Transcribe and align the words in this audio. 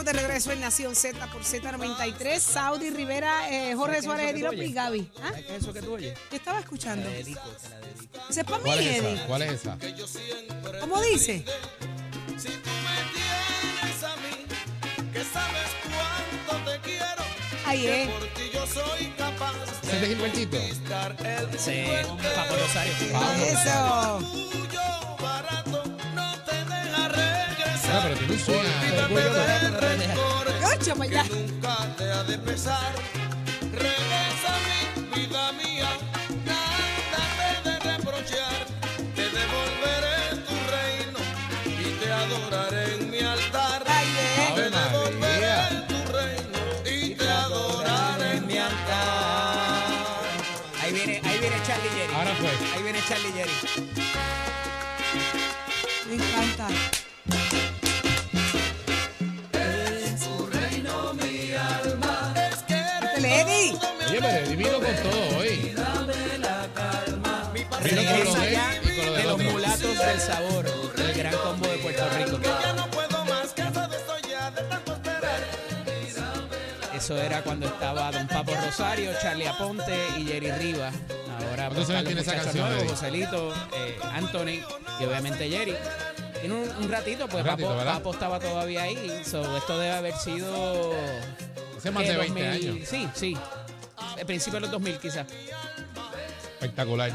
estamos 0.00 0.04
de 0.04 0.12
regreso 0.12 0.52
en 0.52 0.60
Nación 0.60 0.94
Z 0.96 1.26
por 1.28 1.42
Z93. 1.42 2.38
Saudi 2.38 2.90
Rivera, 2.90 3.50
eh, 3.50 3.74
Jorge 3.74 4.02
Suárez, 4.02 4.30
Eddie 4.30 4.42
López 4.44 4.68
y 4.68 4.72
Gaby. 4.72 5.10
¿Ah? 5.16 5.28
¿Sabes 5.28 5.44
qué 5.46 5.56
es 5.56 5.62
eso 5.62 5.72
que 5.72 5.82
tú 5.82 5.92
oyes? 5.94 6.18
¿Qué 6.30 6.36
estaba 6.36 6.58
Te 6.58 6.64
escuchando? 6.64 7.08
la 7.08 7.16
dedico, 7.16 7.40
te 7.40 7.68
la 7.68 7.80
dedico. 7.80 8.18
Ese 8.30 8.40
es 8.40 8.46
para 8.46 8.58
mí, 8.58 8.64
¿Cuál 8.64 8.78
es 8.80 8.86
Eddie. 8.86 9.12
esa? 9.14 9.26
¿Cuál 9.26 9.42
es 9.42 9.52
esa? 9.52 9.78
¿Cómo 10.80 11.00
dice? 11.02 11.44
Si 12.38 12.48
tú 12.48 12.70
me 12.70 12.96
tienes 13.12 14.04
a 14.04 14.16
mí, 14.16 15.12
que 15.12 15.24
sabes 15.24 15.68
cuánto 15.84 16.70
te 16.70 16.80
quiero, 16.80 17.22
Ahí 17.66 17.82
que 17.82 18.02
es. 18.04 18.08
por 18.08 18.26
ti 18.28 18.42
yo 18.54 18.66
soy 18.66 19.06
capaz 19.18 19.52
¿Ese 19.82 19.94
es 19.96 20.00
de 20.00 20.06
Gilbertito? 20.06 20.58
dar 20.88 21.16
el 21.26 21.54
Ese 21.54 22.06
Papo 22.34 22.54
Rosario. 22.56 22.92
Eso. 23.52 24.59
Ah, 28.00 28.04
pero 28.04 28.16
tiene 28.16 28.32
un 28.32 28.38
sueño. 28.38 28.60
Olvídame 29.10 29.58
del 29.60 29.74
rencor 29.74 30.46
que 31.10 31.34
nunca 31.34 31.94
te 31.98 32.04
ha 32.10 32.22
de 32.24 32.38
pesar. 32.38 32.92
Regresa 33.72 34.52
mi 34.66 35.20
vida 35.20 35.52
mía, 35.52 35.90
nada 36.46 37.60
te 37.62 37.68
de 37.68 37.78
reprochar. 37.78 38.64
Te 39.14 39.24
devolveré 39.28 40.18
tu 40.48 40.56
reino 40.72 41.20
y 41.66 41.92
te 42.00 42.10
adoraré 42.10 42.94
en 42.94 43.10
mi 43.10 43.18
altar. 43.18 43.84
Te 43.84 44.70
devolveré 44.70 45.56
tu 45.88 45.98
reino 46.10 46.58
y 46.86 47.14
te 47.14 47.28
adoraré 47.28 48.36
en 48.38 48.46
mi 48.46 48.56
altar. 48.56 50.24
Ahí 50.82 50.92
viene, 50.94 51.20
ahí 51.22 51.38
viene 51.38 51.56
Charlie 51.66 51.90
Jerry. 51.90 52.14
Ahora 52.14 52.34
fue. 52.36 52.48
Ahí 52.74 52.82
viene 52.82 53.00
Charlie 53.06 53.32
Jerry. 53.32 53.89
Del 70.20 70.34
sabor, 70.34 70.66
el 70.98 71.14
gran 71.14 71.36
combo 71.38 71.66
de 71.66 71.78
Puerto 71.78 72.02
Rico. 72.10 72.38
Ya 72.42 72.72
no 72.74 72.90
puedo 72.90 73.24
más, 73.24 73.52
cansado 73.54 73.94
estoy 73.94 74.30
ya 74.30 74.50
de 74.50 74.62
tanto 74.62 74.92
esperar. 74.92 75.40
Eso 76.94 77.16
era 77.16 77.42
cuando 77.42 77.66
estaba 77.66 78.10
Don 78.12 78.26
Papo 78.28 78.52
Rosario, 78.54 79.12
Charlie 79.22 79.46
Aponte 79.46 79.96
y 80.18 80.24
Jerry 80.26 80.52
Rivas. 80.52 80.94
Ahora 81.48 81.68
¿Cuántos 81.68 81.86
pues, 81.86 81.90
años 81.90 81.90
están 81.90 82.04
los 82.04 82.04
tiene 82.04 82.20
esa 82.20 82.34
canción, 82.34 82.68
nuevos? 82.68 82.90
Joselito, 82.90 83.54
eh, 83.74 83.98
Anthony 84.12 84.64
y 85.00 85.04
obviamente 85.04 85.48
Jerry. 85.48 85.76
Tiene 86.40 86.54
un, 86.54 86.84
un 86.84 86.90
ratito, 86.90 87.28
pues 87.28 87.42
Un 87.42 87.48
ratito, 87.48 87.68
Papo. 87.68 87.84
Papo 87.84 88.12
estaba 88.12 88.40
todavía 88.40 88.82
ahí. 88.82 89.22
So, 89.24 89.56
esto 89.56 89.78
debe 89.78 89.92
haber 89.92 90.14
sido... 90.16 90.94
Hace 91.76 91.90
más 91.90 92.06
de 92.06 92.16
20 92.16 92.44
2000, 92.44 92.72
años. 92.72 92.88
Sí, 92.88 93.08
sí. 93.14 93.36
El 94.18 94.26
principio 94.26 94.58
de 94.58 94.60
los 94.62 94.70
2000 94.70 94.98
quizás. 94.98 95.26
Espectacular. 96.58 97.10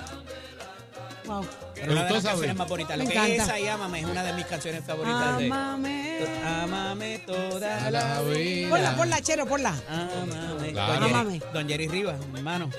Wow. 1.26 1.46
Pero 1.88 2.00
una 2.00 2.04
de 2.08 2.14
las 2.14 2.24
canciones 2.24 2.56
más 2.56 2.68
bonitas. 2.70 2.98
Lo 2.98 3.04
Me 3.06 3.10
que 3.12 3.18
es 3.18 3.24
encanta. 3.26 3.44
esa 3.44 3.60
y 3.60 3.68
Ámame 3.68 4.00
es 4.02 4.06
una 4.06 4.24
de 4.24 4.34
mis 4.34 4.46
canciones 4.46 4.84
favoritas 4.86 5.38
de... 5.38 5.46
Amame. 5.46 6.20
Ámame 6.46 7.20
toda 7.20 7.90
la 7.90 7.92
la 7.92 8.22
vida. 8.22 8.70
Ponla, 8.70 8.96
ponla, 8.96 9.22
Chero, 9.22 9.46
ponla. 9.46 9.76
Ámame. 9.90 10.72
Claro. 10.72 10.94
Don, 10.94 11.02
Jerry, 11.04 11.14
Ámame. 11.14 11.42
Don 11.54 11.68
Jerry 11.70 11.88
Rivas, 11.88 12.20
mi 12.28 12.38
hermano. 12.40 12.70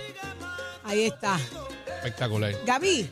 Ahí 0.85 1.07
está. 1.07 1.39
Espectacular. 1.97 2.53
Gaby, 2.65 3.11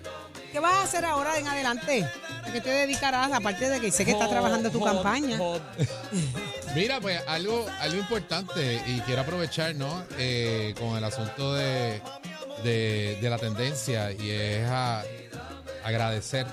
¿qué 0.53 0.60
vas 0.60 0.75
a 0.75 0.82
hacer 0.82 1.05
ahora 1.05 1.38
en 1.38 1.49
adelante? 1.49 2.09
¿A 2.47 2.53
qué 2.53 2.61
te 2.61 2.71
dedicarás? 2.71 3.32
Aparte 3.32 3.69
de 3.69 3.81
que 3.81 3.91
sé 3.91 4.05
que 4.05 4.12
estás 4.12 4.28
trabajando 4.31 4.71
tu 4.71 4.81
campaña. 4.81 5.38
Mira, 6.75 7.00
pues 7.00 7.21
algo, 7.28 7.66
algo 7.81 7.97
importante 7.99 8.81
y 8.87 9.00
quiero 9.03 9.22
aprovechar, 9.22 9.75
¿no? 9.76 10.05
Eh, 10.19 10.75
con 10.78 10.97
el 10.97 11.05
asunto 11.05 11.55
de, 11.55 12.00
de, 12.65 13.19
de 13.21 13.31
la 13.31 13.38
tendencia 13.38 14.11
y 14.12 14.31
es 14.31 14.69
a 14.69 15.03
agradecer 15.84 16.47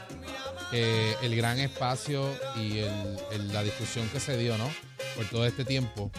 eh, 0.74 1.16
el 1.22 1.36
gran 1.36 1.60
espacio 1.60 2.30
y 2.56 2.78
el- 2.80 3.18
el- 3.34 3.54
la 3.54 3.62
discusión 3.64 4.08
que 4.10 4.20
se 4.22 4.38
dio, 4.38 4.58
¿no? 4.58 4.70
Por 5.16 5.26
todo 5.30 5.46
este 5.46 5.66
tiempo. 5.66 6.12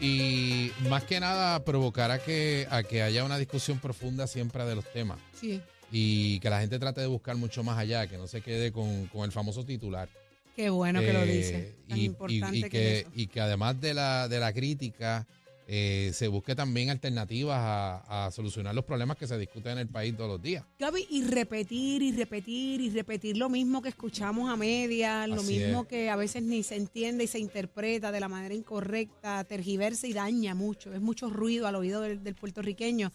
Y 0.00 0.70
más 0.88 1.04
que 1.04 1.20
nada 1.20 1.62
provocar 1.64 2.10
a 2.10 2.18
que, 2.18 2.66
a 2.70 2.82
que 2.82 3.02
haya 3.02 3.24
una 3.24 3.36
discusión 3.38 3.78
profunda 3.78 4.26
siempre 4.26 4.64
de 4.64 4.74
los 4.74 4.90
temas 4.92 5.18
Sí. 5.38 5.60
y 5.90 6.40
que 6.40 6.48
la 6.50 6.60
gente 6.60 6.78
trate 6.78 7.00
de 7.02 7.06
buscar 7.06 7.36
mucho 7.36 7.62
más 7.62 7.78
allá, 7.78 8.06
que 8.06 8.16
no 8.16 8.26
se 8.26 8.40
quede 8.40 8.72
con, 8.72 9.06
con 9.08 9.24
el 9.24 9.32
famoso 9.32 9.64
titular. 9.64 10.08
Qué 10.56 10.70
bueno 10.70 11.00
que 11.00 11.12
lo 11.12 11.20
Eh, 11.22 11.26
dice. 11.26 11.74
Tan 11.88 11.98
y, 11.98 12.04
importante 12.06 12.56
y 12.58 12.62
que, 12.62 12.68
que, 12.70 12.92
es 12.92 13.00
eso. 13.02 13.10
y 13.14 13.26
que 13.26 13.40
además 13.40 13.80
de 13.80 13.94
la, 13.94 14.28
de 14.28 14.38
la 14.40 14.52
crítica, 14.52 15.26
eh, 15.68 16.10
se 16.12 16.28
busque 16.28 16.54
también 16.54 16.90
alternativas 16.90 17.56
a, 17.58 18.26
a 18.26 18.30
solucionar 18.30 18.74
los 18.74 18.84
problemas 18.84 19.16
que 19.16 19.26
se 19.26 19.38
discuten 19.38 19.72
en 19.72 19.78
el 19.78 19.88
país 19.88 20.16
todos 20.16 20.28
los 20.30 20.42
días. 20.42 20.64
Gaby, 20.78 21.06
y 21.10 21.22
repetir 21.24 22.02
y 22.02 22.12
repetir 22.12 22.80
y 22.80 22.90
repetir 22.90 23.36
lo 23.36 23.48
mismo 23.48 23.80
que 23.80 23.88
escuchamos 23.90 24.50
a 24.50 24.56
medias, 24.56 25.28
lo 25.28 25.42
mismo 25.42 25.82
es. 25.82 25.88
que 25.88 26.10
a 26.10 26.16
veces 26.16 26.42
ni 26.42 26.62
se 26.62 26.76
entiende 26.76 27.24
y 27.24 27.26
se 27.26 27.38
interpreta 27.38 28.10
de 28.12 28.20
la 28.20 28.28
manera 28.28 28.54
incorrecta, 28.54 29.44
tergiversa 29.44 30.06
y 30.06 30.12
daña 30.12 30.54
mucho. 30.54 30.92
Es 30.92 31.00
mucho 31.00 31.30
ruido 31.30 31.66
al 31.66 31.76
oído 31.76 32.00
del, 32.00 32.22
del 32.22 32.34
puertorriqueño. 32.34 33.12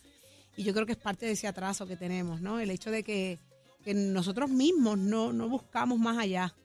Y 0.55 0.63
yo 0.63 0.73
creo 0.73 0.85
que 0.85 0.93
es 0.93 0.97
parte 0.97 1.25
de 1.25 1.33
ese 1.33 1.47
atraso 1.47 1.85
que 1.85 1.97
tenemos, 1.97 2.41
¿no? 2.41 2.59
El 2.59 2.71
hecho 2.71 2.89
de 2.89 3.03
que, 3.03 3.37
que 3.83 3.93
nosotros 3.93 4.49
mismos 4.49 4.97
no, 4.97 5.31
no 5.31 5.47
buscamos 5.49 5.99
más 5.99 6.17
allá. 6.17 6.55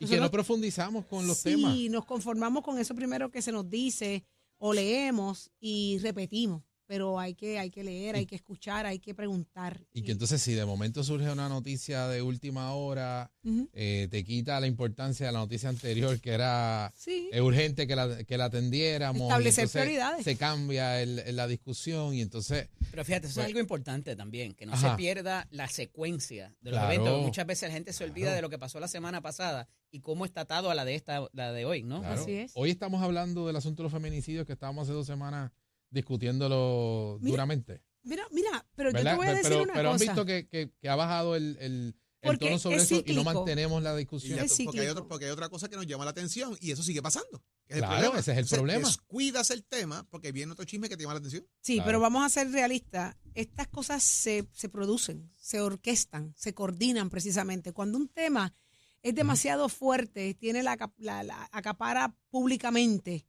Y 0.00 0.04
que 0.06 0.16
no 0.16 0.22
Nosotros- 0.22 0.30
profundizamos 0.30 1.06
con 1.06 1.26
los 1.26 1.38
sí, 1.38 1.50
temas. 1.54 1.74
nos 1.90 2.04
conformamos 2.04 2.62
con 2.62 2.78
eso 2.78 2.94
primero 2.94 3.30
que 3.30 3.40
se 3.40 3.50
nos 3.50 3.68
dice 3.70 4.24
o 4.58 4.72
leemos 4.72 5.50
y 5.60 5.98
repetimos. 6.02 6.67
Pero 6.88 7.20
hay 7.20 7.34
que, 7.34 7.58
hay 7.58 7.70
que 7.70 7.84
leer, 7.84 8.16
hay 8.16 8.24
que 8.24 8.34
escuchar, 8.34 8.86
hay 8.86 8.98
que 8.98 9.14
preguntar. 9.14 9.78
Y 9.92 10.00
que 10.02 10.12
entonces 10.12 10.40
si 10.40 10.54
de 10.54 10.64
momento 10.64 11.04
surge 11.04 11.30
una 11.30 11.46
noticia 11.46 12.08
de 12.08 12.22
última 12.22 12.72
hora, 12.72 13.30
eh, 13.74 14.08
te 14.10 14.24
quita 14.24 14.58
la 14.58 14.66
importancia 14.66 15.26
de 15.26 15.32
la 15.32 15.40
noticia 15.40 15.68
anterior, 15.68 16.18
que 16.18 16.30
era 16.30 16.90
Sí. 16.96 17.28
urgente 17.40 17.86
que 17.86 17.94
la, 17.94 18.24
que 18.24 18.38
la 18.38 18.46
atendiéramos. 18.46 19.20
Establecer 19.20 19.68
prioridades. 19.68 20.24
Se 20.24 20.36
cambia 20.36 21.02
el- 21.02 21.18
el- 21.18 21.36
la 21.36 21.46
discusión 21.46 22.14
y 22.14 22.22
entonces 22.22 22.68
Pero 22.90 23.04
fíjate, 23.04 23.26
eso 23.26 23.34
Pues- 23.34 23.44
es 23.44 23.48
algo 23.48 23.60
importante 23.60 24.16
también, 24.16 24.54
que 24.54 24.64
no 24.64 24.72
Ajá. 24.72 24.92
se 24.92 24.96
pierda 24.96 25.46
la 25.50 25.68
secuencia 25.68 26.54
de 26.62 26.70
los 26.70 26.80
Claro. 26.80 26.94
eventos. 26.94 27.22
Muchas 27.22 27.46
veces 27.46 27.68
la 27.68 27.74
gente 27.74 27.92
se 27.92 28.02
olvida 28.04 28.28
Claro. 28.28 28.36
de 28.36 28.42
lo 28.42 28.48
que 28.48 28.58
pasó 28.58 28.80
la 28.80 28.88
semana 28.88 29.20
pasada 29.20 29.68
y 29.90 30.00
cómo 30.00 30.24
está 30.24 30.40
atado 30.42 30.70
a 30.70 30.74
la 30.74 30.86
de 30.86 30.94
esta, 30.94 31.28
la 31.34 31.52
de 31.52 31.66
hoy, 31.66 31.82
¿no? 31.82 32.00
Claro. 32.00 32.20
Así 32.22 32.32
es. 32.32 32.52
Hoy 32.54 32.70
estamos 32.70 33.02
hablando 33.02 33.46
del 33.46 33.56
asunto 33.56 33.82
de 33.82 33.84
los 33.84 33.92
feminicidios 33.92 34.46
que 34.46 34.54
estábamos 34.54 34.84
hace 34.84 34.92
dos 34.94 35.06
semanas 35.06 35.50
discutiéndolo 35.90 37.18
Mira, 37.20 37.30
duramente. 37.32 37.82
Mira, 38.02 38.26
mira, 38.30 38.66
pero 38.74 38.90
yo 38.90 38.94
¿verdad? 38.94 39.12
te 39.12 39.16
voy 39.16 39.26
a 39.26 39.30
decir 39.34 39.50
pero, 39.50 39.62
una 39.62 39.72
pero 39.74 39.88
han 39.90 39.94
cosa. 39.98 40.04
visto 40.12 40.24
que, 40.26 40.48
que- 40.48 40.72
que 40.80 40.88
ha 40.88 40.96
bajado 40.96 41.36
el, 41.36 41.56
el- 41.60 41.94
tono 42.38 42.58
sobre 42.58 42.76
es 42.76 42.82
eso 42.90 43.02
y 43.06 43.14
no 43.14 43.22
mantenemos 43.24 43.82
la 43.82 43.94
discusión. 43.96 44.38
Es 44.38 44.56
porque, 44.64 44.80
hay 44.80 44.88
otro- 44.88 45.06
porque 45.06 45.26
hay 45.26 45.30
otra 45.30 45.48
cosa 45.48 45.68
que 45.68 45.76
nos 45.76 45.86
llama 45.86 46.04
la 46.04 46.10
atención 46.10 46.56
y 46.60 46.72
eso 46.72 46.82
sigue 46.82 47.00
pasando. 47.02 47.42
es 47.68 47.76
Claro, 47.78 47.92
problema. 47.94 48.18
ese 48.18 48.32
es 48.32 48.36
el 48.38 48.42
Entonces, 48.44 48.58
problema. 48.58 48.86
Descuidas 48.88 49.50
el 49.50 49.64
tema 49.64 50.06
porque 50.10 50.32
viene 50.32 50.52
otro 50.52 50.64
chisme 50.64 50.88
que 50.88 50.96
te 50.96 51.02
llama 51.02 51.14
la 51.14 51.18
atención. 51.18 51.46
Sí, 51.60 51.74
Claro. 51.74 51.86
pero 51.86 52.00
vamos 52.00 52.24
a 52.24 52.28
ser 52.28 52.50
realistas. 52.50 53.16
Estas 53.34 53.68
cosas 53.68 54.02
se, 54.02 54.48
se 54.52 54.68
producen, 54.68 55.30
se 55.36 55.60
orquestan, 55.60 56.34
se 56.36 56.54
coordinan 56.54 57.08
precisamente. 57.10 57.72
Cuando 57.72 57.98
un 57.98 58.08
tema 58.08 58.54
es 59.02 59.14
demasiado 59.14 59.68
fuerte, 59.68 60.34
tiene 60.34 60.62
la, 60.62 60.76
la- 60.96 61.22
la- 61.22 61.48
acapara 61.52 62.16
públicamente 62.30 63.26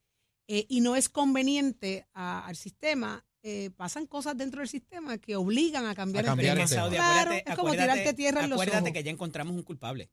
eh, 0.52 0.66
y 0.68 0.82
no 0.82 0.96
es 0.96 1.08
conveniente 1.10 2.08
a- 2.14 2.46
al 2.46 2.56
sistema, 2.56 3.24
eh, 3.44 3.70
pasan 3.78 4.06
cosas 4.08 4.36
dentro 4.36 4.60
del 4.60 4.68
sistema 4.68 5.18
que 5.20 5.36
obligan 5.36 5.86
a 5.86 5.94
cambiar, 5.96 6.26
A 6.26 6.28
cambiar 6.30 6.58
el 6.58 6.64
el 6.64 6.70
tema. 6.70 6.90
Claro, 6.90 7.32
acuérdate, 7.32 7.38
es 7.52 7.56
como 7.56 7.68
acuérdate- 7.70 7.94
tirarte 7.94 8.14
tierra 8.16 8.44
en 8.44 8.50
los 8.50 8.58
acuérdate 8.58 8.80
ojos. 8.90 8.94
que 8.94 9.04
ya 9.04 9.12
encontramos 9.12 9.56
un 9.56 9.64
culpable 9.64 10.10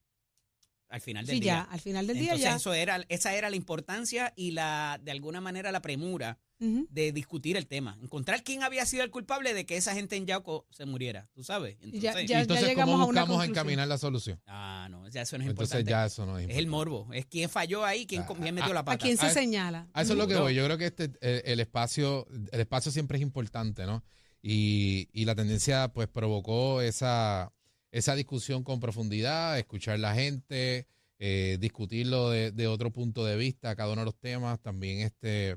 al 0.97 1.03
final 1.03 1.25
del 1.27 1.35
Sí, 1.37 1.41
día. 1.41 1.53
ya, 1.53 1.73
al 1.73 1.81
final 1.81 2.07
del 2.07 2.17
día 2.17 2.25
Entonces 2.33 2.45
ya. 2.51 2.57
eso 2.57 2.75
era, 2.75 3.05
esa 3.09 3.35
era 3.35 3.49
la 3.51 3.57
importancia 3.57 4.33
y 4.37 4.51
la, 4.53 4.99
de 5.03 5.11
alguna 5.13 5.41
manera 5.41 5.71
la 5.73 5.81
premura 5.83 6.39
de 6.59 7.13
discutir 7.13 7.55
el 7.59 7.67
tema. 7.67 7.99
Encontrar 8.03 8.43
quién 8.43 8.63
había 8.63 8.87
sido 8.87 9.05
el 9.05 9.11
culpable 9.11 9.53
de 9.53 9.67
que 9.67 9.77
esa 9.77 9.93
gente 9.93 10.17
en 10.17 10.25
Yauco 10.25 10.67
se 10.71 10.87
muriera, 10.87 11.29
tú 11.35 11.45
sabes. 11.45 11.77
Ya- 11.83 12.13
Entonces, 12.13 12.27
ya- 12.31 12.39
y 12.39 12.43
entonces, 12.43 12.69
llegamos 12.69 12.93
¿cómo 12.95 13.05
a 13.05 13.07
una 13.07 13.21
buscamos 13.21 13.29
conclusión. 13.37 13.51
encaminar 13.53 13.89
la 13.89 13.99
solución? 13.99 14.41
ah, 14.47 14.89
no, 14.91 15.07
ya 15.09 15.21
eso 15.21 15.37
no 15.37 15.45
es 15.45 15.51
Entonces 15.51 15.75
importante. 15.81 15.91
ya 15.91 16.07
eso 16.07 16.25
no 16.25 16.39
es 16.39 16.45
es 16.45 16.57
importante. 16.57 16.59
el 16.63 16.67
morbo, 16.69 17.13
es 17.13 17.27
quién 17.27 17.51
falló 17.51 17.85
ahí, 17.85 18.07
quién, 18.07 18.23
Ah, 18.23 18.35
quién 18.41 18.55
metió 18.55 18.73
la 18.73 18.81
¿A 18.81 18.85
pata. 18.87 18.97
quién 19.05 19.19
se 19.19 19.29
señala? 19.29 19.87
A 19.93 20.01
eso 20.01 20.13
es 20.15 20.19
lo 20.19 20.27
que 20.27 20.37
voy. 20.37 20.55
Yo 20.55 20.65
creo 20.65 20.79
que 20.79 20.87
este 20.87 21.11
eh, 21.21 21.43
el 21.45 21.61
espacio 21.61 22.27
el 22.51 22.61
espacio 22.61 22.91
siempre 22.91 23.19
es 23.19 23.23
importante, 23.23 23.85
¿no? 23.85 24.03
Y, 24.41 25.09
y 25.13 25.27
la 25.27 25.35
tendencia 25.35 25.89
pues 25.93 26.09
provocó 26.09 26.81
esa 26.81 27.53
esa 27.97 28.15
discusión 28.15 28.63
con 28.63 28.79
profundidad, 28.79 29.59
escuchar 29.59 29.99
la 29.99 30.15
gente, 30.15 30.87
eh, 31.19 31.57
discutirlo 31.59 32.29
de, 32.29 32.67
otro 32.67 32.91
punto 32.91 33.25
de 33.25 33.39
vista, 33.39 33.75
cada 33.75 33.91
uno 33.93 34.03
de 34.03 34.05
los 34.05 34.19
temas, 34.19 34.61
también 34.61 35.01
este 35.01 35.57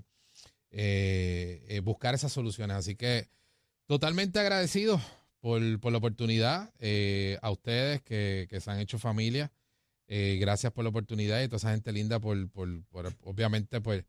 eh, 0.72 1.66
eh, 1.68 1.82
buscar 1.84 2.16
esas 2.16 2.32
soluciones. 2.32 2.78
Así 2.78 2.96
que 2.96 3.28
totalmente 3.88 4.40
agradecido 4.40 5.02
por, 5.42 5.60
por 5.82 5.92
la 5.92 5.98
oportunidad, 5.98 6.72
a 7.42 7.52
ustedes 7.52 8.02
que, 8.04 8.48
se 8.62 8.72
han 8.72 8.80
hecho 8.80 9.00
familia. 9.00 9.52
Gracias 10.08 10.72
por 10.72 10.86
la 10.86 10.92
oportunidad 10.92 11.42
y 11.42 11.44
a 11.44 11.48
toda 11.48 11.58
esa 11.58 11.72
gente 11.72 11.92
linda 11.92 12.22
por, 12.22 12.50
por, 12.52 12.70
obviamente, 13.24 13.82
pues, 13.82 14.06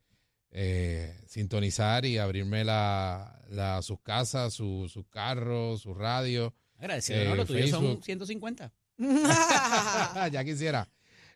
sintonizar 1.27 2.05
y 2.05 2.19
abrirme 2.19 2.63
la- 2.65 3.81
sus 3.83 4.01
casas, 4.03 4.55
su- 4.55 4.89
sus 4.89 5.07
carros, 5.09 5.81
sus 5.83 5.97
radios. 5.97 6.53
Agradecido, 6.81 7.21
Eh, 7.21 7.29
¿no? 7.29 7.35
Lo 7.37 7.47
tuyo 7.47 7.67
son 7.69 7.83
Facebook. 7.85 8.05
150. 8.05 8.73
ya 10.33 10.45
quisiera. 10.45 10.89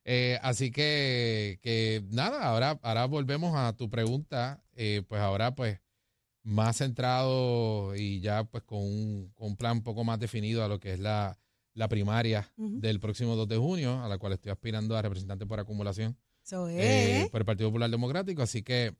Eh, 0.04 0.38
así 0.42 0.70
que, 0.70 1.58
que 1.62 2.02
nada, 2.10 2.42
ahora, 2.44 2.78
ahora 2.82 3.06
volvemos 3.06 3.56
a 3.56 3.72
tu 3.74 3.88
pregunta. 3.88 4.60
eh, 4.76 5.02
pues 5.08 5.20
ahora, 5.20 5.54
pues, 5.54 5.78
más 6.42 6.76
centrado 6.78 7.94
y 7.96 8.20
ya 8.20 8.44
pues 8.44 8.62
con 8.64 8.80
un, 8.82 9.32
con 9.34 9.48
un 9.48 9.56
plan 9.56 9.78
un 9.78 9.82
poco 9.82 10.04
más 10.04 10.18
definido 10.18 10.62
a 10.62 10.68
lo 10.68 10.78
que 10.78 10.92
es 10.92 10.98
la, 11.00 11.38
la 11.72 11.88
primaria 11.88 12.52
del 12.58 13.00
próximo 13.00 13.34
2 13.34 13.48
de 13.48 13.56
junio, 13.56 14.02
a 14.04 14.08
la 14.08 14.18
cual 14.18 14.34
estoy 14.34 14.52
aspirando 14.52 14.94
a 14.96 15.00
representante 15.00 15.46
por 15.46 15.58
acumulación 15.58 16.18
Eso 16.44 16.68
eh, 16.68 17.28
por 17.30 17.40
el 17.40 17.46
Partido 17.46 17.70
Popular 17.70 17.88
Democrático. 17.88 18.42
Así 18.42 18.62
que 18.62 18.94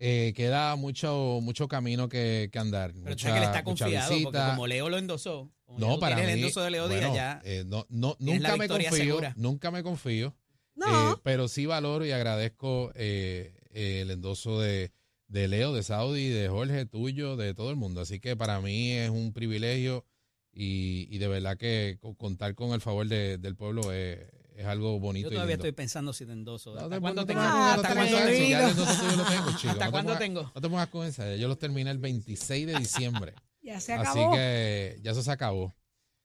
eh, 0.00 0.32
queda 0.34 0.74
mucho, 0.76 1.38
mucho 1.42 1.68
camino 1.68 2.08
que, 2.08 2.48
que 2.52 2.58
andar. 2.58 2.90
Pero 2.92 3.04
tú 3.04 3.10
mucha, 3.10 3.28
sabes 3.28 3.34
que 3.34 3.38
él 3.44 3.50
está 3.50 3.62
confiado 3.64 4.14
porque 4.22 4.38
como 4.50 4.66
Leo 4.66 4.88
lo 4.88 4.98
endosó, 4.98 5.50
como 5.66 5.78
No, 5.78 5.98
para 6.00 6.16
mí. 6.16 6.22
el 6.22 6.30
endoso 6.30 6.62
de 6.62 6.70
Leo 6.70 6.88
Díaz, 6.88 7.14
ya 7.14 7.40
eh, 7.44 7.64
no, 7.66 7.86
nunca 8.18 8.56
me 8.56 8.66
confío, 8.66 8.90
segura. 8.90 9.34
nunca 9.36 9.70
me 9.70 9.82
confío. 9.82 10.34
No. 10.74 11.12
eh, 11.12 11.16
pero 11.22 11.46
sí 11.48 11.66
valoro 11.66 12.06
y 12.06 12.10
agradezco 12.12 12.90
eh, 12.94 13.54
eh, 13.70 14.00
el 14.00 14.10
endoso 14.10 14.58
de, 14.60 14.90
de 15.28 15.46
Leo, 15.48 15.74
de 15.74 15.82
Saudi, 15.82 16.28
de 16.28 16.48
Jorge, 16.48 16.86
tuyo, 16.86 17.36
de 17.36 17.52
todo 17.54 17.68
el 17.70 17.76
mundo. 17.76 18.00
Así 18.00 18.18
que 18.20 18.34
para 18.36 18.60
mí 18.62 18.92
es 18.92 19.10
un 19.10 19.32
privilegio 19.34 20.06
y, 20.52 21.06
y 21.14 21.18
de 21.18 21.28
verdad 21.28 21.58
que 21.58 21.98
co- 22.00 22.14
contar 22.14 22.54
con 22.54 22.72
el 22.72 22.80
favor 22.80 23.06
de- 23.06 23.36
del 23.36 23.54
pueblo 23.56 23.92
es, 23.92 24.18
es 24.60 24.66
algo 24.66 24.98
bonito. 25.00 25.28
yo 25.28 25.32
y 25.32 25.36
todavía 25.36 25.54
estoy 25.56 25.72
pensando 25.72 26.12
si 26.12 26.26
te 26.26 26.32
endoso. 26.32 26.76
¿Hasta 26.76 27.00
cuándo 27.00 27.24
tengo? 27.26 27.40
pongas- 27.40 27.76
no 27.76 27.82
te 27.82 27.88
¿Hasta 27.88 27.94
cuándo 27.94 28.16
tengo. 28.16 28.56
¿Hasta 28.56 29.66
No 29.66 29.74
te 29.74 29.90
cuándo 29.90 30.12
pongas- 30.12 30.18
tengo? 30.18 30.52
No 30.54 30.60
te 30.60 30.68
pongas 30.68 30.88
con 30.88 31.06
esa. 31.06 31.36
Yo 31.36 31.48
los 31.48 31.58
terminé 31.58 31.90
el 31.90 31.98
26 31.98 32.66
de 32.66 32.74
diciembre. 32.78 33.34
Ya 33.62 33.78
se 33.78 33.92
Así 33.92 34.18
acabó. 34.18 34.32
que 34.32 34.98
ya 35.02 35.10
eso 35.10 35.22
se 35.22 35.30
acabó. 35.30 35.76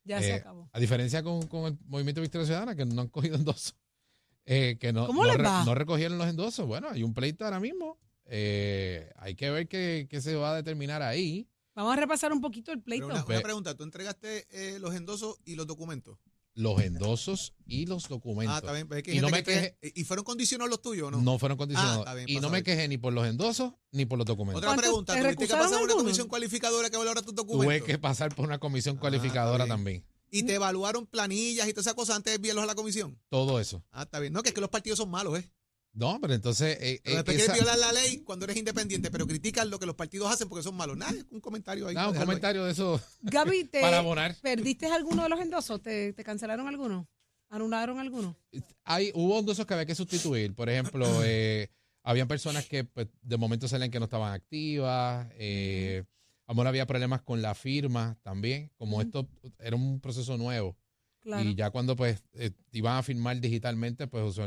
ya 0.06 0.22
se 0.22 0.30
eh, 0.30 0.34
acabó. 0.36 0.70
A 0.72 0.80
diferencia 0.80 1.22
con, 1.22 1.46
con 1.48 1.66
el 1.66 1.78
Movimiento 1.86 2.22
Victoria 2.22 2.46
Ciudadana, 2.46 2.76
que 2.78 2.86
no 2.86 3.02
han 3.02 3.10
cogido 3.10 3.36
endosos. 3.36 3.76
eh, 4.46 4.78
que 4.80 4.94
no, 4.94 5.06
¿Cómo 5.06 5.24
no, 5.26 5.34
les 5.36 5.46
va? 5.46 5.66
no 5.66 5.76
recogieron 5.76 6.18
los 6.18 6.28
endosos. 6.28 6.66
Bueno, 6.66 6.88
hay 6.90 7.04
un 7.04 7.14
pleito 7.14 7.44
ahora 7.44 7.60
mismo. 7.60 8.00
Eh, 8.28 9.12
hay 9.18 9.36
que 9.36 9.50
ver 9.52 9.68
qué, 9.68 10.08
qué 10.10 10.22
se 10.22 10.36
va 10.36 10.52
a 10.52 10.56
determinar 10.56 11.02
ahí. 11.02 11.50
Vamos 11.76 11.92
a 11.92 11.98
repasar 12.00 12.32
un 12.32 12.40
poquito 12.40 12.72
el 12.72 12.78
Pero 12.78 12.86
pleito. 12.86 13.06
una, 13.08 13.26
una 13.26 13.42
pregunta, 13.42 13.76
¿tú 13.76 13.84
entregaste 13.84 14.48
eh, 14.50 14.80
los 14.80 14.96
endosos 14.96 15.38
y 15.44 15.56
los 15.56 15.68
documentos? 15.68 16.18
Los 16.56 16.82
endosos 16.82 17.54
y 17.68 17.86
los 17.86 18.08
documentos. 18.08 18.56
Ah, 18.56 18.60
está 18.60 18.72
bien. 18.72 18.88
pero 18.88 19.00
es 19.00 19.04
que 19.04 19.12
hay 19.12 19.18
Y 19.18 19.22
no 19.22 19.28
gente 19.30 19.76
me 19.82 19.90
que 19.92 19.92
¿Y 20.00 20.04
fueron 20.06 20.24
condicionados 20.24 20.70
los 20.70 20.82
tuyos 20.82 21.10
o 21.10 21.12
no? 21.12 21.22
no? 21.22 21.38
fueron 21.38 21.58
condicionados. 21.58 21.98
Ah, 21.98 22.00
está 22.02 22.14
bien, 22.16 22.30
y 22.30 22.40
no 22.40 22.50
me 22.50 22.64
quejé 22.64 22.88
ni 22.88 22.98
por 22.98 23.12
los 23.14 23.28
endosos 23.28 23.74
ni 23.92 24.06
por 24.06 24.18
los 24.18 24.26
documentos. 24.26 24.60
Otra 24.60 24.70
¿Cuántos- 24.70 24.84
pregunta, 24.86 25.14
te 25.14 25.20
¿tuviste 25.20 25.36
que 25.36 25.42
recusaron 25.44 25.66
pasar 25.70 25.84
una 25.84 25.94
comisión 25.96 26.28
cualificadora 26.30 26.90
que 26.90 26.98
valora 26.98 27.22
tus 27.22 27.36
documentos? 27.36 27.80
Tuve 27.80 27.86
que 27.94 28.00
pasar 28.00 28.34
por 28.34 28.46
una 28.46 28.58
comisión 28.58 28.96
Ah, 28.98 29.00
cualificadora 29.02 29.66
está 29.66 29.76
bien. 29.76 29.78
también. 29.78 30.06
¿Y 30.32 30.44
te 30.44 30.56
evaluaron 30.56 31.06
planillas 31.06 31.68
y 31.68 31.72
todas 31.72 31.86
esas 31.88 31.94
cosas 31.94 32.16
antes 32.18 32.32
de 32.32 32.36
enviarlos 32.38 32.64
a 32.64 32.68
la 32.68 32.76
comisión? 32.76 33.18
Todo 33.30 33.60
eso. 33.60 33.84
Ah, 33.92 34.04
está 34.04 34.20
bien. 34.20 34.34
No, 34.34 34.42
que 34.42 34.50
es 34.50 34.56
que 34.56 34.62
los 34.62 34.70
partidos 34.70 34.98
son 34.98 35.10
malos, 35.10 35.38
¿eh? 35.40 35.50
No, 35.96 36.20
pero 36.22 36.34
entonces. 36.34 36.78
eh, 36.82 37.00
Pero 37.04 37.14
eh, 37.14 37.18
después 37.24 37.38
esa- 37.38 37.54
quieres 37.54 37.64
violar 37.74 37.80
la 37.80 37.94
ley 38.02 38.18
cuando 38.20 38.44
eres 38.46 38.58
independiente, 38.58 39.10
pero 39.10 39.26
critican 39.26 39.70
lo 39.70 39.80
que 39.80 39.86
los 39.86 39.96
partidos 39.96 40.30
hacen 40.32 40.48
porque 40.50 40.62
son 40.64 40.76
malos. 40.76 40.98
Nada, 40.98 41.14
un 41.32 41.40
comentario 41.40 41.88
ahí. 41.88 41.96
Ah, 41.98 42.10
un 42.10 42.16
ahí. 42.16 42.22
comentario 42.22 42.66
de 42.66 42.72
eso 42.74 43.02
Gaby, 43.22 43.64
¿te 43.72 43.80
para 43.82 44.00
abonar. 44.00 44.36
perdiste 44.42 44.88
alguno 44.88 45.24
de 45.24 45.30
los 45.30 45.40
endosos? 45.40 45.82
¿Te, 45.82 46.12
te 46.14 46.24
cancelaron 46.24 46.68
alguno? 46.68 47.08
¿Anularon 47.50 48.00
alguno? 48.00 48.36
hay, 48.84 49.12
hubo 49.16 49.40
endosos 49.40 49.66
que 49.66 49.74
había 49.74 49.86
que 49.86 49.96
sustituir. 49.96 50.54
Por 50.54 50.70
ejemplo, 50.70 51.06
eh, 51.24 51.70
habían 52.04 52.28
personas 52.28 52.68
que 52.68 52.84
pues, 52.84 53.08
de 53.22 53.38
momento 53.38 53.68
salían 53.68 53.90
que 53.90 54.00
no 54.00 54.06
estaban 54.06 54.34
activas. 54.34 55.28
Eh, 55.38 56.04
amor, 56.48 56.68
había 56.68 56.86
problemas 56.86 57.22
con 57.22 57.42
la 57.42 57.56
firma 57.56 58.18
también. 58.22 58.70
Como 58.76 59.02
esto 59.02 59.30
era 59.60 59.76
un 59.78 60.02
proceso 60.02 60.38
nuevo. 60.38 60.76
Claro. 61.22 61.48
Y 61.50 61.56
ya 61.56 61.72
cuando 61.72 61.96
pues 61.96 62.22
eh, 62.34 62.52
iban 62.72 62.98
a 62.98 63.04
firmar 63.04 63.40
digitalmente, 63.40 64.06
pues 64.08 64.38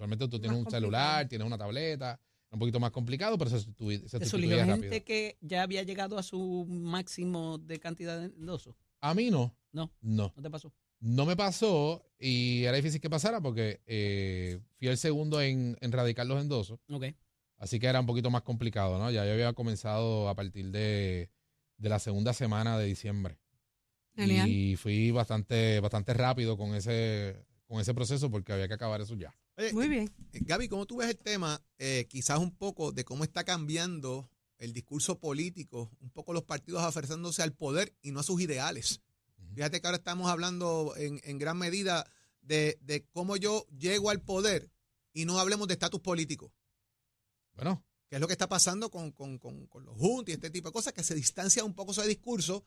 usualmente 0.00 0.26
tú 0.28 0.40
tienes 0.40 0.58
un 0.58 0.70
celular, 0.70 1.28
tienes 1.28 1.46
una 1.46 1.58
tableta. 1.58 2.18
Un 2.52 2.58
poquito 2.58 2.80
más 2.80 2.90
complicado, 2.90 3.38
pero 3.38 3.48
se, 3.50 3.58
sustitui- 3.58 4.08
se 4.08 4.16
eligió 4.36 4.56
rápido. 4.58 4.76
gente 4.80 5.04
que 5.04 5.38
ya 5.40 5.62
había 5.62 5.84
llegado 5.84 6.18
a 6.18 6.22
su 6.24 6.66
máximo 6.68 7.58
de 7.58 7.78
cantidad 7.78 8.18
de 8.18 8.24
endosos. 8.26 8.74
A 9.00 9.14
mí 9.14 9.30
no. 9.30 9.54
No. 9.70 9.92
No. 10.00 10.32
¿No 10.34 10.42
te 10.42 10.50
pasó? 10.50 10.72
No 10.98 11.26
me 11.26 11.36
pasó 11.36 12.04
y 12.18 12.64
era 12.64 12.76
difícil 12.76 13.00
que 13.00 13.08
pasara 13.08 13.40
porque 13.40 13.80
eh, 13.86 14.58
fui 14.78 14.88
el 14.88 14.96
segundo 14.98 15.40
en, 15.40 15.76
en 15.80 15.92
radicar 15.92 16.26
los 16.26 16.40
endosos. 16.42 16.80
Ok. 16.90 17.04
Así 17.58 17.78
que 17.78 17.86
era 17.86 18.00
un 18.00 18.06
poquito 18.06 18.30
más 18.30 18.42
complicado, 18.42 18.98
¿no? 18.98 19.10
Ya 19.12 19.24
yo 19.24 19.32
había 19.32 19.52
comenzado 19.52 20.28
a 20.28 20.34
partir 20.34 20.72
de, 20.72 21.30
de 21.76 21.88
la 21.88 22.00
segunda 22.00 22.32
semana 22.32 22.76
de 22.78 22.86
diciembre. 22.86 23.38
Genial. 24.16 24.48
Y 24.48 24.74
fui 24.74 25.12
bastante, 25.12 25.78
bastante 25.78 26.14
rápido 26.14 26.56
con 26.56 26.74
ese, 26.74 27.46
con 27.68 27.80
ese 27.80 27.94
proceso 27.94 28.28
porque 28.28 28.52
había 28.52 28.66
que 28.66 28.74
acabar 28.74 29.00
eso 29.00 29.14
ya. 29.14 29.32
Oye, 29.60 29.72
Muy 29.74 29.88
bien. 29.88 30.10
eh, 30.32 30.40
Gaby, 30.42 30.68
¿cómo 30.68 30.86
tú 30.86 30.96
ves 30.96 31.10
el 31.10 31.18
tema, 31.18 31.62
eh, 31.78 32.06
quizás 32.08 32.38
un 32.38 32.50
poco 32.50 32.92
de 32.92 33.04
cómo 33.04 33.24
está 33.24 33.44
cambiando 33.44 34.30
el 34.58 34.72
discurso 34.72 35.18
político, 35.18 35.90
un 36.00 36.10
poco 36.10 36.32
los 36.32 36.44
partidos 36.44 36.82
aferrándose 36.82 37.42
al 37.42 37.52
poder 37.52 37.94
y 38.00 38.10
no 38.10 38.20
a 38.20 38.22
sus 38.22 38.40
ideales? 38.40 39.00
Fíjate 39.54 39.80
que 39.80 39.86
ahora 39.86 39.98
estamos 39.98 40.30
hablando 40.30 40.94
en, 40.96 41.20
en 41.24 41.38
gran 41.38 41.58
medida 41.58 42.10
de, 42.40 42.78
de 42.80 43.04
cómo 43.12 43.36
yo 43.36 43.66
llego 43.76 44.08
al 44.08 44.22
poder 44.22 44.70
y 45.12 45.26
no 45.26 45.38
hablemos 45.38 45.68
de 45.68 45.74
estatus 45.74 46.00
político, 46.00 46.52
Bueno, 47.54 47.84
que 48.08 48.14
es 48.16 48.20
lo 48.20 48.28
que 48.28 48.32
está 48.32 48.48
pasando 48.48 48.90
con, 48.90 49.12
con, 49.12 49.38
con, 49.38 49.66
con 49.66 49.84
los 49.84 49.94
juntos 49.98 50.30
y 50.30 50.32
este 50.32 50.50
tipo 50.50 50.68
de 50.68 50.72
cosas, 50.72 50.94
que 50.94 51.04
se 51.04 51.14
distancia 51.14 51.64
un 51.64 51.74
poco 51.74 51.92
ese 51.92 52.06
discurso 52.06 52.64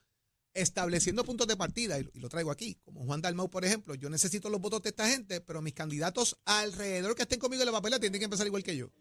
estableciendo 0.54 1.24
puntos 1.24 1.48
de 1.48 1.58
partida, 1.58 2.00
y, 2.00 2.10
lo 2.20 2.30
traigo 2.30 2.52
aquí, 2.52 2.76
como 2.84 3.06
Juan 3.06 3.22
Dalmau, 3.22 3.50
por 3.50 3.66
ejemplo, 3.66 3.96
yo 3.96 4.10
necesito 4.10 4.50
los 4.50 4.62
votos 4.62 4.82
de 4.82 4.90
esta 4.90 5.08
gente, 5.10 5.42
pero 5.42 5.62
mis 5.62 5.74
candidatos 5.74 6.38
alrededor 6.46 7.16
que 7.16 7.24
estén 7.24 7.40
conmigo 7.40 7.62
en 7.62 7.68
la 7.68 7.72
papela 7.72 8.00
tienen 8.00 8.20
que 8.20 8.26
empezar 8.26 8.48
igual 8.48 8.64
que 8.64 8.78
yo. 8.78 8.92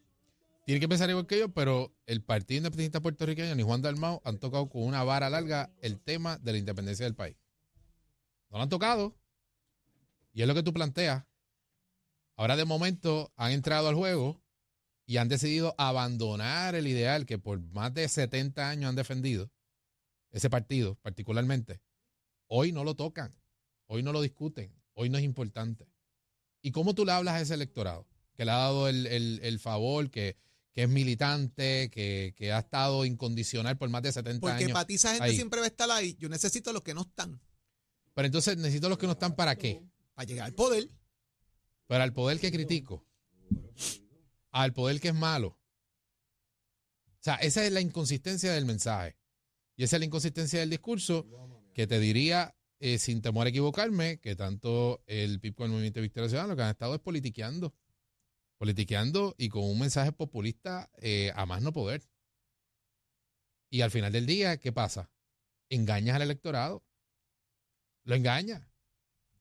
tiene 0.64 0.80
que 0.80 0.88
pensar 0.88 1.10
igual 1.10 1.26
que 1.26 1.38
yo, 1.38 1.48
pero 1.48 1.94
el 2.06 2.22
Partido 2.22 2.58
Independiente 2.58 3.00
Puertorriqueño 3.00 3.54
ni 3.54 3.62
Juan 3.62 3.82
Dalmau 3.82 4.20
han 4.24 4.38
tocado 4.38 4.68
con 4.68 4.82
una 4.82 5.02
vara 5.04 5.28
larga 5.28 5.72
el 5.80 6.00
tema 6.00 6.38
de 6.38 6.52
la 6.52 6.58
independencia 6.58 7.04
del 7.04 7.14
país. 7.14 7.36
No 8.50 8.58
lo 8.58 8.62
han 8.62 8.68
tocado. 8.68 9.16
Y 10.32 10.42
es 10.42 10.48
lo 10.48 10.54
que 10.54 10.62
tú 10.62 10.72
planteas. 10.72 11.24
Ahora 12.36 12.56
de 12.56 12.64
momento 12.64 13.32
han 13.36 13.52
entrado 13.52 13.88
al 13.88 13.94
juego 13.94 14.42
y 15.06 15.16
han 15.16 15.28
decidido 15.28 15.74
abandonar 15.78 16.74
el 16.74 16.86
ideal 16.86 17.26
que 17.26 17.38
por 17.38 17.60
más 17.60 17.92
de 17.92 18.08
70 18.08 18.68
años 18.68 18.88
han 18.88 18.96
defendido, 18.96 19.50
ese 20.32 20.50
partido 20.50 20.96
particularmente. 20.96 21.80
Hoy 22.48 22.72
no 22.72 22.84
lo 22.84 22.94
tocan, 22.96 23.34
hoy 23.86 24.02
no 24.02 24.12
lo 24.12 24.20
discuten, 24.20 24.74
hoy 24.94 25.08
no 25.08 25.18
es 25.18 25.24
importante. 25.24 25.88
¿Y 26.60 26.70
cómo 26.72 26.94
tú 26.94 27.04
le 27.04 27.12
hablas 27.12 27.34
a 27.34 27.40
ese 27.40 27.54
electorado? 27.54 28.06
Que 28.34 28.44
le 28.44 28.50
ha 28.50 28.56
dado 28.56 28.88
el, 28.88 29.06
el- 29.06 29.40
el 29.42 29.58
favor, 29.60 30.10
que, 30.10 30.36
que 30.72 30.84
es 30.84 30.88
militante, 30.88 31.90
que, 31.90 32.34
que 32.36 32.52
ha 32.52 32.60
estado 32.60 33.04
incondicional 33.04 33.76
por 33.78 33.88
más 33.90 34.02
de 34.02 34.12
70 34.12 34.40
Porque 34.40 34.64
años. 34.64 34.72
para 34.72 34.86
ti 34.86 34.94
esa 34.94 35.10
gente 35.12 35.24
ahí. 35.28 35.34
siempre 35.36 35.60
va 35.60 35.66
a 35.66 35.68
estar 35.68 35.90
ahí. 35.90 36.14
Yo 36.18 36.28
necesito 36.28 36.70
a 36.70 36.72
los 36.72 36.82
que 36.82 36.94
no 36.94 37.02
están 37.02 37.40
Pero 38.14 38.26
entonces 38.26 38.56
necesito 38.56 38.88
los 38.88 38.98
que 38.98 39.06
no 39.06 39.12
están 39.12 39.34
para 39.36 39.56
qué. 39.56 39.82
para 40.14 40.26
llegar 40.26 40.46
al 40.46 40.54
poder. 40.54 40.88
Pero 41.86 42.02
al 42.04 42.12
poder 42.12 42.38
que 42.40 42.50
critico. 42.52 43.04
Al 44.50 44.72
poder 44.72 45.00
que 45.00 45.08
es 45.08 45.14
malo. 45.14 45.48
O 45.48 47.24
sea, 47.24 47.36
esa 47.36 47.64
es 47.64 47.72
la 47.72 47.80
inconsistencia 47.80 48.52
del 48.52 48.64
mensaje. 48.64 49.16
Y 49.76 49.84
esa 49.84 49.96
es 49.96 50.00
la 50.00 50.06
inconsistencia 50.06 50.60
del 50.60 50.70
discurso 50.70 51.26
que 51.74 51.86
te 51.86 51.98
diría, 51.98 52.54
eh, 52.80 52.98
sin 52.98 53.22
temor 53.22 53.46
a 53.46 53.50
equivocarme, 53.50 54.18
que 54.20 54.36
tanto 54.36 55.02
el 55.06 55.40
PIB 55.40 55.54
como 55.54 55.66
el 55.66 55.72
Movimiento 55.72 56.00
de 56.00 56.02
Victoria 56.02 56.28
Ciudadana 56.28 56.52
lo 56.52 56.56
que 56.56 56.62
han 56.62 56.70
estado 56.70 56.94
es 56.94 57.00
politiqueando. 57.00 57.74
Politiqueando 58.58 59.34
y 59.38 59.48
con 59.48 59.64
un 59.64 59.78
mensaje 59.78 60.12
populista 60.12 60.90
eh, 60.98 61.32
a 61.34 61.46
más 61.46 61.62
no 61.62 61.72
poder. 61.72 62.02
Y 63.70 63.80
al 63.80 63.90
final 63.90 64.12
del 64.12 64.26
día, 64.26 64.58
¿qué 64.58 64.70
pasa? 64.72 65.10
Engañas 65.70 66.16
al 66.16 66.22
electorado. 66.22 66.84
Lo 68.04 68.14
engañas. 68.14 68.62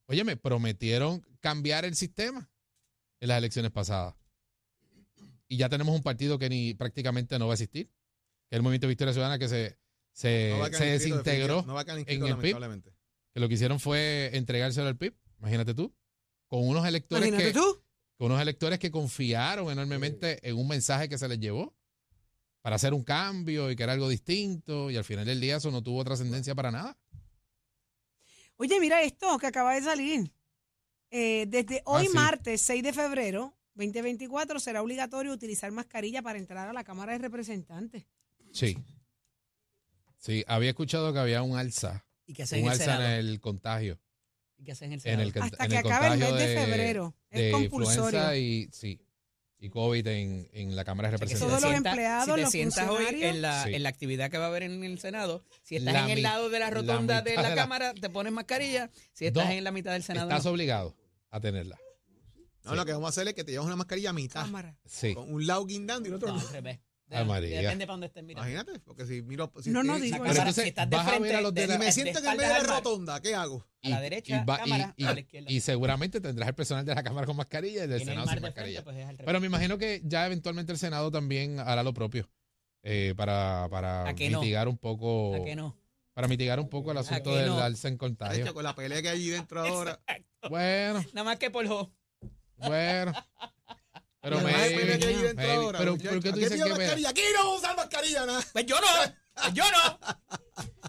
Oye, 0.06 0.24
me 0.24 0.36
prometieron 0.36 1.20
cambiar 1.40 1.84
el 1.84 1.94
sistema 1.94 2.50
en 3.20 3.28
las 3.28 3.38
elecciones 3.38 3.70
pasadas. 3.70 4.14
Y 5.46 5.58
ya 5.58 5.68
tenemos 5.68 5.94
un 5.94 6.02
partido 6.02 6.38
que 6.38 6.48
ni 6.48 6.74
prácticamente 6.74 7.38
no 7.38 7.46
va 7.46 7.52
a 7.52 7.54
existir, 7.54 7.88
que 8.48 8.56
es 8.56 8.56
el 8.56 8.62
Movimiento 8.62 8.88
Victoria 8.88 9.12
Ciudadana 9.12 9.38
que 9.38 9.48
se, 9.48 9.78
se, 10.12 10.54
No 10.58 10.66
se 10.66 10.84
desintegró. 10.84 11.62
No 11.62 11.80
en 11.80 11.98
el 12.26 12.36
PIB. 12.38 12.82
que 13.34 13.40
lo 13.40 13.48
que 13.48 13.54
hicieron 13.54 13.80
fue 13.80 14.30
entregárselo 14.34 14.88
al 14.88 14.96
PIB, 14.96 15.14
imagínate 15.38 15.74
tú, 15.74 15.94
con 16.46 16.66
unos 16.68 16.86
electores 16.86 17.28
Imagínate 17.28 17.52
que 17.54 17.58
tú. 17.58 17.82
con 18.18 18.26
unos 18.30 18.40
electores 18.40 18.78
que 18.78 18.90
confiaron 18.90 19.70
enormemente 19.70 20.46
en 20.48 20.56
un 20.56 20.68
mensaje 20.68 21.08
que 21.08 21.18
se 21.18 21.28
les 21.28 21.38
llevó 21.40 21.74
para 22.60 22.76
hacer 22.76 22.94
un 22.94 23.02
cambio 23.02 23.70
y 23.70 23.76
que 23.76 23.82
era 23.82 23.92
algo 23.94 24.08
distinto 24.08 24.90
y 24.90 24.96
al 24.96 25.04
final 25.04 25.24
del 25.26 25.40
día 25.40 25.56
eso 25.56 25.70
no 25.70 25.82
tuvo 25.82 26.04
trascendencia 26.04 26.54
para 26.54 26.70
nada. 26.70 26.96
Oye, 28.56 28.78
mira 28.80 29.02
esto 29.02 29.38
que 29.38 29.46
acaba 29.46 29.74
de 29.74 29.82
salir. 29.82 30.32
Eh, 31.10 31.46
desde 31.48 31.82
hoy, 31.84 32.04
Ah, 32.06 32.08
sí. 32.10 32.14
martes 32.14 32.62
6 32.62 32.82
de 32.82 32.92
febrero, 32.92 33.54
2024 33.74 34.60
será 34.60 34.82
obligatorio 34.82 35.32
utilizar 35.32 35.70
mascarilla 35.72 36.22
para 36.22 36.38
entrar 36.38 36.68
a 36.68 36.72
la 36.72 36.84
Cámara 36.84 37.12
de 37.12 37.18
Representantes. 37.18 38.04
Sí. 38.52 38.78
Sí, 40.22 40.44
había 40.46 40.70
escuchado 40.70 41.12
que 41.12 41.18
había 41.18 41.42
un 41.42 41.58
alza, 41.58 42.04
¿Y 42.26 42.32
qué 42.34 42.44
hacen 42.44 42.60
en 42.60 42.64
un 42.66 42.72
el 42.72 42.80
alza 42.80 42.94
en 43.18 43.26
el 43.26 43.40
contagio, 43.40 43.98
¿Y 44.56 44.64
qué 44.64 44.70
hacen 44.72 44.86
en 44.86 44.92
el 44.92 44.98
en 44.98 45.02
Senado? 45.02 45.22
el, 45.22 45.42
Hasta 45.42 45.64
en 45.64 45.70
que 45.70 45.76
el 45.78 45.86
acabe 45.86 46.06
el 46.06 46.18
mes 46.20 46.28
contagio 46.28 46.48
de 46.48 46.56
febrero. 46.66 47.14
Es 47.30 47.40
de 47.40 47.50
compulsorio. 47.50 48.34
y 48.36 48.68
sí, 48.72 49.00
y 49.58 49.68
COVID 49.68 50.06
en, 50.06 50.48
en 50.52 50.76
la 50.76 50.84
Cámara 50.84 51.08
de 51.10 51.16
O 51.16 51.18
sea, 51.18 51.26
que 51.26 51.34
si 51.34 51.40
Todos 51.40 51.60
te 51.60 51.66
los 51.66 51.74
Representantes. 51.74 52.04
sientas- 52.04 52.22
empleados, 52.22 52.24
si 52.26 52.34
te 52.34 52.40
los 52.42 52.50
sientas 52.52 52.88
hoy 52.88 52.96
funcionarios. 53.04 53.34
en 53.34 53.42
la, 53.42 53.64
Sí. 53.64 53.74
en 53.74 53.82
la 53.82 53.88
actividad 53.88 54.30
que 54.30 54.38
va 54.38 54.44
a 54.44 54.48
haber 54.48 54.62
en 54.62 54.84
el 54.84 54.98
Senado, 55.00 55.44
si 55.64 55.76
estás 55.76 55.92
La 55.94 56.04
en 56.04 56.10
el 56.10 56.22
lado 56.22 56.48
de 56.50 56.58
la 56.60 56.66
la 56.66 56.70
rotonda 56.70 57.22
de 57.22 57.34
la, 57.34 57.42
de 57.42 57.48
la- 57.50 57.54
Cámara, 57.56 57.92
te 57.94 58.08
pones 58.08 58.32
mascarilla. 58.32 58.90
Si 59.12 59.26
estás 59.26 59.46
No, 59.46 59.50
en 59.52 59.64
la 59.64 59.72
mitad 59.72 59.92
del 59.92 60.02
Senado, 60.04 60.28
Estás 60.28 60.44
no. 60.44 60.50
obligado 60.52 60.96
a 61.30 61.40
tenerla. 61.40 61.78
No, 62.64 62.76
lo 62.76 62.84
que 62.84 62.92
vamos 62.92 63.06
a 63.06 63.08
hacer 63.10 63.26
es 63.26 63.34
que 63.34 63.42
te 63.42 63.50
llevas 63.50 63.66
una 63.66 63.74
mascarilla 63.76 64.10
a 64.10 64.12
mitad, 64.12 64.42
Cámara. 64.42 64.76
Sí. 64.86 65.14
con 65.14 65.32
un 65.32 65.44
lado 65.46 65.66
guindando 65.66 66.08
y 66.08 66.10
el 66.10 66.14
otro 66.16 66.28
no. 66.32 66.38
al 66.40 66.48
revés. 66.48 66.78
Ay, 67.20 67.24
María. 67.26 67.60
Depende 67.62 67.86
para 67.86 67.92
dónde 67.94 68.06
estés 68.08 68.24
mirando. 68.24 68.48
Imagínate, 68.50 68.80
porque 68.80 69.06
si 69.06 69.22
miro. 69.22 69.52
Si 69.60 69.70
No, 69.70 69.82
no, 69.82 69.98
digo 69.98 70.18
Pero 70.22 70.30
entonces 70.30 70.62
si 70.62 70.68
estás 70.70 70.88
de 70.90 70.96
vas 70.96 71.06
a 71.06 71.10
ver 71.12 71.18
frente, 71.20 71.36
a 71.36 71.40
los 71.40 71.54
de 71.54 71.64
Y 71.64 71.66
la- 71.66 71.78
me 71.78 71.92
siento 71.92 72.20
que 72.22 72.28
en 72.28 72.36
vez 72.36 72.46
de 72.48 72.52
espaldas 72.54 72.68
la 72.68 72.76
rotonda, 72.76 73.20
¿qué 73.22 73.34
hago? 73.34 73.66
A 73.82 73.88
la 73.88 74.00
derecha, 74.00 74.44
va- 74.44 74.58
cámara, 74.58 74.94
y- 74.96 75.04
a 75.04 75.14
la 75.14 75.20
izquierda. 75.20 75.50
y 75.50 75.60
seguramente 75.60 76.20
tendrás 76.20 76.48
el 76.48 76.54
personal 76.54 76.84
de 76.84 76.94
la 76.94 77.02
Cámara 77.02 77.26
con 77.26 77.36
mascarilla 77.36 77.84
y 77.84 77.88
del 77.88 77.92
En 77.92 78.00
el 78.02 78.08
Senado 78.08 78.26
sin 78.28 78.34
de 78.36 78.40
mascarilla. 78.42 78.82
frente, 78.82 79.06
pues. 79.06 79.26
Pero 79.26 79.40
me 79.40 79.46
imagino 79.46 79.76
que 79.78 80.00
ya 80.04 80.24
eventualmente 80.26 80.72
el 80.72 80.78
Senado 80.78 81.10
también 81.10 81.58
hará 81.60 81.82
lo 81.82 81.92
propio 81.92 82.30
eh, 82.84 83.14
para, 83.16 83.68
para 83.70 84.12
mitigar 84.12 84.68
un 84.68 84.78
poco 84.78 85.34
¿A 85.34 85.44
que 85.44 85.54
no? 85.56 85.76
para 86.14 86.28
mitigar 86.28 86.60
un 86.60 86.68
poco 86.68 86.92
el 86.92 86.98
asunto 86.98 87.34
del 87.34 87.50
alza 87.52 87.88
en 87.88 87.94
De 87.94 87.98
contagio. 87.98 88.44
hecho, 88.44 88.54
con 88.54 88.62
la 88.64 88.74
pelea 88.74 89.00
que 89.02 89.08
hay 89.08 89.16
allí 89.18 89.30
dentro 89.30 89.60
ahora. 89.62 90.00
Bueno, 90.50 91.00
Nada 91.12 91.24
más 91.24 91.38
que 91.38 91.50
por 91.50 91.66
jo. 91.66 91.90
bueno. 92.56 93.12
Pero 94.22 94.40
maybe. 94.40 95.32
ahora. 95.52 95.78
Pero. 95.78 95.96
¿por 95.98 96.22
qué 96.22 96.30
tú 96.32 96.38
dices 96.38 96.52
tiene 96.54 96.64
que 96.70 96.78
mascarilla? 96.78 97.08
Aquí 97.10 97.22
no 97.34 97.38
vamos 97.44 97.54
a 97.54 97.58
usar 97.58 97.76
mascarilla, 97.76 98.26
nada. 98.26 98.44
Pues 98.52 98.66
yo 98.66 98.80
no, 98.80 98.86
pues 99.34 99.54
yo 99.54 99.64
no. 99.70 99.98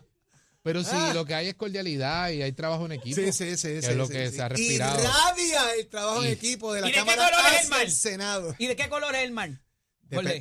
Pero 0.63 0.81
si 0.81 0.91
Ah. 0.93 1.11
lo 1.13 1.25
que 1.25 1.33
hay 1.35 1.49
es 1.49 1.55
cordialidad 1.55 2.29
y 2.29 2.41
hay 2.41 2.53
trabajo 2.53 2.85
en 2.85 2.93
equipo. 2.93 3.15
Sí, 3.17 3.33
sí, 3.33 3.57
sí. 3.57 3.67
que 3.67 3.81
sí, 3.81 3.87
es 3.89 3.95
lo 3.97 4.05
sí, 4.05 4.13
que 4.13 4.29
sí. 4.29 4.35
se 4.37 4.41
ha 4.43 4.47
respirado. 4.49 4.97
Irradia 5.01 5.73
el 5.77 5.87
trabajo 5.89 6.23
Y- 6.23 6.27
en 6.27 6.33
equipo 6.33 6.73
de 6.73 6.81
la 6.81 6.87
¿Y 6.87 6.91
de 6.93 6.97
qué 6.99 7.03
color 7.05 7.29
es 7.53 7.63
el 7.63 7.69
mar? 7.69 7.81
el 7.81 7.91
Senado. 7.91 8.55
¿Y 8.57 8.67
de 8.67 8.75
qué 8.77 8.87
color 8.87 9.13
es 9.15 9.23
el 9.23 9.31
mar? 9.31 9.49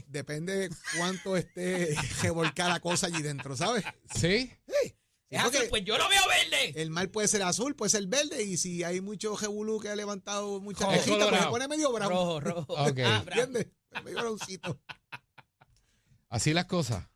Depende 0.09 0.69
cuánto 0.99 1.37
esté 1.37 1.97
revolcada 2.23 2.69
la 2.75 2.81
cosa 2.81 3.07
allí 3.09 3.21
dentro, 3.23 3.57
¿sabes? 3.57 3.85
Sí, 4.15 4.53
Sí, 4.69 4.95
Es 5.33 5.41
azul, 5.41 5.53
porque 5.53 5.69
pues 5.69 5.85
yo 5.85 5.97
lo 5.99 6.09
veo 6.09 6.21
verde. 6.29 6.81
el 6.83 6.91
mar 6.91 7.11
puede 7.11 7.27
ser 7.29 7.43
azul, 7.43 7.75
puede 7.75 7.91
ser 7.91 8.07
verde, 8.07 8.43
y 8.43 8.57
si 8.59 8.83
hay 8.85 9.01
mucho 9.01 9.35
jebulú 9.37 9.81
que 9.81 9.89
ha 9.89 9.97
levantado 9.97 10.61
mucha 10.61 10.89
rejita, 10.91 11.29
pues 11.29 11.41
se 11.43 11.47
pone 11.49 11.69
medio 11.69 11.91
bravo. 11.93 12.39
Rojo, 12.39 12.67
rojo. 12.67 12.73
Ok. 12.91 12.99
Ah. 13.05 13.25
¿Entiendes? 13.27 13.67
Medio 14.05 14.19
browncito. 14.19 14.79
así 16.29 16.53
las 16.53 16.67
cosas. 16.67 17.07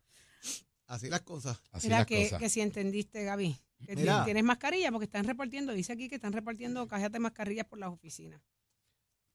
Así 0.87 1.09
las 1.09 1.21
cosas. 1.21 1.59
Así 1.71 1.87
Mira 1.87 1.99
las 1.99 2.07
que, 2.07 2.23
cosas. 2.23 2.39
que 2.39 2.49
si 2.49 2.61
entendiste, 2.61 3.23
Gaby. 3.23 3.57
Que 3.85 3.95
Mira. 3.95 4.23
tienes 4.25 4.43
mascarilla 4.43 4.91
porque 4.91 5.05
están 5.05 5.25
repartiendo, 5.25 5.73
dice 5.73 5.93
aquí 5.93 6.09
que 6.09 6.15
están 6.15 6.33
repartiendo 6.33 6.87
cajas 6.87 7.11
de 7.11 7.19
mascarillas 7.19 7.65
por 7.65 7.77
las 7.77 7.91
oficinas. 7.91 8.41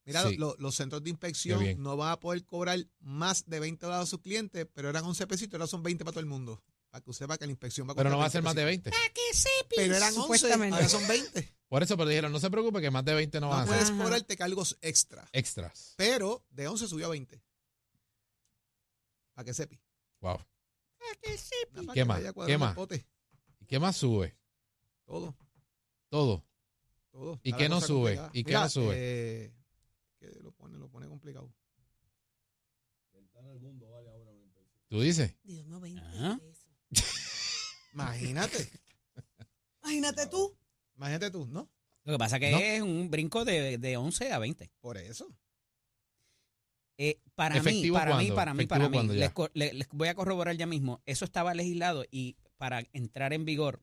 Mira, 0.04 0.26
Sí. 0.28 0.36
lo- 0.36 0.56
los 0.58 0.74
centros 0.74 1.04
de 1.04 1.10
inspección 1.10 1.62
no 1.80 1.96
van 1.96 2.10
a 2.10 2.18
poder 2.18 2.44
cobrar 2.44 2.78
más 2.98 3.44
de 3.48 3.60
20 3.60 3.86
dólares 3.86 4.02
a 4.08 4.10
sus 4.10 4.20
clientes, 4.20 4.66
pero 4.74 4.88
eran 4.88 5.04
11 5.04 5.26
pesitos, 5.28 5.54
ahora 5.54 5.68
son 5.68 5.82
20 5.84 6.04
para 6.04 6.12
todo 6.12 6.20
el 6.20 6.26
mundo. 6.26 6.60
Para 6.92 7.02
que 7.02 7.10
usted 7.10 7.24
sepa 7.24 7.38
que 7.38 7.46
la 7.46 7.52
inspección 7.52 7.88
va 7.88 7.92
a 7.92 7.96
Pero 7.96 8.10
no 8.10 8.18
va 8.18 8.26
a 8.26 8.30
ser 8.30 8.42
más 8.42 8.54
de 8.54 8.66
20 8.66 8.90
20. 8.90 9.08
pesitos. 9.14 9.66
Pero 9.74 9.94
eran 9.96 10.08
11, 10.10 10.20
Supuestamente. 10.20 10.74
ahora 10.76 10.88
son 10.90 11.08
20. 11.08 11.56
Por 11.66 11.82
eso, 11.82 11.96
pero 11.96 12.10
dijeron, 12.10 12.30
no 12.30 12.38
se 12.38 12.50
preocupe 12.50 12.82
que 12.82 12.90
más 12.90 13.02
de 13.02 13.14
20 13.14 13.40
no 13.40 13.46
No, 13.46 13.52
van 13.52 13.60
a 13.60 13.66
ser. 13.66 13.74
puedes 13.74 13.90
cobrarte 13.92 14.36
cargos 14.36 14.76
extra. 14.82 15.26
Extras. 15.32 15.94
Pero 15.96 16.44
de 16.50 16.68
11 16.68 16.86
subió 16.88 17.06
a 17.06 17.08
20. 17.08 17.42
Para 19.32 19.44
que 19.46 19.54
sepi. 19.54 19.80
Wow. 20.20 20.36
Nada 20.36 20.46
para 21.72 21.86
¿Qué 21.86 21.92
que 21.94 22.04
más? 22.04 22.18
vaya 22.22 22.46
¿Qué 22.46 22.58
más? 22.58 22.68
el 22.70 22.74
pote. 22.76 23.06
¿Y 23.60 23.64
qué 23.64 23.78
más 23.78 23.96
sube? 23.96 24.36
Todo, 25.06 25.34
Todo. 26.10 26.44
todo. 27.10 27.40
¿Y 27.42 27.48
Está 27.48 27.56
qué 27.56 27.62
la 27.64 27.68
no 27.70 27.74
cosa 27.76 27.86
sube? 27.86 28.16
complicada. 28.16 28.30
¿Y 28.34 28.44
qué 28.44 28.48
Mira, 28.50 28.60
no 28.64 28.68
sube? 28.68 28.94
eh, 28.94 29.54
que 30.18 30.26
lo 30.42 30.52
pone, 30.52 30.76
lo 30.76 30.88
pone 30.90 31.08
complicado. 31.08 31.50
¿Tú 34.88 35.00
dices? 35.00 35.34
Dios 35.42 35.64
mío, 35.64 35.80
20 35.80 36.02
Ajá. 36.02 36.38
Imagínate. 37.92 38.70
Imagínate 39.82 40.26
tú. 40.26 40.56
Imagínate 40.96 41.30
tú, 41.30 41.46
¿no? 41.46 41.68
Lo 42.04 42.12
que 42.12 42.18
pasa 42.18 42.38
que 42.38 42.50
No. 42.50 42.58
es 42.58 42.82
un 42.82 43.10
brinco 43.10 43.44
de, 43.44 43.78
de 43.78 43.96
11 43.96 44.32
a 44.32 44.38
20. 44.38 44.70
Por 44.80 44.96
eso. 44.98 45.28
Eh, 46.98 47.20
para 47.34 47.54
mí, 47.54 47.60
¿Efectivo 47.60 47.96
para 47.96 48.16
mí, 48.16 48.30
para 48.30 48.54
mí, 48.54 48.64
¿Efectivo 48.64 48.90
para 48.90 49.02
mí, 49.02 49.14
les, 49.54 49.88
voy 49.90 50.08
a 50.08 50.14
corroborar 50.14 50.56
ya 50.56 50.66
mismo. 50.66 51.00
Eso 51.06 51.24
estaba 51.24 51.54
legislado 51.54 52.04
y 52.10 52.36
para 52.58 52.84
entrar 52.92 53.32
en 53.32 53.44
vigor 53.44 53.82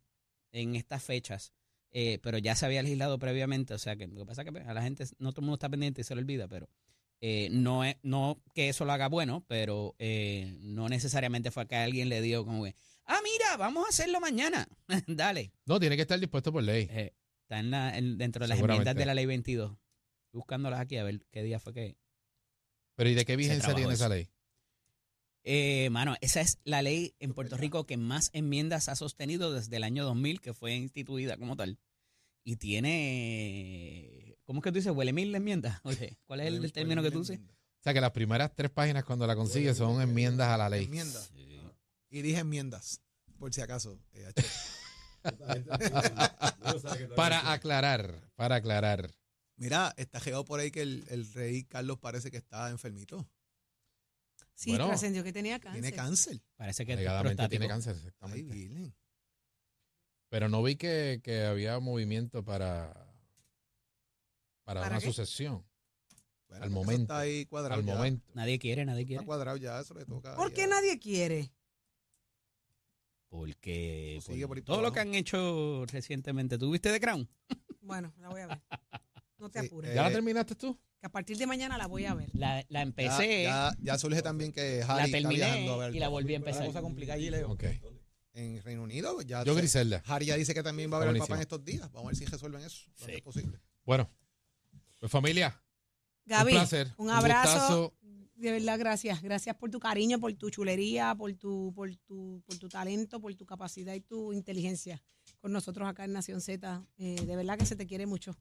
en 0.51 0.75
estas 0.75 1.03
fechas, 1.03 1.51
eh, 1.91 2.19
pero 2.21 2.37
ya 2.37 2.55
se 2.55 2.65
había 2.65 2.83
legislado 2.83 3.19
previamente, 3.19 3.73
o 3.73 3.77
sea 3.77 3.95
que 3.95 4.07
lo 4.07 4.19
que 4.21 4.25
pasa 4.25 4.43
es 4.43 4.51
que 4.51 4.59
a 4.59 4.73
la 4.73 4.81
gente, 4.81 5.05
no 5.17 5.31
todo 5.31 5.41
el 5.41 5.45
mundo 5.45 5.55
está 5.55 5.69
pendiente 5.69 6.01
y 6.01 6.03
se 6.03 6.15
le 6.15 6.21
olvida, 6.21 6.47
pero 6.47 6.69
eh, 7.19 7.49
no 7.51 7.83
es, 7.83 7.97
no 8.03 8.41
que 8.53 8.69
eso 8.69 8.85
lo 8.85 8.93
haga 8.93 9.09
bueno, 9.09 9.43
pero 9.47 9.95
eh, 9.99 10.55
no 10.59 10.87
necesariamente 10.87 11.51
fue 11.51 11.67
que 11.67 11.75
alguien 11.75 12.09
le 12.09 12.21
dio 12.21 12.45
como 12.45 12.63
que, 12.63 12.75
ah, 13.09 13.19
mira, 13.23 13.57
vamos 13.57 13.85
a 13.85 13.89
hacerlo 13.89 14.19
mañana, 14.21 14.67
dale. 15.07 15.51
No, 15.65 15.79
tiene 15.79 15.95
que 15.95 16.03
estar 16.03 16.19
dispuesto 16.19 16.51
por 16.53 16.63
ley. 16.63 16.87
Eh, 16.89 17.13
está 17.43 17.59
en 17.59 17.71
la- 17.71 17.97
en- 17.97 18.17
dentro 18.17 18.43
de 18.43 18.47
las 18.47 18.59
enmiendas 18.59 18.95
de 18.95 19.05
la 19.05 19.13
ley 19.13 19.25
22. 19.25 19.71
Estoy 19.71 20.37
buscándolas 20.39 20.79
aquí 20.79 20.97
a 20.97 21.03
ver 21.03 21.25
qué 21.31 21.43
día 21.43 21.59
fue 21.59 21.73
que... 21.73 21.97
Pero 22.95 23.09
¿y 23.09 23.15
de 23.15 23.25
qué 23.25 23.35
vigencia 23.35 23.73
tiene 23.75 23.93
esa 23.93 24.09
ley? 24.09 24.29
Eh, 25.43 25.89
mano, 25.89 26.15
esa 26.21 26.41
es 26.41 26.59
la 26.65 26.81
ley 26.81 27.15
en 27.19 27.33
Puerto 27.33 27.55
Rico 27.57 27.85
que 27.85 27.97
más 27.97 28.29
enmiendas 28.33 28.89
ha 28.89 28.95
sostenido 28.95 29.51
desde 29.53 29.77
el 29.77 29.83
año 29.83 30.03
2000, 30.03 30.41
que 30.41 30.53
fue 30.53 30.75
instituida 30.75 31.37
como 31.37 31.55
tal. 31.55 31.79
Y 32.43 32.57
tiene. 32.57 34.37
¿Cómo 34.43 34.59
es 34.59 34.63
que 34.63 34.71
tú 34.71 34.75
dices? 34.75 34.91
¿Huele 34.91 35.13
mil 35.13 35.33
enmiendas? 35.33 35.79
Oye, 35.83 36.17
¿cuál 36.25 36.41
es 36.41 36.47
el, 36.47 36.63
el 36.65 36.71
término 36.73 37.01
que 37.01 37.11
tú 37.11 37.19
usas? 37.19 37.37
O 37.39 37.81
sea, 37.83 37.93
que 37.93 38.01
las 38.01 38.11
primeras 38.11 38.53
tres 38.55 38.69
páginas 38.71 39.05
cuando 39.05 39.25
la 39.25 39.35
consigues 39.35 39.77
son 39.77 40.01
enmiendas 40.01 40.49
a 40.49 40.57
la 40.57 40.69
ley. 40.69 40.85
Enmiendas. 40.85 41.31
Y 42.09 42.21
dije 42.21 42.39
enmiendas, 42.39 43.01
por 43.37 43.53
si 43.53 43.61
acaso. 43.61 43.99
eh. 44.13 44.31
Para 47.15 47.51
aclarar, 47.51 48.31
para 48.35 48.55
aclarar. 48.55 49.11
Mira, 49.57 49.93
está 49.97 50.19
llegado 50.19 50.45
por 50.45 50.59
ahí 50.59 50.71
que 50.71 50.81
el, 50.81 51.05
el 51.09 51.31
rey 51.33 51.63
Carlos 51.65 51.99
parece 51.99 52.31
que 52.31 52.37
está 52.37 52.69
enfermito. 52.69 53.29
Sí, 54.53 54.71
Bueno, 54.71 54.87
trascendió 54.87 55.23
que 55.23 55.33
tenía 55.33 55.59
cáncer. 55.59 55.81
Tiene 55.81 55.95
cáncer. 55.95 56.41
Parece 56.55 56.85
que 56.85 56.95
tiene 57.49 57.67
cáncer, 57.67 57.95
exactamente. 57.95 58.93
Pero 60.29 60.47
no 60.47 60.61
vi 60.63 60.75
que, 60.75 61.21
que 61.23 61.43
había 61.45 61.79
movimiento 61.79 62.43
para, 62.43 62.93
para, 64.63 64.81
¿Para 64.81 64.87
una 64.95 64.99
qué? 64.99 65.07
sucesión. 65.07 65.65
Bueno, 66.47 66.63
Al 66.63 66.69
momento, 66.71 67.01
Está 67.03 67.19
ahí 67.19 67.45
cuadrado 67.45 67.79
Al 67.81 67.85
ya. 67.85 67.95
momento. 67.95 68.31
Nadie 68.33 68.59
quiere, 68.59 68.85
nadie 68.85 69.01
Está 69.01 69.07
quiere. 69.07 69.25
cuadrado 69.25 69.57
ya, 69.57 69.79
eso 69.79 69.93
le 69.93 70.05
toca. 70.05 70.35
¿Por 70.35 70.49
ya. 70.49 70.55
qué 70.55 70.67
nadie 70.67 70.99
quiere? 70.99 71.51
Porque 73.39 74.19
por 74.25 74.47
por 74.49 74.61
todo 74.61 74.81
lo 74.81 74.91
que 74.91 74.99
han 74.99 75.15
hecho 75.15 75.85
recientemente. 75.87 76.57
¿Tú 76.57 76.71
viste 76.71 76.91
The 76.91 76.99
Crown? 76.99 77.27
Bueno, 77.81 78.13
la 78.19 78.29
voy 78.29 78.41
a 78.41 78.47
ver. 78.47 78.61
No 79.39 79.49
te 79.49 79.61
Sí, 79.61 79.65
apures. 79.67 79.89
eh, 79.91 79.95
¿Ya 79.95 80.03
la 80.03 80.11
terminaste 80.11 80.53
tú? 80.53 80.77
Que 80.99 81.07
a 81.07 81.09
partir 81.09 81.37
de 81.37 81.47
mañana 81.47 81.75
la 81.77 81.87
voy 81.87 82.05
a 82.05 82.13
ver. 82.13 82.29
La, 82.33 82.63
empecé, 82.81 83.43
ya, 83.43 83.73
ya 83.81 83.97
surge 83.97 84.21
también 84.21 84.51
que 84.51 84.79
la 84.79 84.85
Harry 84.95 85.11
está 85.11 85.29
viajando 85.29 85.55
terminé 85.55 85.71
a 85.71 85.77
ver. 85.77 85.95
y 85.95 85.99
la 85.99 86.07
volví 86.09 86.35
a 86.35 86.37
Una 86.37 86.45
empezar. 86.49 86.67
cosa 86.67 86.81
complicada 86.81 87.15
allí, 87.15 87.29
Leo. 87.31 87.49
Ok. 87.49 87.63
En 88.33 88.61
Reino 88.61 88.83
Unido, 88.83 89.21
ya. 89.21 89.43
Yo, 89.43 89.53
se- 89.55 89.59
Griselda. 89.61 90.03
Harry 90.05 90.25
ya 90.27 90.35
dice 90.35 90.53
que 90.53 90.61
también 90.61 90.91
va 90.91 90.97
a 90.97 90.99
ver 90.99 91.09
al 91.09 91.17
papá 91.17 91.35
en 91.35 91.41
estos 91.41 91.63
días. 91.65 91.89
Vamos 91.93 92.03
a 92.03 92.07
ver 92.09 92.15
si 92.17 92.25
resuelven 92.25 92.61
eso. 92.63 92.83
lo 92.85 93.03
antes 93.05 93.15
Sí. 93.15 93.21
posible. 93.21 93.59
Bueno, 93.85 94.07
pues 94.99 95.11
familia, 95.11 95.59
Gaby, 96.25 96.51
un 96.51 96.57
placer. 96.59 96.93
un 96.97 97.09
abrazo. 97.09 97.95
De 98.39 98.51
verdad, 98.51 98.79
gracias. 98.79 99.21
Gracias 99.21 99.53
por 99.57 99.69
tu 99.69 99.79
cariño, 99.79 100.17
por 100.17 100.33
tu 100.33 100.49
chulería, 100.49 101.13
por 101.13 101.33
tu, 101.33 101.73
por 101.75 101.93
tu, 101.97 102.41
por 102.45 102.57
tu 102.57 102.69
talento, 102.69 103.19
por 103.19 103.35
tu 103.35 103.45
capacidad 103.45 103.93
y 103.93 103.99
tu 103.99 104.31
inteligencia 104.31 105.01
con 105.41 105.51
nosotros 105.51 105.87
acá 105.89 106.05
en 106.05 106.13
Nación 106.13 106.39
Z. 106.39 106.85
Eh, 106.97 107.15
de 107.25 107.35
verdad 107.35 107.57
que 107.57 107.65
se 107.65 107.75
te 107.75 107.85
quiere 107.85 108.05
mucho. 108.05 108.31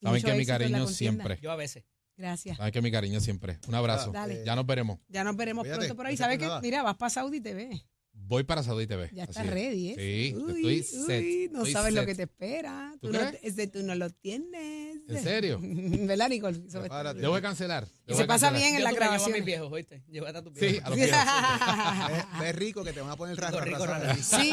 Y 0.00 0.06
Saben 0.06 0.22
mucho 0.22 0.32
que 0.32 0.38
mi 0.38 0.46
cariño 0.46 0.86
siempre. 0.86 1.38
Yo 1.42 1.50
a 1.50 1.56
veces. 1.56 1.84
Gracias. 2.16 2.56
Saben 2.56 2.72
que 2.72 2.80
mi 2.80 2.90
cariño 2.90 3.20
siempre. 3.20 3.58
Un 3.68 3.74
abrazo. 3.74 4.10
Dale. 4.10 4.42
Ya 4.44 4.56
nos 4.56 4.64
veremos. 4.64 5.00
Ya 5.08 5.22
nos 5.22 5.36
veremos 5.36 5.64
Cuídate, 5.64 5.80
pronto 5.80 5.96
por 5.96 6.06
ahí. 6.06 6.14
no 6.14 6.16
te 6.16 6.22
¿Sabes 6.22 6.38
qué? 6.38 6.46
nada. 6.46 6.60
Mira, 6.62 6.82
vas 6.82 6.96
para 6.96 7.10
Saudi 7.10 7.40
TV. 7.42 7.84
Voy 8.14 8.44
para 8.44 8.62
Saudi 8.62 8.86
TV. 8.86 9.10
Ya 9.12 9.24
estás 9.24 9.44
es. 9.44 9.50
ready, 9.50 9.90
¿eh? 9.90 9.94
Sí, 9.98 10.34
Uy, 10.36 10.78
estoy 10.78 10.82
set. 10.82 11.22
uy, 11.22 11.48
no 11.52 11.58
estoy 11.58 11.72
sabes 11.72 11.92
lo 11.94 12.06
que 12.06 12.14
te 12.14 12.22
espera. 12.22 12.94
¿Tú 13.00 13.08
Tú, 13.08 13.12
no, 13.12 13.18
crees? 13.18 13.38
ese 13.42 13.66
tú 13.66 13.82
no 13.82 13.94
lo 13.94 14.08
tienes. 14.10 14.98
¿En 15.08 15.22
serio? 15.22 15.58
¿Verdad, 15.62 16.28
Nicole? 16.30 16.62
Eso 16.66 16.80
va 16.80 17.36
a 17.38 17.42
cancelar. 17.42 17.86
Y 18.06 18.14
se 18.14 18.24
pasa 18.24 18.50
bien 18.50 18.74
en 18.74 18.78
Yo 18.78 18.84
la 18.84 18.92
grabación. 18.92 19.32
mis 19.32 19.44
viejos, 19.44 19.70
¿oíste? 19.70 20.02
Llévate 20.08 20.38
a 20.38 20.42
tus 20.42 20.54
Sí, 20.58 20.66
viejos. 20.66 20.84
a 20.84 20.88
los 20.90 20.96
viejos. 20.96 21.18
Ve, 22.08 22.44
ve 22.44 22.52
rico 22.52 22.84
que 22.84 22.92
te 22.92 23.00
van 23.00 23.10
a 23.10 23.16
poner 23.16 23.36
raro. 23.36 23.60
Rico, 23.60 23.78
rico, 23.78 23.86
raro. 23.86 24.14
Sí, 24.22 24.50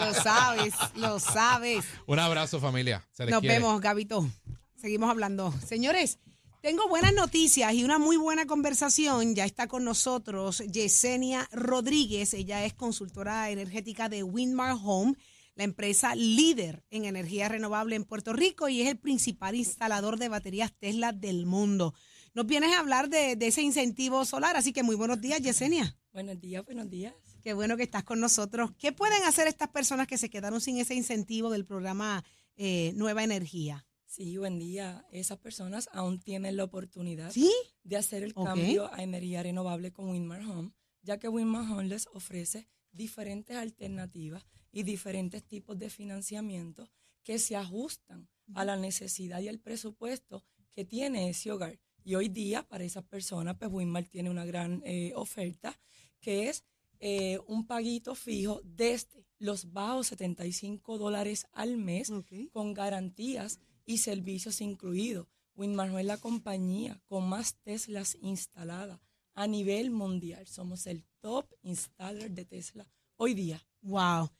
lo 0.00 0.14
sabes, 0.14 0.74
lo 0.96 1.18
sabes. 1.20 1.84
Un 2.06 2.18
abrazo, 2.18 2.58
familia. 2.58 3.06
Se 3.12 3.24
les 3.26 3.32
Nos 3.32 3.40
quiere. 3.42 3.56
vemos, 3.56 3.80
Gabito. 3.80 4.28
Seguimos 4.76 5.08
hablando. 5.10 5.52
Señores, 5.66 6.18
Tengo 6.64 6.88
buenas 6.88 7.12
noticias 7.12 7.74
y 7.74 7.84
una 7.84 7.98
muy 7.98 8.16
buena 8.16 8.46
conversación. 8.46 9.34
Ya 9.34 9.44
está 9.44 9.68
con 9.68 9.84
nosotros 9.84 10.60
Yesenia 10.60 11.46
Rodríguez. 11.52 12.32
Ella 12.32 12.64
es 12.64 12.72
consultora 12.72 13.50
energética 13.50 14.08
de 14.08 14.22
Windmar 14.22 14.78
Home, 14.82 15.12
la 15.56 15.64
empresa 15.64 16.14
líder 16.14 16.82
en 16.88 17.04
energía 17.04 17.50
renovable 17.50 17.96
en 17.96 18.04
Puerto 18.04 18.32
Rico 18.32 18.70
y 18.70 18.80
es 18.80 18.88
el 18.88 18.96
principal 18.96 19.56
instalador 19.56 20.18
de 20.18 20.30
baterías 20.30 20.72
Tesla 20.72 21.12
del 21.12 21.44
mundo. 21.44 21.92
Nos 22.32 22.46
vienes 22.46 22.72
a 22.72 22.80
hablar 22.80 23.10
de, 23.10 23.36
de 23.36 23.48
ese 23.48 23.60
incentivo 23.60 24.24
solar, 24.24 24.56
así 24.56 24.72
que 24.72 24.82
muy 24.82 24.96
buenos 24.96 25.20
días, 25.20 25.42
Yesenia. 25.42 25.98
Buenos 26.14 26.40
días, 26.40 26.64
buenos 26.64 26.88
días. 26.88 27.12
Qué 27.42 27.52
bueno 27.52 27.76
que 27.76 27.82
estás 27.82 28.04
con 28.04 28.20
nosotros. 28.20 28.70
¿Qué 28.78 28.90
pueden 28.90 29.22
hacer 29.24 29.48
estas 29.48 29.68
personas 29.68 30.06
que 30.06 30.16
se 30.16 30.30
quedaron 30.30 30.62
sin 30.62 30.78
ese 30.78 30.94
incentivo 30.94 31.50
del 31.50 31.66
programa 31.66 32.24
eh, 32.56 32.94
Nueva 32.94 33.22
Energía? 33.22 33.84
Sí, 34.14 34.38
buen 34.38 34.60
día. 34.60 35.04
Esas 35.10 35.38
personas 35.38 35.88
aún 35.90 36.20
tienen 36.20 36.56
la 36.56 36.62
oportunidad 36.62 37.32
¿Sí? 37.32 37.52
de 37.82 37.96
hacer 37.96 38.22
el 38.22 38.32
cambio 38.32 38.88
a 38.94 39.02
energía 39.02 39.42
renovable 39.42 39.92
con 39.92 40.08
Winmar 40.08 40.42
Home, 40.42 40.70
ya 41.02 41.18
que 41.18 41.28
Winmar 41.28 41.68
Home 41.68 41.88
les 41.88 42.06
ofrece 42.06 42.68
diferentes 42.92 43.56
alternativas 43.56 44.46
y 44.70 44.84
diferentes 44.84 45.42
tipos 45.42 45.76
de 45.80 45.90
financiamiento 45.90 46.88
que 47.24 47.40
se 47.40 47.56
ajustan 47.56 48.28
a 48.54 48.64
la 48.64 48.76
necesidad 48.76 49.40
y 49.40 49.48
el 49.48 49.58
presupuesto 49.58 50.44
que 50.70 50.84
tiene 50.84 51.28
ese 51.28 51.50
hogar. 51.50 51.80
Y 52.04 52.14
hoy 52.14 52.28
día, 52.28 52.62
para 52.62 52.84
esas 52.84 53.02
personas, 53.02 53.56
pues 53.58 53.68
Winmar 53.72 54.04
tiene 54.04 54.30
una 54.30 54.44
gran 54.44 54.80
eh, 54.84 55.10
oferta 55.16 55.76
que 56.20 56.50
es 56.50 56.62
eh, 57.00 57.40
un 57.48 57.66
paguito 57.66 58.14
fijo 58.14 58.60
desde 58.62 59.26
los 59.40 59.72
bajos 59.72 60.06
75 60.06 60.98
dólares 60.98 61.48
al 61.52 61.78
mes 61.78 62.12
con 62.52 62.74
garantías 62.74 63.58
y 63.84 63.98
servicios 63.98 64.60
incluidos. 64.60 65.26
Winmar 65.54 65.98
es 65.98 66.06
la 66.06 66.18
compañía 66.18 67.00
con 67.06 67.28
más 67.28 67.56
Teslas 67.62 68.16
instaladas 68.20 69.00
a 69.34 69.46
nivel 69.46 69.90
mundial. 69.90 70.46
Somos 70.46 70.86
el 70.86 71.04
top 71.20 71.46
installer 71.62 72.30
de 72.30 72.44
Tesla 72.44 72.88
hoy 73.16 73.34
día. 73.34 73.64
Wow. 73.82 74.30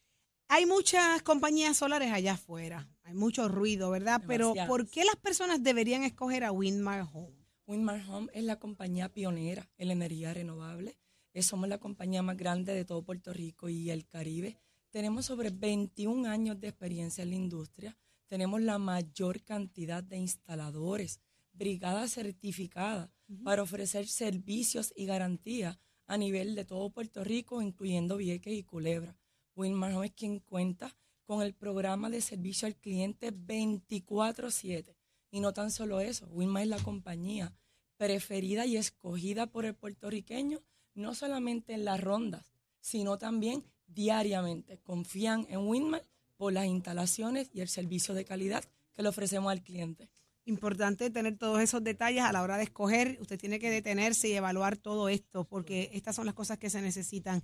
Hay 0.48 0.66
muchas 0.66 1.22
compañías 1.22 1.76
solares 1.76 2.12
allá 2.12 2.32
afuera. 2.32 2.88
Hay 3.02 3.14
mucho 3.14 3.48
ruido, 3.48 3.90
¿verdad? 3.90 4.22
Pero. 4.26 4.54
¿por 4.66 4.88
qué 4.88 5.04
las 5.04 5.16
personas 5.16 5.62
deberían 5.62 6.04
escoger 6.04 6.44
a 6.44 6.52
Windmar 6.52 7.06
Home? 7.12 7.44
Winmar 7.66 8.04
Home 8.08 8.28
es 8.34 8.44
la 8.44 8.58
compañía 8.58 9.08
pionera 9.08 9.70
en 9.78 9.88
la 9.88 9.94
energía 9.94 10.34
renovable. 10.34 10.98
Eh, 11.32 11.42
somos 11.42 11.68
la 11.68 11.78
compañía 11.78 12.22
más 12.22 12.36
grande 12.36 12.74
de 12.74 12.84
todo 12.84 13.02
Puerto 13.02 13.32
Rico 13.32 13.68
y 13.68 13.90
el 13.90 14.06
Caribe. 14.06 14.58
Tenemos 14.90 15.26
sobre 15.26 15.50
21 15.50 16.28
años 16.28 16.60
de 16.60 16.68
experiencia 16.68 17.22
en 17.22 17.30
la 17.30 17.36
industria. 17.36 17.98
Tenemos 18.26 18.60
la 18.60 18.78
mayor 18.78 19.42
cantidad 19.42 20.02
de 20.02 20.16
instaladores, 20.16 21.20
brigada 21.52 22.08
certificada 22.08 23.12
para 23.42 23.62
ofrecer 23.62 24.06
servicios 24.08 24.92
y 24.96 25.06
garantías 25.06 25.78
a 26.06 26.16
nivel 26.16 26.54
de 26.54 26.64
todo 26.64 26.90
Puerto 26.90 27.24
Rico, 27.24 27.62
incluyendo 27.62 28.16
Vieques 28.16 28.54
y 28.54 28.62
Culebra. 28.62 29.16
Winmar 29.54 29.94
Home 29.94 30.06
es 30.06 30.12
quien 30.12 30.40
cuenta 30.40 30.96
con 31.24 31.42
el 31.42 31.54
programa 31.54 32.10
de 32.10 32.20
servicio 32.20 32.66
al 32.66 32.76
cliente 32.76 33.30
24/7. 33.30 34.96
Y 35.30 35.40
no 35.40 35.52
tan 35.52 35.70
solo 35.70 36.00
eso, 36.00 36.26
Winmar 36.28 36.64
es 36.64 36.68
la 36.68 36.78
compañía 36.78 37.56
preferida 37.96 38.66
y 38.66 38.76
escogida 38.76 39.46
por 39.46 39.64
el 39.64 39.74
puertorriqueño, 39.74 40.62
no 40.94 41.14
solamente 41.14 41.72
en 41.72 41.84
las 41.84 42.00
rondas, 42.00 42.52
sino 42.80 43.18
también 43.18 43.64
diariamente. 43.86 44.78
Confían 44.78 45.46
en 45.48 45.66
Winmar 45.66 46.04
por 46.44 46.52
las 46.52 46.66
instalaciones 46.66 47.48
y 47.54 47.62
el 47.62 47.70
servicio 47.70 48.12
de 48.12 48.26
calidad 48.26 48.62
que 48.92 49.02
le 49.02 49.08
ofrecemos 49.08 49.50
al 49.50 49.62
cliente. 49.62 50.10
Importante 50.44 51.08
tener 51.08 51.38
todos 51.38 51.62
esos 51.62 51.82
detalles 51.82 52.22
a 52.22 52.32
la 52.32 52.42
hora 52.42 52.58
de 52.58 52.64
escoger. 52.64 53.16
Usted 53.18 53.38
tiene 53.38 53.58
que 53.58 53.70
detenerse 53.70 54.28
y 54.28 54.34
evaluar 54.34 54.76
todo 54.76 55.08
esto, 55.08 55.44
porque 55.44 55.88
estas 55.94 56.16
son 56.16 56.26
las 56.26 56.34
cosas 56.34 56.58
que 56.58 56.68
se 56.68 56.82
necesitan. 56.82 57.42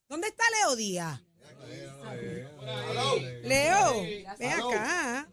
¿dónde 0.08 0.28
está 0.28 0.44
Leo 0.64 0.76
Díaz? 0.76 1.22
Leo, 3.44 4.02
ven 4.38 4.52
acá. 4.52 5.30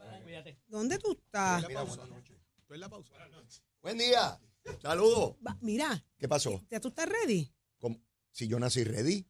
¿Dónde 0.68 0.99
tú 0.99 1.12
estás? 1.12 1.62
Estoy 1.62 2.75
en 2.75 2.81
la 2.81 2.88
pausa. 2.88 3.12
Buen 3.81 3.99
día. 3.99 4.38
Saludos. 4.83 5.37
Mira, 5.61 6.05
¿Qué 6.18 6.29
pasó? 6.29 6.61
¿ya 6.68 6.81
tú 6.81 6.88
estás 6.88 7.09
ready? 7.09 7.53
¿Cómo? 7.79 8.01
Si 8.33 8.49
yo 8.49 8.59
nací 8.59 8.83
ready. 8.85 9.25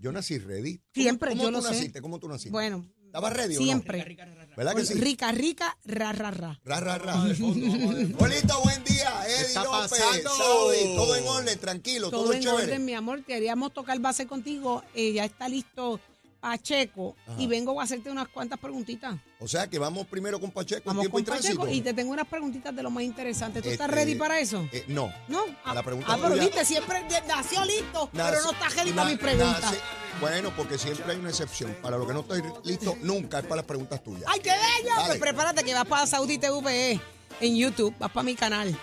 Yo 0.00 0.12
nací 0.12 0.38
ready. 0.38 0.78
¿Cómo- 0.78 0.86
Siempre, 0.94 1.30
¿cómo 1.30 1.42
yo 1.42 1.48
tú 1.48 1.52
lo 1.52 1.62
sé. 1.62 1.68
naciste? 1.70 2.00
¿Cómo 2.00 2.18
tú 2.18 2.28
naciste? 2.28 2.50
Bueno, 2.50 2.86
¿Estabas 3.04 3.32
ready 3.34 3.56
o 3.56 3.58
no? 3.60 3.64
siempre. 3.64 4.16
¿Verdad 4.56 4.74
que 4.74 4.86
sí? 4.86 4.94
Rica, 4.94 5.30
rica, 5.32 5.76
ra, 5.84 6.12
ra, 6.12 6.30
ra. 6.30 6.58
Ra, 6.64 6.80
ra, 6.80 6.96
ra. 6.98 7.16
Bolito, 7.16 8.60
buen 8.62 8.84
día. 8.84 9.12
Eddie 9.26 9.46
está 9.46 9.64
López. 9.64 9.90
pasando? 9.90 10.30
Saudi, 10.30 10.94
todo 10.96 11.16
en 11.16 11.26
orden, 11.26 11.58
tranquilo, 11.58 12.10
todo, 12.10 12.24
Todo 12.24 12.32
en 12.34 12.40
chévere. 12.42 12.64
orden, 12.64 12.84
mi 12.84 12.94
amor. 12.94 13.24
Queríamos 13.24 13.72
tocar 13.74 13.98
base 14.00 14.26
contigo. 14.26 14.82
Eh, 14.94 15.12
ya 15.12 15.24
está 15.24 15.48
listo 15.48 16.00
Pacheco. 16.40 17.16
Ajá. 17.28 17.40
Y 17.40 17.46
vengo 17.46 17.78
a 17.80 17.84
hacerte 17.84 18.10
unas 18.10 18.28
cuantas 18.28 18.58
preguntitas. 18.58 19.14
O 19.38 19.46
sea 19.46 19.66
que 19.68 19.78
vamos 19.78 20.06
primero 20.06 20.40
con 20.40 20.50
Pacheco, 20.50 20.82
Vamos 20.86 21.02
tiempo 21.02 21.14
con 21.16 21.22
y 21.22 21.24
tránsito. 21.24 21.58
Pacheco 21.60 21.74
y 21.74 21.80
te 21.82 21.94
tengo 21.94 22.12
unas 22.12 22.26
preguntitas 22.26 22.74
de 22.74 22.82
lo 22.82 22.90
más 22.90 23.02
interesante. 23.04 23.62
¿Tú 23.62 23.68
estás 23.68 23.88
Este, 23.88 23.94
ready 24.00 24.14
para 24.16 24.40
eso? 24.40 24.66
Eh, 24.72 24.84
no. 24.88 25.12
No. 25.28 25.44
a 25.64 25.74
la 25.74 25.82
pregunta 25.82 26.12
Ah, 26.12 26.18
pero 26.20 26.34
viste, 26.34 26.64
siempre 26.64 27.04
nació 27.28 27.64
listo, 27.64 28.10
pero 28.12 28.40
no 28.42 28.50
está 28.52 28.68
ready 28.70 28.92
para 28.92 29.08
mis 29.10 29.18
preguntas. 29.18 29.62
nace- 29.62 29.80
bueno, 30.20 30.52
porque 30.56 30.76
siempre 30.76 31.12
hay 31.12 31.18
una 31.18 31.30
excepción. 31.30 31.74
Para 31.80 31.96
lo 31.96 32.06
que 32.06 32.12
no 32.12 32.20
estoy 32.20 32.42
listo, 32.64 32.96
nunca 33.02 33.38
es 33.38 33.44
para 33.44 33.56
las 33.56 33.64
preguntas 33.66 34.02
tuyas. 34.02 34.24
¡Ay, 34.26 34.40
qué 34.40 34.50
bello! 34.50 34.94
Dale. 34.96 35.06
Pues 35.08 35.18
prepárate 35.20 35.62
que 35.64 35.72
vas 35.74 35.86
para 35.86 36.06
Saudi 36.06 36.36
TVE 36.38 37.00
en 37.40 37.56
YouTube, 37.56 37.94
vas 37.98 38.10
para 38.10 38.24
mi 38.24 38.34
canal. 38.34 38.76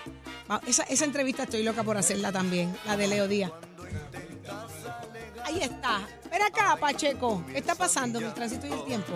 Esa 0.65 1.05
entrevista 1.05 1.43
estoy 1.43 1.61
loca 1.63 1.83
por 1.83 1.97
hacerla 1.97 2.31
también, 2.31 2.75
la 2.85 2.97
de 2.97 3.07
Leo 3.07 3.27
Díaz. 3.27 3.51
Ahí 5.47 5.60
está. 5.62 6.05
Ven 6.29 6.41
acá, 6.41 6.75
Pacheco. 6.77 7.41
¿Qué 7.49 7.60
está 7.60 7.73
pasando 7.73 8.19
en 8.19 8.25
el 8.25 8.33
tránsito 8.33 8.67
y 8.67 8.71
el 8.73 8.83
tiempo? 8.83 9.13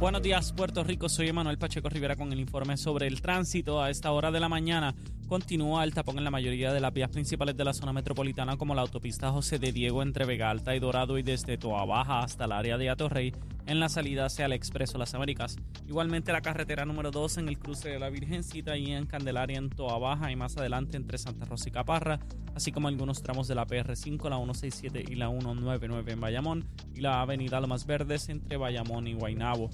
Buenos 0.00 0.22
días, 0.22 0.52
Puerto 0.52 0.82
Rico. 0.82 1.08
Soy 1.08 1.28
Emanuel 1.28 1.58
Pacheco 1.58 1.88
Rivera 1.88 2.16
con 2.16 2.32
el 2.32 2.40
informe 2.40 2.76
sobre 2.76 3.06
el 3.06 3.22
tránsito. 3.22 3.80
A 3.80 3.90
esta 3.90 4.10
hora 4.10 4.32
de 4.32 4.40
la 4.40 4.48
mañana 4.48 4.92
continúa 5.28 5.84
el 5.84 5.94
tapón 5.94 6.18
en 6.18 6.24
la 6.24 6.32
mayoría 6.32 6.72
de 6.72 6.80
las 6.80 6.92
vías 6.92 7.10
principales 7.10 7.56
de 7.56 7.64
la 7.64 7.72
zona 7.72 7.92
metropolitana, 7.92 8.56
como 8.56 8.74
la 8.74 8.82
autopista 8.82 9.30
José 9.30 9.60
de 9.60 9.70
Diego 9.70 10.02
entre 10.02 10.24
Vega 10.24 10.50
Alta 10.50 10.74
y 10.74 10.80
Dorado 10.80 11.16
y 11.16 11.22
desde 11.22 11.58
Toa 11.58 11.84
Baja 11.84 12.24
hasta 12.24 12.46
el 12.46 12.52
área 12.52 12.76
de 12.76 12.90
Atorrey 12.90 13.32
en 13.66 13.80
la 13.80 13.88
salida 13.88 14.26
hacia 14.26 14.46
el 14.46 14.52
Expreso 14.52 14.98
Las 14.98 15.14
Américas. 15.14 15.56
Igualmente 15.86 16.32
la 16.32 16.40
carretera 16.40 16.84
número 16.84 17.10
2 17.10 17.38
en 17.38 17.48
el 17.48 17.58
cruce 17.58 17.88
de 17.90 17.98
la 17.98 18.10
Virgencita 18.10 18.76
y 18.76 18.92
en 18.92 19.06
Candelaria 19.06 19.58
en 19.58 19.70
Toa 19.70 19.98
Baja 19.98 20.30
y 20.30 20.36
más 20.36 20.56
adelante 20.56 20.96
entre 20.96 21.18
Santa 21.18 21.44
Rosa 21.44 21.68
y 21.68 21.72
Caparra, 21.72 22.20
así 22.54 22.72
como 22.72 22.88
algunos 22.88 23.22
tramos 23.22 23.48
de 23.48 23.54
la 23.54 23.66
PR5, 23.66 24.28
la 24.28 24.36
167 24.36 25.04
y 25.08 25.14
la 25.14 25.28
199 25.28 26.12
en 26.12 26.20
Bayamón 26.20 26.68
y 26.94 27.00
la 27.00 27.20
avenida 27.20 27.60
Lomas 27.60 27.86
Verdes 27.86 28.28
entre 28.28 28.56
Bayamón 28.56 29.06
y 29.06 29.14
Guaynabo. 29.14 29.70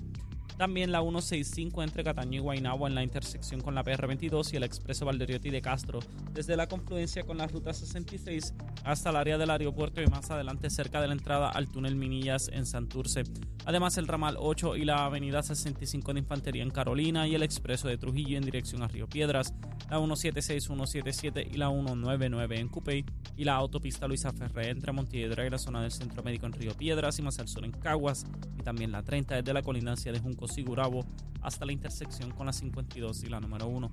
También 0.59 0.91
la 0.91 1.03
165 1.03 1.85
entre 1.85 2.03
Cataño 2.03 2.39
y 2.39 2.43
Guaynabo 2.43 2.89
en 2.89 2.97
la 2.97 3.05
intersección 3.05 3.61
con 3.61 3.77
la 3.77 3.85
PR22 3.85 4.53
y 4.53 4.57
el 4.57 4.65
expreso 4.65 5.07
Valderiotti 5.07 5.51
de 5.51 5.63
Castro, 5.63 6.01
desde 6.33 6.57
la 6.57 6.67
confluencia 6.67 7.23
con 7.23 7.39
la 7.39 7.47
ruta 7.47 7.73
66 7.73 8.55
hasta 8.83 9.11
el 9.11 9.17
área 9.17 9.39
del 9.39 9.51
aeropuerto 9.51 10.03
y 10.03 10.09
más 10.09 10.33
adelante 10.33 10.69
cerca 10.69 11.01
de 11.01 11.07
la 11.07 11.13
entrada 11.13 11.49
al 11.49 11.69
túnel 11.69 11.95
Minillas 11.95 12.49
en 12.53 12.67
Santurce. 12.67 13.23
Además 13.67 13.99
el 13.99 14.09
ramal 14.09 14.37
8 14.37 14.75
y 14.77 14.85
la 14.85 15.05
avenida 15.05 15.45
65 15.45 16.13
de 16.13 16.21
Infantería 16.21 16.65
en 16.65 16.71
Carolina 16.71 17.29
y 17.29 17.37
el 17.37 17.45
expreso 17.45 17.87
de 17.87 17.97
Trujillo 17.97 18.37
en 18.37 18.45
dirección 18.45 18.83
a 18.83 18.89
Río 18.89 19.07
Piedras, 19.07 19.55
la 19.91 19.99
176, 19.99 20.65
177 20.65 21.47
y 21.53 21.57
la 21.57 21.69
199 21.69 22.59
en 22.59 22.69
Cupey 22.69 23.05
y 23.37 23.45
la 23.45 23.55
autopista 23.55 24.09
Luisa 24.09 24.33
Ferré 24.33 24.71
entre 24.71 24.91
Montiedra 24.91 25.47
y 25.47 25.51
la 25.51 25.59
zona 25.59 25.83
del 25.83 25.93
Centro 25.93 26.25
Médico 26.25 26.47
en 26.47 26.53
Río 26.53 26.75
Piedras 26.75 27.17
y 27.21 27.23
más 27.23 27.39
al 27.39 27.47
sur 27.47 27.65
en 27.65 27.71
Caguas. 27.71 28.25
Y 28.59 28.63
también 28.63 28.91
la 28.91 29.05
30 29.05 29.37
desde 29.37 29.53
la 29.53 29.63
colindancia 29.63 30.11
de 30.11 30.19
Junco 30.19 30.48
y 30.57 30.63
Gurabo 30.63 31.05
hasta 31.43 31.67
la 31.67 31.73
intersección 31.73 32.31
con 32.31 32.47
la 32.47 32.53
52 32.53 33.25
y 33.25 33.29
la 33.29 33.41
número 33.41 33.67
1. 33.67 33.91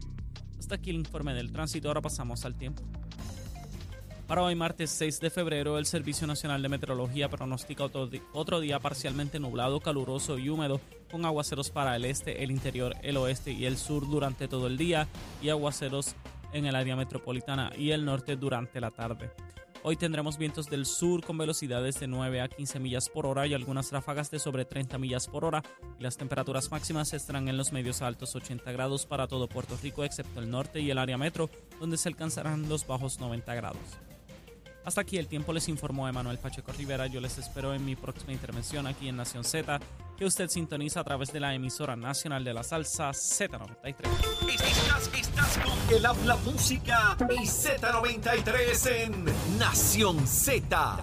Hasta 0.60 0.76
aquí 0.76 0.90
el 0.90 0.98
informe 0.98 1.34
del 1.34 1.52
tránsito, 1.52 1.88
ahora 1.90 2.02
pasamos 2.02 2.46
al 2.46 2.56
tiempo. 2.56 2.84
Para 4.28 4.42
hoy, 4.42 4.56
martes 4.56 4.90
6 4.92 5.20
de 5.20 5.30
febrero, 5.30 5.78
el 5.78 5.86
Servicio 5.86 6.26
Nacional 6.26 6.62
de 6.62 6.70
Meteorología 6.70 7.30
pronostica 7.30 7.84
otro, 7.84 8.10
otro 8.34 8.60
día 8.60 8.80
parcialmente 8.80 9.40
nublado, 9.40 9.80
caluroso 9.80 10.40
y 10.40 10.50
húmedo, 10.50 10.82
con 11.12 11.26
aguaceros 11.26 11.70
para 11.70 11.96
el 11.96 12.06
este, 12.06 12.44
el 12.44 12.50
interior, 12.50 12.96
el 13.04 13.18
oeste 13.18 13.52
y 13.52 13.66
el 13.66 13.78
sur 13.78 14.10
durante 14.10 14.48
todo 14.48 14.66
el 14.66 14.78
día 14.78 15.08
y 15.44 15.50
aguaceros 15.50 16.16
en 16.54 16.66
el 16.66 16.76
área 16.76 16.96
metropolitana 16.96 17.72
y 17.78 17.92
el 17.92 18.04
norte 18.04 18.36
durante 18.36 18.82
la 18.82 18.90
tarde. 18.90 19.30
Hoy 19.88 19.98
tendremos 19.98 20.40
vientos 20.40 20.68
del 20.68 20.88
sur 20.88 21.24
con 21.24 21.38
velocidades 21.38 22.00
de 22.00 22.08
9 22.08 22.42
a 22.42 22.48
15 22.48 22.80
millas 22.80 23.08
por 23.08 23.28
hora 23.28 23.46
y 23.46 23.54
algunas 23.54 23.92
ráfagas 23.92 24.32
de 24.32 24.40
sobre 24.40 24.66
30 24.66 24.98
millas 24.98 25.28
por 25.28 25.46
hora. 25.46 25.62
Las 26.00 26.18
temperaturas 26.18 26.72
máximas 26.72 27.14
estarán 27.14 27.50
en 27.50 27.58
los 27.58 27.72
medios 27.72 28.02
a 28.02 28.08
altos 28.08 28.36
80 28.36 28.72
grados 28.72 29.06
para 29.06 29.28
todo 29.28 29.48
Puerto 29.48 29.78
Rico, 29.84 30.04
excepto 30.04 30.40
el 30.40 30.50
norte 30.50 30.80
y 30.80 30.90
el 30.90 30.98
área 30.98 31.20
metro, 31.20 31.52
donde 31.80 31.98
se 31.98 32.10
alcanzarán 32.10 32.68
los 32.68 32.88
bajos 32.88 33.20
90 33.20 33.54
grados. 33.54 34.00
Hasta 34.86 35.02
aquí 35.02 35.18
el 35.18 35.28
tiempo 35.28 35.52
les 35.52 35.68
informó 35.68 36.08
Emanuel 36.08 36.38
Pacheco 36.38 36.72
Rivera. 36.72 37.08
Yo 37.08 37.20
les 37.20 37.38
espero 37.40 37.74
en 37.74 37.84
mi 37.84 37.96
próxima 37.96 38.32
intervención 38.32 38.86
aquí 38.86 39.10
en 39.10 39.18
Nación 39.18 39.44
Z, 39.44 39.80
que 40.16 40.26
usted 40.26 40.48
sintoniza 40.48 41.00
a 41.00 41.04
través 41.04 41.34
de 41.34 41.40
la 41.40 41.56
emisora 41.56 41.96
nacional 41.96 42.44
de 42.44 42.54
la 42.54 42.64
salsa 42.64 43.10
Z93. 43.10 43.96
Estás, 44.54 45.10
estás 45.18 45.58
con 45.58 45.98
el 45.98 46.06
habla 46.06 46.36
música 46.38 47.18
y 47.32 47.48
Z93 47.48 48.92
en 48.92 49.58
Nación 49.58 50.28
Z. 50.28 50.98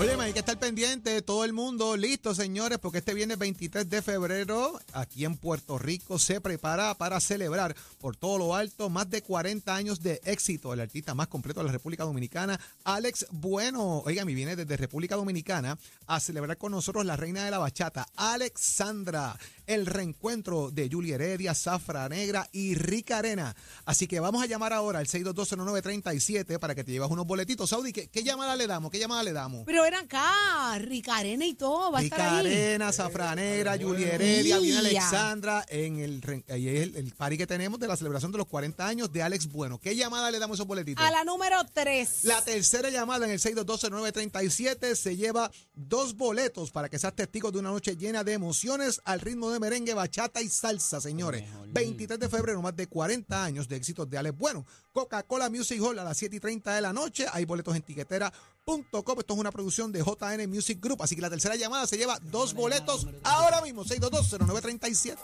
Oye, 0.00 0.14
hay 0.20 0.32
que 0.32 0.40
estar 0.40 0.58
pendiente, 0.58 1.22
todo 1.22 1.44
el 1.44 1.52
mundo 1.52 1.96
listo, 1.96 2.34
señores, 2.34 2.78
porque 2.78 2.98
este 2.98 3.14
viernes 3.14 3.38
23 3.38 3.88
de 3.88 4.02
febrero, 4.02 4.80
aquí 4.92 5.24
en 5.24 5.36
Puerto 5.36 5.78
Rico, 5.78 6.18
se 6.18 6.40
prepara 6.40 6.94
para 6.94 7.20
celebrar 7.20 7.76
por 8.00 8.16
todo 8.16 8.38
lo 8.38 8.54
alto 8.56 8.88
más 8.88 9.08
de 9.10 9.22
40 9.22 9.74
años 9.74 10.02
de 10.02 10.20
éxito. 10.24 10.72
El 10.72 10.80
artista 10.80 11.14
más 11.14 11.28
completo 11.28 11.60
de 11.60 11.66
la 11.66 11.72
República 11.72 12.04
Dominicana, 12.04 12.58
Alex 12.82 13.26
Bueno. 13.30 14.00
Oiga, 14.00 14.24
me 14.24 14.34
viene 14.34 14.56
desde 14.56 14.76
República 14.76 15.14
Dominicana 15.14 15.78
a 16.06 16.18
celebrar 16.18 16.56
con 16.56 16.72
nosotros 16.72 17.04
la 17.04 17.16
reina 17.16 17.44
de 17.44 17.50
la 17.50 17.58
bachata, 17.58 18.08
Alexandra. 18.16 19.36
El 19.64 19.86
reencuentro 19.86 20.70
de 20.72 20.88
Julia 20.90 21.14
Heredia, 21.14 21.54
Zafra 21.54 22.08
Negra 22.08 22.48
y 22.50 22.74
Rica 22.74 23.18
Arena. 23.18 23.54
Así 23.84 24.08
que 24.08 24.18
vamos 24.18 24.42
a 24.42 24.46
llamar 24.46 24.72
ahora 24.72 24.98
al 24.98 25.06
6220937 25.06 26.58
para 26.58 26.74
que 26.74 26.82
te 26.82 26.90
llevas 26.90 27.10
unos 27.10 27.26
boletitos. 27.26 27.70
Saudi, 27.70 27.92
¿qué, 27.92 28.08
qué 28.08 28.24
llamada 28.24 28.56
le 28.56 28.66
damos? 28.66 28.90
¿Qué 28.90 28.98
llamada 28.98 29.22
le 29.22 29.32
damos? 29.32 29.62
Pero 29.64 29.84
ven 29.92 30.04
acá, 30.04 30.78
Ricarena 30.78 31.44
y 31.46 31.54
todo, 31.54 31.92
va 31.92 31.98
a 32.00 32.02
estar 32.02 32.18
Rica 32.18 32.38
ahí. 32.38 32.46
Arena, 32.46 32.92
Zafranera, 32.92 33.76
Julia 33.80 34.14
Heredia, 34.14 34.58
viene. 34.58 34.78
Alexandra 34.78 35.64
en 35.68 35.98
el, 35.98 36.22
re- 36.22 36.44
ahí 36.48 36.68
es 36.68 36.82
el, 36.82 36.96
el 36.96 37.12
party 37.14 37.36
que 37.38 37.46
tenemos 37.46 37.78
de 37.78 37.86
la 37.88 37.96
celebración 37.96 38.32
de 38.32 38.38
los 38.38 38.46
40 38.46 38.86
años 38.86 39.12
de 39.12 39.22
Alex 39.22 39.46
Bueno. 39.48 39.78
¿Qué 39.78 39.94
llamada 39.94 40.30
le 40.30 40.38
damos 40.38 40.54
a 40.54 40.58
esos 40.58 40.66
boletitos? 40.66 41.04
A 41.04 41.10
la 41.10 41.24
número 41.24 41.56
3. 41.72 42.24
La 42.24 42.42
tercera 42.42 42.90
llamada 42.90 43.26
en 43.26 43.32
el 43.32 43.38
6220937 43.40 44.94
se 44.94 45.16
lleva 45.16 45.50
dos 45.74 46.16
boletos 46.16 46.70
para 46.70 46.88
que 46.88 46.98
seas 46.98 47.14
testigo 47.14 47.50
de 47.50 47.58
una 47.58 47.70
noche 47.70 47.96
llena 47.96 48.24
de 48.24 48.32
emociones 48.32 49.00
al 49.04 49.20
ritmo 49.20 49.50
de 49.50 49.60
merengue, 49.60 49.94
bachata 49.94 50.40
y 50.42 50.48
salsa, 50.48 51.00
señores. 51.00 51.44
23 51.68 52.18
de 52.18 52.28
febrero, 52.28 52.60
más 52.62 52.76
de 52.76 52.86
40 52.86 53.44
años 53.44 53.68
de 53.68 53.76
éxitos 53.76 54.08
de 54.08 54.18
Alex 54.18 54.36
Bueno. 54.36 54.66
Coca-Cola 54.92 55.48
Music 55.50 55.80
Hall 55.82 55.98
a 55.98 56.04
las 56.04 56.16
7 56.18 56.36
y 56.36 56.40
30 56.40 56.74
de 56.74 56.80
la 56.82 56.92
noche. 56.92 57.26
Hay 57.32 57.44
boletos 57.44 57.74
en 57.74 57.82
tiquetera.com. 57.82 58.84
Esto 59.18 59.34
es 59.34 59.38
una 59.40 59.50
producción 59.50 59.90
de 59.90 60.00
JN 60.00 60.46
Music 60.48 60.78
Group. 60.80 61.02
Así 61.02 61.16
que 61.16 61.22
la 61.22 61.30
tercera 61.30 61.56
llamada 61.56 61.86
se 61.86 61.96
lleva 61.96 62.18
dos 62.22 62.54
boletos 62.54 63.06
ahora 63.24 63.60
mismo. 63.62 63.84
6220937. 63.84 65.16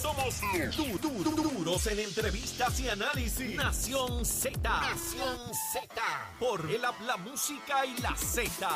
Somos 0.00 0.40
du- 0.76 0.98
du- 0.98 1.22
du- 1.22 1.50
duros 1.50 1.86
en 1.88 1.98
entrevistas 1.98 2.78
y 2.80 2.88
análisis. 2.88 3.54
Nación 3.56 4.24
Z. 4.24 4.58
Nación 4.62 5.38
Z. 5.72 6.02
Por 6.38 6.70
el 6.70 6.84
habla 6.84 7.16
música 7.16 7.84
y 7.84 7.96
la 8.00 8.14
Z. 8.16 8.68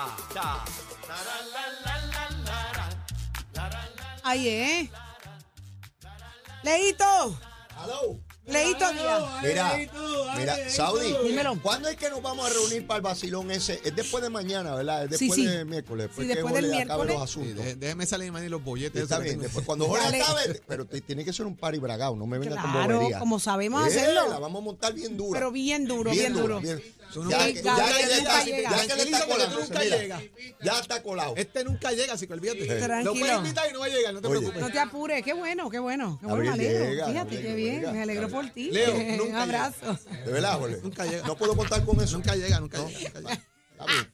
Ahí 4.22 4.48
es. 4.48 4.90
Leito. 6.62 7.38
Leito 8.50 8.92
Díaz. 8.92 9.22
Mira, 9.42 9.78
mira, 10.36 10.56
Saudi, 10.70 11.14
Dímelo. 11.24 11.58
¿cuándo 11.62 11.88
es 11.88 11.96
que 11.96 12.10
nos 12.10 12.22
vamos 12.22 12.46
a 12.46 12.52
reunir 12.52 12.86
para 12.86 12.96
el 12.98 13.02
vacilón 13.02 13.50
ese? 13.50 13.80
Es 13.84 13.94
después 13.94 14.22
de 14.22 14.30
mañana, 14.30 14.74
¿verdad? 14.74 15.04
Es 15.04 15.18
Sí, 15.18 15.26
después 15.28 15.40
sí. 15.40 15.46
de 15.46 15.64
miércoles. 15.64 16.06
Después 16.08 16.26
Sí, 16.26 16.28
que 16.28 16.34
después 16.36 16.54
del 16.54 16.64
Jorge 16.66 16.82
acabe 16.82 17.04
miércoles. 17.04 17.14
los 17.14 17.22
asuntos. 17.22 17.64
Sí, 17.66 17.74
déjeme 17.78 18.06
salir 18.06 18.32
y 18.44 18.48
los 18.48 18.62
bolletes. 18.64 19.02
Está 19.02 19.14
esos 19.16 19.18
que 19.18 19.24
bien, 19.24 19.34
tengo. 19.36 19.42
después 19.44 19.66
cuando 19.66 19.86
Jorge 19.86 20.04
Dale. 20.04 20.22
acabe, 20.22 20.62
pero 20.66 20.84
te- 20.86 21.00
tiene 21.00 21.24
que 21.24 21.32
ser 21.32 21.46
un 21.46 21.56
party 21.56 21.78
bragado, 21.78 22.16
no 22.16 22.26
me 22.26 22.38
venga 22.38 22.60
con 22.60 22.70
Claro, 22.70 22.96
bobería. 22.98 23.18
como 23.18 23.38
sabemos 23.40 23.82
Eh, 23.84 23.88
hacerlo. 23.98 24.28
La 24.28 24.38
vamos 24.38 24.60
a 24.60 24.64
montar 24.64 24.92
bien 24.94 25.16
dura. 25.16 25.38
Pero 25.38 25.50
bien 25.52 25.86
duro, 25.86 26.10
bien 26.10 26.32
duro. 26.32 26.60
bien. 26.60 26.82
Ya, 27.28 27.46
que- 27.46 27.62
ya 27.62 27.74
que 27.76 28.06
le 28.06 28.16
nunca 28.16 28.38
está, 28.40 28.44
llega. 28.44 28.46
ya 28.46 28.46
que 28.46 28.50
le 28.50 28.62
está 28.62 28.86
Tranquilízate, 28.86 29.30
colando. 29.32 29.56
tú 29.56 29.62
nunca 29.62 29.80
mira, 29.80 29.96
llegas. 29.96 30.22
ya 30.62 30.78
está 30.80 31.02
colado. 31.02 31.34
Este 31.36 31.64
nunca 31.64 31.92
llega, 31.92 32.12
así 32.14 32.26
que 32.26 32.32
olvídate. 32.32 32.66
Tranquilo. 32.66 33.14
Lo 33.14 33.20
puedes 33.20 33.36
invitar 33.36 33.68
y 33.68 33.72
no 33.72 33.80
va 33.80 33.86
a 33.86 33.88
llegar, 33.88 34.14
no 34.14 34.20
te 34.20 34.26
Oye. 34.28 34.36
preocupes. 34.38 34.62
No 34.62 34.70
te 34.70 34.78
apures, 34.78 35.24
qué 35.24 35.32
bueno, 35.32 35.70
qué 35.70 35.78
bueno. 35.78 36.18
Qué 36.20 36.26
bueno, 36.26 36.44
Gabriel 36.44 36.56
me 36.56 36.66
alegro. 36.66 36.90
llega, 36.90 37.06
Fíjate, 37.08 37.42
qué 37.42 37.54
bien, 37.54 37.74
llega. 37.80 37.92
me 37.92 38.02
alegro 38.02 38.28
por 38.28 38.50
ti. 38.50 38.70
Leo, 38.70 38.94
Un 39.24 39.34
abrazo. 39.34 39.98
De 40.24 40.32
verdad, 40.32 40.58
Jorge. 40.58 40.78
Nunca 40.82 41.04
llega. 41.06 41.26
No 41.26 41.36
puedo 41.36 41.56
contar 41.56 41.84
con 41.84 42.00
eso. 42.00 42.16
Nunca 42.16 42.34
llega, 42.36 42.60
nunca 42.60 42.78
llega. 42.86 43.08
Está 43.08 43.86
bien, 43.86 44.12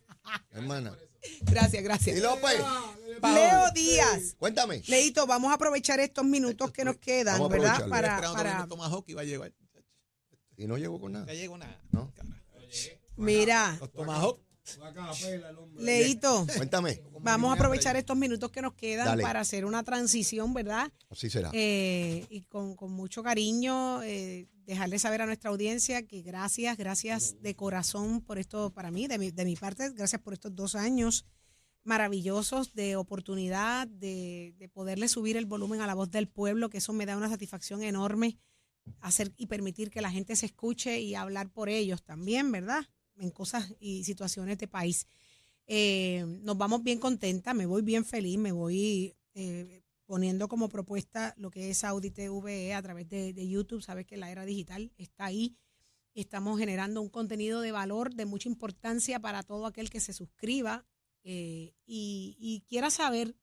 hermana. 0.53 0.97
Gracias, 1.43 1.83
gracias. 1.83 2.17
Y 2.17 2.21
López, 2.21 2.61
Leo 3.23 3.65
Díaz. 3.75 4.37
cuéntame. 4.39 4.83
Leito, 4.87 5.27
vamos 5.27 5.51
a 5.51 5.55
aprovechar 5.55 5.99
estos 6.01 6.25
minutos 6.25 6.71
que 6.71 6.85
nos 6.85 6.97
quedan, 6.97 7.49
¿verdad? 7.49 7.89
Para, 7.89 8.21
para, 8.33 8.67
y 9.07 9.15
va 9.15 9.23
a 9.23 9.25
llegar. 9.25 9.53
Y 10.57 10.67
no 10.67 10.79
llego 10.79 11.01
con 11.01 11.13
nada. 11.13 11.27
Ya 11.27 11.35
llegó 11.35 11.59
nada. 11.59 11.79
¿No? 11.91 12.13
Mira, 13.17 13.79
Los. 15.53 15.73
Leito, 15.75 16.47
Cuéntame. 16.57 17.01
vamos 17.21 17.51
a 17.51 17.55
aprovechar 17.55 17.97
estos 17.97 18.17
minutos 18.17 18.51
que 18.51 18.63
nos 18.63 18.75
quedan 18.75 19.07
Dale. 19.07 19.23
para 19.23 19.41
hacer 19.41 19.65
una 19.65 19.83
transición, 19.85 20.53
¿verdad? 20.55 20.91
Así 21.09 21.31
será. 21.31 21.51
Eh, 21.53 22.27
y 22.31 22.43
con, 22.43 22.75
con 22.75 22.91
mucho 22.93 23.23
cariño, 23.23 24.03
eh, 24.03 24.49
dejarle 24.65 24.99
saber 24.99 25.23
a 25.23 25.27
nuestra 25.27 25.51
audiencia 25.51 26.05
que 26.07 26.23
gracias, 26.23 26.77
gracias 26.77 27.41
de 27.41 27.55
corazón 27.55 28.21
por 28.21 28.39
esto, 28.39 28.71
para 28.71 28.91
mí, 28.91 29.07
de 29.07 29.19
mi, 29.19 29.31
de 29.31 29.45
mi 29.45 29.55
parte, 29.55 29.91
gracias 29.91 30.21
por 30.21 30.33
estos 30.33 30.55
dos 30.55 30.75
años 30.75 31.27
maravillosos 31.85 32.75
de 32.75 32.97
oportunidad, 32.97 33.87
de, 33.87 34.55
de 34.59 34.69
poderle 34.69 35.07
subir 35.07 35.37
el 35.37 35.47
volumen 35.47 35.81
a 35.81 35.87
la 35.87 35.95
voz 35.95 36.11
del 36.11 36.27
pueblo, 36.29 36.69
que 36.69 36.79
eso 36.79 36.93
me 36.93 37.07
da 37.07 37.17
una 37.17 37.29
satisfacción 37.29 37.85
enorme, 37.85 38.41
hacer 39.01 39.33
y 39.37 39.47
permitir 39.47 39.91
que 39.91 40.01
la 40.01 40.11
gente 40.11 40.35
se 40.35 40.47
escuche 40.47 41.01
y 41.01 41.15
hablar 41.15 41.49
por 41.51 41.69
ellos 41.69 42.03
también, 42.03 42.51
¿verdad? 42.51 42.85
En 43.19 43.31
cosas 43.31 43.75
y 43.81 44.05
situaciones 44.05 44.59
de 44.59 44.69
país. 44.69 45.07
Eh, 45.67 46.25
nos 46.43 46.57
vamos 46.57 46.83
bien 46.83 46.99
contentas, 46.99 47.55
me 47.55 47.67
voy 47.67 47.83
bien 47.83 48.05
feliz, 48.05 48.39
me 48.39 48.53
voy 48.53 49.17
eh, 49.35 49.83
poniendo 50.05 50.49
como 50.49 50.69
propuesta 50.69 51.35
lo 51.37 51.51
que 51.51 51.71
es 51.71 51.83
Audi 51.83 52.11
TV 52.11 52.73
a 52.75 52.83
través 52.83 53.09
de, 53.09 53.33
de 53.33 53.49
YouTube. 53.49 53.83
Sabes 53.83 54.07
que 54.07 54.17
la 54.17 54.31
era 54.31 54.45
digital 54.45 54.93
está 54.97 55.27
ahí. 55.27 55.57
Estamos 56.15 56.59
generando 56.59 57.03
un 57.03 57.09
contenido 57.09 57.61
de 57.61 57.73
valor, 57.73 58.15
de 58.15 58.27
mucha 58.27 58.49
importancia 58.49 59.21
para 59.21 59.43
todo 59.43 59.67
aquel 59.67 59.91
que 59.91 60.01
se 60.01 60.13
suscriba 60.13 60.87
eh, 61.25 61.75
y, 61.85 62.37
y 62.39 62.61
quiera 62.69 62.91
saber 62.91 63.37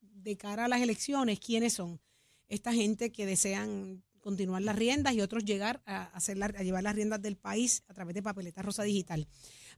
de 0.00 0.36
cara 0.36 0.64
a 0.64 0.68
las 0.68 0.80
elecciones 0.80 1.38
quiénes 1.38 1.74
son 1.74 2.00
esta 2.48 2.72
gente 2.72 3.12
que 3.12 3.26
desean 3.26 4.02
continuar 4.20 4.62
las 4.62 4.76
riendas 4.76 5.14
y 5.14 5.20
otros 5.20 5.44
llegar 5.44 5.82
a, 5.86 6.04
hacer 6.06 6.36
la- 6.38 6.46
a 6.46 6.62
llevar 6.62 6.82
las 6.82 6.94
riendas 6.94 7.20
del 7.22 7.36
país 7.36 7.82
a 7.88 7.94
través 7.94 8.14
de 8.14 8.22
Papeleta 8.22 8.62
Rosa 8.62 8.82
Digital. 8.82 9.26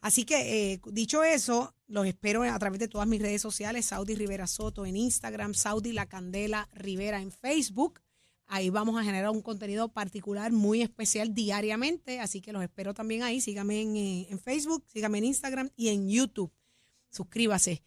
Así 0.01 0.25
que, 0.25 0.73
eh, 0.73 0.81
dicho 0.93 1.23
eso, 1.25 1.75
los 1.87 2.07
espero 2.07 2.43
a 2.43 2.59
través 2.59 2.79
de 2.81 2.89
todas 2.89 3.07
mis 3.07 3.21
redes 3.21 3.43
sociales, 3.43 3.87
Saudi 3.87 4.15
Rivera 4.15 4.47
Soto 4.47 4.87
en 4.87 4.97
Instagram, 4.97 5.55
Saudi 5.55 5.93
La 5.93 6.07
Candela 6.07 6.69
Rivera 6.73 7.21
en 7.21 7.31
Facebook. 7.31 8.01
Ahí 8.47 8.69
vamos 8.71 8.99
a 9.01 9.05
generar 9.05 9.31
un 9.31 9.43
contenido 9.43 9.93
particular 9.93 10.51
muy 10.53 10.83
especial 10.83 11.35
diariamente, 11.35 12.19
así 12.19 12.41
que 12.41 12.53
los 12.53 12.63
espero 12.63 12.95
también 12.95 13.23
ahí. 13.23 13.41
Síganme 13.41 13.81
en, 13.83 13.97
eh, 13.97 14.27
en 14.31 14.41
Facebook, 14.41 14.85
síganme 14.89 15.19
en 15.19 15.25
Instagram 15.27 15.71
y 15.77 15.89
en 15.89 16.09
YouTube. 16.09 16.51
Suscríbase. 17.11 17.83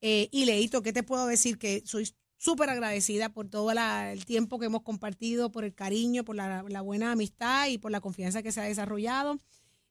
Eh, 0.00 0.28
y 0.32 0.44
Leito, 0.44 0.82
¿qué 0.82 0.92
te 0.92 1.02
puedo 1.02 1.26
decir? 1.26 1.58
Que 1.58 1.82
soy 1.84 2.08
súper 2.38 2.70
agradecida 2.70 3.28
por 3.28 3.48
todo 3.48 3.74
la- 3.74 4.12
el 4.12 4.24
tiempo 4.24 4.58
que 4.58 4.66
hemos 4.66 4.82
compartido, 4.82 5.50
por 5.52 5.64
el 5.64 5.74
cariño, 5.74 6.24
por 6.24 6.36
la, 6.36 6.62
buena 6.82 7.12
amistad 7.12 7.68
y 7.68 7.78
por 7.78 7.90
la 7.90 8.00
confianza 8.00 8.42
que 8.42 8.52
se 8.52 8.60
ha 8.60 8.64
desarrollado 8.64 9.38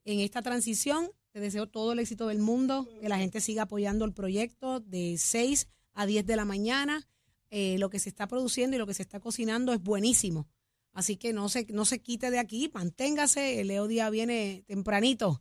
en 0.06 0.20
esta 0.22 0.42
transición. 0.42 1.12
Te 1.32 1.40
deseo 1.40 1.68
todo 1.68 1.92
el 1.92 2.00
éxito 2.00 2.28
del 2.28 2.40
mundo, 2.40 2.88
que 3.00 3.10
la 3.10 3.18
gente 3.20 3.42
siga 3.42 3.64
apoyando 3.64 4.06
el 4.06 4.14
proyecto 4.14 4.80
de 4.80 5.18
6 5.20 5.68
a 5.94 6.06
10 6.08 6.26
de 6.26 6.36
la 6.36 6.46
mañana. 6.46 7.08
Eh, 7.50 7.78
lo 7.78 7.90
que 7.90 8.00
se 8.00 8.10
está 8.10 8.28
produciendo 8.28 8.76
y 8.76 8.80
lo 8.80 8.88
que 8.88 8.94
se 8.94 9.04
está 9.04 9.20
cocinando 9.20 9.72
es 9.74 9.82
buenísimo. 9.82 10.48
Así 10.94 11.16
que 11.16 11.32
no 11.32 11.48
se, 11.48 11.68
no 11.70 11.86
se 11.86 12.00
quite 12.02 12.32
de 12.32 12.40
aquí, 12.40 12.72
manténgase. 12.74 13.60
El 13.62 13.68
Leo 13.68 13.88
Díaz 13.88 14.10
viene 14.10 14.64
tempranito. 14.68 15.40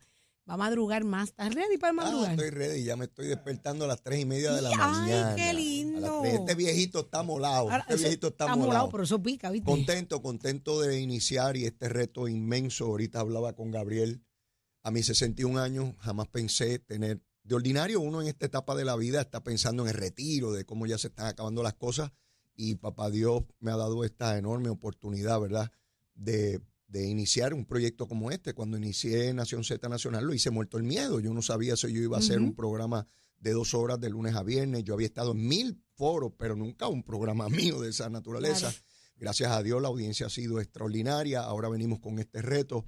Va 0.48 0.54
a 0.54 0.56
madrugar 0.56 1.02
más. 1.04 1.30
¿Estás 1.30 1.52
ready 1.54 1.76
para 1.76 1.90
Ah, 1.90 1.94
madrugar? 1.94 2.30
estoy 2.32 2.50
ready, 2.50 2.84
ya 2.84 2.96
me 2.96 3.06
estoy 3.06 3.26
despertando 3.26 3.84
a 3.84 3.88
las 3.88 4.00
tres 4.02 4.20
y 4.20 4.24
media 4.24 4.52
de 4.52 4.62
la 4.62 4.70
Ay, 4.70 4.76
mañana. 4.76 5.34
qué 5.34 5.42
A 5.42 5.52
las 5.52 5.56
lindo. 5.56 6.24
Este 6.24 6.54
viejito 6.54 7.00
está 7.00 7.22
molado. 7.24 7.62
Ahora, 7.70 7.78
este 7.88 7.96
viejito 7.96 8.28
está, 8.28 8.44
está 8.44 8.54
molado. 8.56 8.68
molado, 8.68 8.88
pero 8.90 9.02
eso 9.02 9.20
pica, 9.20 9.50
¿viste? 9.50 9.66
Contento, 9.68 10.22
contento 10.22 10.80
de 10.80 11.00
iniciar 11.00 11.56
y 11.56 11.64
este 11.64 11.88
reto 11.88 12.28
inmenso. 12.28 12.84
Ahorita 12.86 13.18
hablaba 13.20 13.54
con 13.54 13.72
Gabriel. 13.72 14.22
A 14.84 14.92
mis 14.92 15.06
61 15.06 15.58
años 15.60 15.94
jamás 15.98 16.28
pensé 16.28 16.78
tener. 16.78 17.20
De 17.42 17.54
ordinario, 17.54 18.00
uno 18.00 18.22
en 18.22 18.28
esta 18.28 18.46
etapa 18.46 18.74
de 18.76 18.84
la 18.84 18.94
vida 18.96 19.20
está 19.20 19.42
pensando 19.42 19.82
en 19.84 19.88
el 19.88 19.94
retiro, 19.94 20.52
de 20.52 20.64
cómo 20.64 20.86
ya 20.86 20.98
se 20.98 21.08
están 21.08 21.26
acabando 21.26 21.62
las 21.64 21.74
cosas. 21.74 22.12
Y 22.54 22.76
papá 22.76 23.10
Dios 23.10 23.42
me 23.58 23.70
ha 23.72 23.76
dado 23.76 24.04
esta 24.04 24.38
enorme 24.38 24.68
oportunidad, 24.68 25.40
¿verdad? 25.40 25.70
De, 26.14 26.60
de 26.88 27.06
iniciar 27.06 27.54
un 27.54 27.64
proyecto 27.64 28.06
como 28.06 28.30
este. 28.30 28.54
Cuando 28.54 28.76
inicié 28.76 29.32
Nación 29.34 29.64
Z 29.64 29.88
Nacional 29.88 30.24
lo 30.24 30.34
hice 30.34 30.50
muerto 30.50 30.76
el 30.76 30.84
miedo. 30.84 31.20
Yo 31.20 31.32
no 31.34 31.42
sabía 31.42 31.76
si 31.76 31.92
yo 31.92 32.00
iba 32.00 32.16
a 32.16 32.20
hacer 32.20 32.40
un 32.40 32.54
programa 32.54 33.06
de 33.38 33.52
dos 33.52 33.74
horas 33.74 34.00
de 34.00 34.10
lunes 34.10 34.34
a 34.34 34.42
viernes. 34.42 34.84
Yo 34.84 34.94
había 34.94 35.06
estado 35.06 35.32
en 35.32 35.46
mil 35.46 35.82
foros, 35.94 36.32
pero 36.38 36.56
nunca 36.56 36.88
un 36.88 37.02
programa 37.02 37.48
mío 37.48 37.80
de 37.80 37.90
esa 37.90 38.08
naturaleza. 38.08 38.70
Claro. 38.70 38.84
Gracias 39.18 39.50
a 39.50 39.62
Dios 39.62 39.80
la 39.80 39.88
audiencia 39.88 40.26
ha 40.26 40.30
sido 40.30 40.60
extraordinaria. 40.60 41.40
Ahora 41.40 41.68
venimos 41.68 42.00
con 42.00 42.18
este 42.18 42.42
reto. 42.42 42.86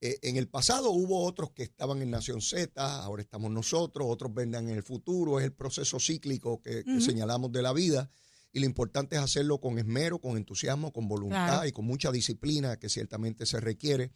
Eh, 0.00 0.18
en 0.22 0.36
el 0.36 0.48
pasado 0.48 0.90
hubo 0.90 1.24
otros 1.24 1.50
que 1.50 1.64
estaban 1.64 2.00
en 2.02 2.10
Nación 2.10 2.40
Z, 2.40 2.70
ahora 3.02 3.20
estamos 3.20 3.50
nosotros, 3.50 4.06
otros 4.08 4.32
vendrán 4.32 4.68
en 4.68 4.76
el 4.76 4.82
futuro. 4.82 5.38
Es 5.38 5.44
el 5.44 5.52
proceso 5.52 5.98
cíclico 5.98 6.62
que, 6.62 6.84
señalamos 7.00 7.52
de 7.52 7.62
la 7.62 7.72
vida. 7.72 8.10
Y 8.52 8.60
lo 8.60 8.66
importante 8.66 9.16
es 9.16 9.22
hacerlo 9.22 9.60
con 9.60 9.78
esmero, 9.78 10.18
con 10.20 10.36
entusiasmo, 10.36 10.92
con 10.92 11.08
voluntad 11.08 11.46
Claro. 11.46 11.68
y 11.68 11.72
con 11.72 11.84
mucha 11.84 12.10
disciplina 12.10 12.78
que 12.78 12.88
ciertamente 12.88 13.46
se 13.46 13.60
requiere. 13.60 14.12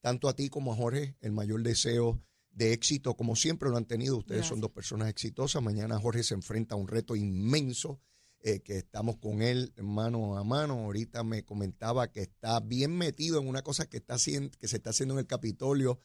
Tanto 0.00 0.28
a 0.28 0.34
ti 0.34 0.48
como 0.48 0.72
a 0.72 0.76
Jorge, 0.76 1.16
el 1.20 1.32
mayor 1.32 1.62
deseo 1.62 2.20
de 2.50 2.72
éxito, 2.72 3.14
como 3.14 3.36
siempre 3.36 3.68
lo 3.68 3.76
han 3.76 3.84
tenido. 3.84 4.16
Ustedes 4.16 4.46
son 4.46 4.60
dos 4.60 4.70
personas 4.70 5.08
exitosas. 5.08 5.62
Mañana 5.62 5.98
Jorge 6.00 6.22
se 6.22 6.34
enfrenta 6.34 6.74
a 6.74 6.78
un 6.78 6.88
reto 6.88 7.14
inmenso 7.14 8.00
eh, 8.40 8.60
que 8.60 8.78
estamos 8.78 9.16
con 9.16 9.42
él 9.42 9.72
mano 9.82 10.38
a 10.38 10.44
mano. 10.44 10.74
Ahorita 10.84 11.22
me 11.22 11.44
comentaba 11.44 12.10
que 12.12 12.22
está 12.22 12.60
bien 12.60 12.96
metido 12.96 13.40
en 13.40 13.48
una 13.48 13.62
cosa 13.62 13.86
que, 13.88 13.98
está 13.98 14.14
haciendo, 14.14 14.56
que 14.58 14.68
se 14.68 14.76
está 14.76 14.90
haciendo 14.90 15.14
en 15.14 15.20
el 15.20 15.26
Capitolio 15.26 16.00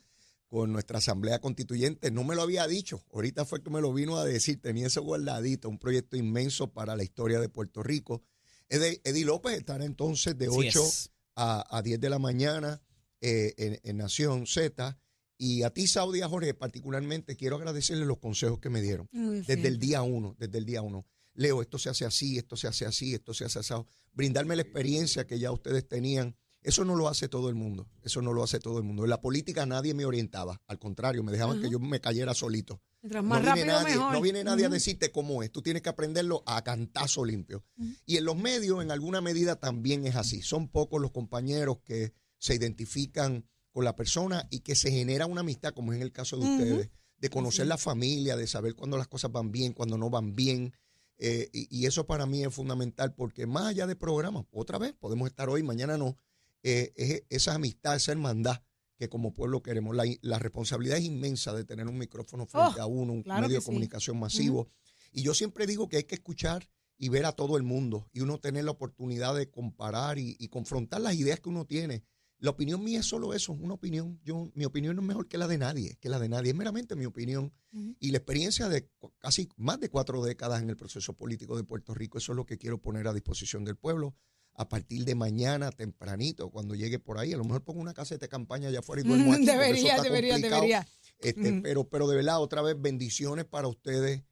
con 0.51 0.73
nuestra 0.73 0.97
Asamblea 0.97 1.39
Constituyente. 1.39 2.11
No 2.11 2.25
me 2.25 2.35
lo 2.35 2.41
había 2.41 2.67
dicho, 2.67 3.01
ahorita 3.13 3.45
fue 3.45 3.63
que 3.63 3.69
me 3.69 3.79
lo 3.79 3.93
vino 3.93 4.17
a 4.17 4.25
decir, 4.25 4.59
tenía 4.61 4.87
eso 4.87 5.01
guardadito, 5.01 5.69
un 5.69 5.79
proyecto 5.79 6.17
inmenso 6.17 6.73
para 6.73 6.97
la 6.97 7.03
historia 7.03 7.39
de 7.39 7.47
Puerto 7.47 7.81
Rico. 7.81 8.21
Eddie, 8.67 9.23
López 9.23 9.57
estará 9.57 9.85
entonces 9.85 10.37
de 10.37 10.47
Así 10.47 10.67
8 10.67 10.83
es. 10.85 11.11
a, 11.37 11.77
a 11.77 11.81
10 11.81 12.01
de 12.01 12.09
la 12.09 12.19
mañana 12.19 12.81
eh, 13.21 13.53
en, 13.55 13.79
en 13.81 13.97
Nación 13.97 14.45
Z. 14.45 14.97
Y 15.37 15.63
a 15.63 15.69
ti, 15.69 15.87
Saudi, 15.87 16.19
y 16.19 16.21
a 16.21 16.27
Jorge, 16.27 16.53
particularmente, 16.53 17.37
quiero 17.37 17.55
agradecerles 17.55 18.05
los 18.05 18.17
consejos 18.19 18.59
que 18.59 18.69
me 18.69 18.81
dieron 18.81 19.07
Muy 19.13 19.37
desde 19.37 19.55
bien. 19.55 19.67
el 19.67 19.79
día 19.79 20.01
uno, 20.01 20.35
desde 20.37 20.57
el 20.57 20.65
día 20.65 20.81
uno. 20.81 21.05
Leo, 21.33 21.61
esto 21.61 21.77
se 21.77 21.87
hace 21.89 22.03
así, 22.03 22.37
esto 22.37 22.57
se 22.57 22.67
hace 22.67 22.85
así, 22.85 23.13
esto 23.13 23.33
se 23.33 23.45
hace 23.45 23.59
así. 23.59 23.73
Brindarme 24.11 24.57
la 24.57 24.63
experiencia 24.63 25.25
que 25.25 25.39
ya 25.39 25.49
ustedes 25.53 25.87
tenían. 25.87 26.35
Eso 26.63 26.85
no 26.85 26.95
lo 26.95 27.07
hace 27.07 27.27
todo 27.27 27.49
el 27.49 27.55
mundo. 27.55 27.89
Eso 28.03 28.21
no 28.21 28.33
lo 28.33 28.43
hace 28.43 28.59
todo 28.59 28.77
el 28.77 28.83
mundo. 28.83 29.03
En 29.03 29.09
la 29.09 29.19
política 29.21 29.65
nadie 29.65 29.93
me 29.93 30.05
orientaba. 30.05 30.61
Al 30.67 30.77
contrario, 30.77 31.23
me 31.23 31.31
dejaban 31.31 31.59
que 31.61 31.69
yo 31.69 31.79
me 31.79 31.99
cayera 31.99 32.33
solito. 32.33 32.81
Mientras 33.01 33.23
No 33.23 33.29
más 33.29 33.41
viene, 33.41 33.49
rápido, 33.71 33.81
nadie, 33.81 33.95
mejor. 33.95 34.13
no 34.13 34.21
viene 34.21 34.43
nadie 34.43 34.65
a 34.65 34.69
decirte 34.69 35.11
cómo 35.11 35.41
es. 35.41 35.51
Tú 35.51 35.63
tienes 35.63 35.81
que 35.81 35.89
aprenderlo 35.89 36.43
a 36.45 36.63
cantazo 36.63 37.25
limpio. 37.25 37.65
Y 38.05 38.17
en 38.17 38.25
los 38.25 38.37
medios, 38.37 38.83
en 38.83 38.91
alguna 38.91 39.21
medida, 39.21 39.55
también 39.55 40.05
es 40.05 40.15
así. 40.15 40.43
Son 40.43 40.67
pocos 40.67 41.01
los 41.01 41.11
compañeros 41.11 41.79
que 41.83 42.13
se 42.37 42.53
identifican 42.55 43.47
con 43.71 43.83
la 43.85 43.95
persona 43.95 44.47
y 44.51 44.59
que 44.59 44.75
se 44.75 44.91
genera 44.91 45.25
una 45.25 45.41
amistad, 45.41 45.73
como 45.73 45.93
es 45.93 45.97
en 45.97 46.03
el 46.03 46.11
caso 46.11 46.37
de 46.37 46.43
ustedes, 46.45 46.89
de 47.17 47.29
conocer 47.29 47.65
la 47.65 47.77
familia, 47.77 48.35
de 48.35 48.45
saber 48.45 48.75
cuándo 48.75 48.97
las 48.97 49.07
cosas 49.07 49.31
van 49.31 49.51
bien, 49.51 49.73
cuándo 49.73 49.97
no 49.97 50.09
van 50.11 50.35
bien. 50.35 50.73
Eh, 51.17 51.49
y, 51.53 51.67
y 51.75 51.85
eso 51.85 52.05
para 52.05 52.25
mí 52.25 52.43
es 52.43 52.53
fundamental 52.53 53.13
porque 53.15 53.45
más 53.47 53.65
allá 53.67 53.87
de 53.87 53.95
programas, 53.95 54.45
otra 54.51 54.77
vez, 54.79 54.93
podemos 54.93 55.27
estar 55.27 55.49
hoy, 55.49 55.61
mañana 55.63 55.97
no, 55.97 56.17
eh, 56.63 56.93
es 56.95 57.23
esa 57.29 57.55
amistad, 57.55 57.95
esa 57.95 58.11
hermandad 58.11 58.61
que 58.97 59.09
como 59.09 59.33
pueblo 59.33 59.61
queremos. 59.63 59.95
La, 59.95 60.03
la 60.21 60.39
responsabilidad 60.39 60.97
es 60.97 61.05
inmensa 61.05 61.53
de 61.53 61.63
tener 61.65 61.87
un 61.87 61.97
micrófono 61.97 62.45
frente 62.45 62.79
Oh, 62.79 62.83
a 62.83 62.85
uno, 62.85 63.13
un 63.13 63.23
claro 63.23 63.41
medio 63.41 63.55
de 63.55 63.61
sí. 63.61 63.65
comunicación 63.65 64.19
masivo. 64.19 64.69
Y 65.11 65.23
yo 65.23 65.33
siempre 65.33 65.65
digo 65.65 65.89
que 65.89 65.97
hay 65.97 66.03
que 66.03 66.15
escuchar 66.15 66.69
y 66.97 67.09
ver 67.09 67.25
a 67.25 67.31
todo 67.31 67.57
el 67.57 67.63
mundo 67.63 68.07
y 68.13 68.19
uno 68.21 68.39
tener 68.39 68.63
la 68.65 68.71
oportunidad 68.71 69.35
de 69.35 69.49
comparar 69.49 70.19
y, 70.19 70.35
y 70.39 70.49
confrontar 70.49 71.01
las 71.01 71.15
ideas 71.15 71.39
que 71.39 71.49
uno 71.49 71.65
tiene. 71.65 72.03
La 72.37 72.51
opinión 72.51 72.83
mía 72.83 72.99
es 73.01 73.05
solo 73.05 73.33
eso, 73.35 73.53
una 73.53 73.75
opinión. 73.75 74.19
Yo, 74.23 74.51
mi 74.55 74.65
opinión 74.65 74.95
no 74.95 75.01
es 75.03 75.07
mejor 75.07 75.27
que 75.27 75.37
la 75.37 75.47
de 75.47 75.59
nadie, 75.59 75.97
que 75.99 76.09
la 76.09 76.17
de 76.19 76.27
nadie. 76.29 76.51
Es 76.51 76.55
meramente 76.55 76.95
mi 76.95 77.05
opinión. 77.05 77.53
Y 77.99 78.09
la 78.11 78.17
experiencia 78.17 78.67
de 78.67 78.89
casi 79.19 79.47
más 79.57 79.79
de 79.79 79.89
cuatro 79.89 80.23
décadas 80.23 80.61
en 80.61 80.69
el 80.69 80.75
proceso 80.75 81.13
político 81.13 81.55
de 81.55 81.63
Puerto 81.63 81.93
Rico, 81.93 82.17
eso 82.17 82.31
es 82.31 82.35
lo 82.35 82.45
que 82.45 82.57
quiero 82.57 82.79
poner 82.81 83.07
a 83.07 83.13
disposición 83.13 83.63
del 83.63 83.77
pueblo. 83.77 84.15
A 84.53 84.67
partir 84.67 85.05
de 85.05 85.15
mañana, 85.15 85.71
tempranito, 85.71 86.49
cuando 86.49 86.75
llegue 86.75 86.99
por 86.99 87.17
ahí, 87.17 87.33
a 87.33 87.37
lo 87.37 87.43
mejor 87.45 87.63
pongo 87.63 87.79
una 87.81 87.93
caseta 87.93 88.25
de 88.25 88.29
campaña 88.29 88.67
allá 88.67 88.79
afuera 88.79 89.01
y 89.01 89.05
duermo 89.07 89.33
aquí. 89.33 89.45
porque 89.45 89.51
eso 89.51 89.59
debería, 89.61 90.01
debería, 90.01 90.33
complicado. 90.33 90.61
debería. 90.61 90.87
Este, 91.19 91.61
pero, 91.61 91.87
pero 91.89 92.07
de 92.07 92.15
verdad, 92.17 92.39
otra 92.41 92.61
vez, 92.61 92.75
bendiciones 92.79 93.45
para 93.45 93.67
ustedes, 93.67 94.23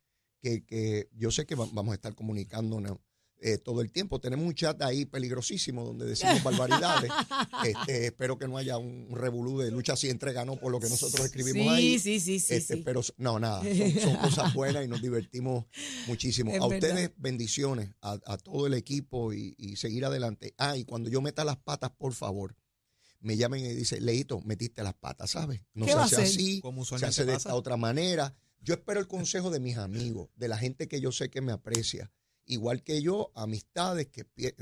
que, 0.41 0.65
que 0.65 1.09
yo 1.15 1.31
sé 1.31 1.45
que 1.45 1.55
va- 1.55 1.67
vamos 1.71 1.91
a 1.93 1.95
estar 1.95 2.15
comunicándonos 2.15 2.97
eh, 3.41 3.57
todo 3.57 3.81
el 3.81 3.91
tiempo. 3.91 4.19
Tenemos 4.19 4.45
un 4.45 4.53
chat 4.53 4.81
ahí 4.81 5.05
peligrosísimo 5.05 5.83
donde 5.85 6.05
decimos 6.05 6.43
barbaridades. 6.43 7.11
Este, 7.65 8.05
espero 8.07 8.37
que 8.37 8.47
no 8.47 8.57
haya 8.57 8.77
un 8.77 9.09
revolú 9.11 9.59
de 9.59 9.69
lucha 9.69 9.95
si 9.95 10.09
entre 10.09 10.31
ganó 10.33 10.55
por 10.57 10.71
lo 10.71 10.79
que 10.79 10.87
nosotros 10.89 11.25
escribimos 11.25 11.63
sí, 11.63 11.69
ahí. 11.69 11.99
Sí, 11.99 12.19
sí, 12.19 12.39
sí, 12.39 12.53
Este, 12.55 12.75
sí. 12.75 12.81
Pero 12.85 13.01
no, 13.17 13.37
nada, 13.39 13.61
son, 13.63 13.99
son 14.01 14.15
cosas 14.21 14.53
buenas 14.53 14.85
y 14.85 14.87
nos 14.87 15.01
divertimos 15.01 15.65
muchísimo. 16.07 16.51
Es 16.51 16.61
a 16.61 16.67
verdad. 16.67 16.89
ustedes, 16.89 17.11
bendiciones, 17.17 17.89
a, 18.01 18.17
a 18.25 18.37
todo 18.37 18.67
el 18.67 18.73
equipo 18.75 19.33
y, 19.33 19.55
y 19.57 19.75
seguir 19.75 20.05
adelante. 20.05 20.53
Ah, 20.57 20.77
y 20.77 20.85
cuando 20.85 21.09
yo 21.09 21.21
meta 21.21 21.43
las 21.43 21.57
patas, 21.57 21.91
por 21.91 22.13
favor, 22.13 22.55
me 23.19 23.35
llamen 23.35 23.65
y 23.65 23.69
dicen, 23.73 24.05
Leito, 24.05 24.39
metiste 24.41 24.81
las 24.83 24.93
patas, 24.93 25.31
¿sabes? 25.31 25.61
No 25.73 25.85
¿Qué 25.85 25.91
se 25.91 25.97
hace 25.97 26.21
así, 26.21 26.61
Como 26.61 26.85
se 26.85 26.95
hace 27.05 27.25
de 27.25 27.33
pasa. 27.33 27.49
esta 27.49 27.55
otra 27.55 27.75
manera. 27.77 28.33
Yo 28.61 28.73
espero 28.73 28.99
el 28.99 29.07
consejo 29.07 29.49
de 29.51 29.59
mis 29.59 29.77
amigos, 29.77 30.29
de 30.35 30.47
la 30.47 30.57
gente 30.57 30.87
que 30.87 31.01
yo 31.01 31.11
sé 31.11 31.29
que 31.29 31.41
me 31.41 31.51
aprecia. 31.51 32.11
Igual 32.51 32.81
que 32.83 33.01
yo, 33.03 33.31
amistades 33.35 34.07
que 34.07 34.25
eh, 34.37 34.55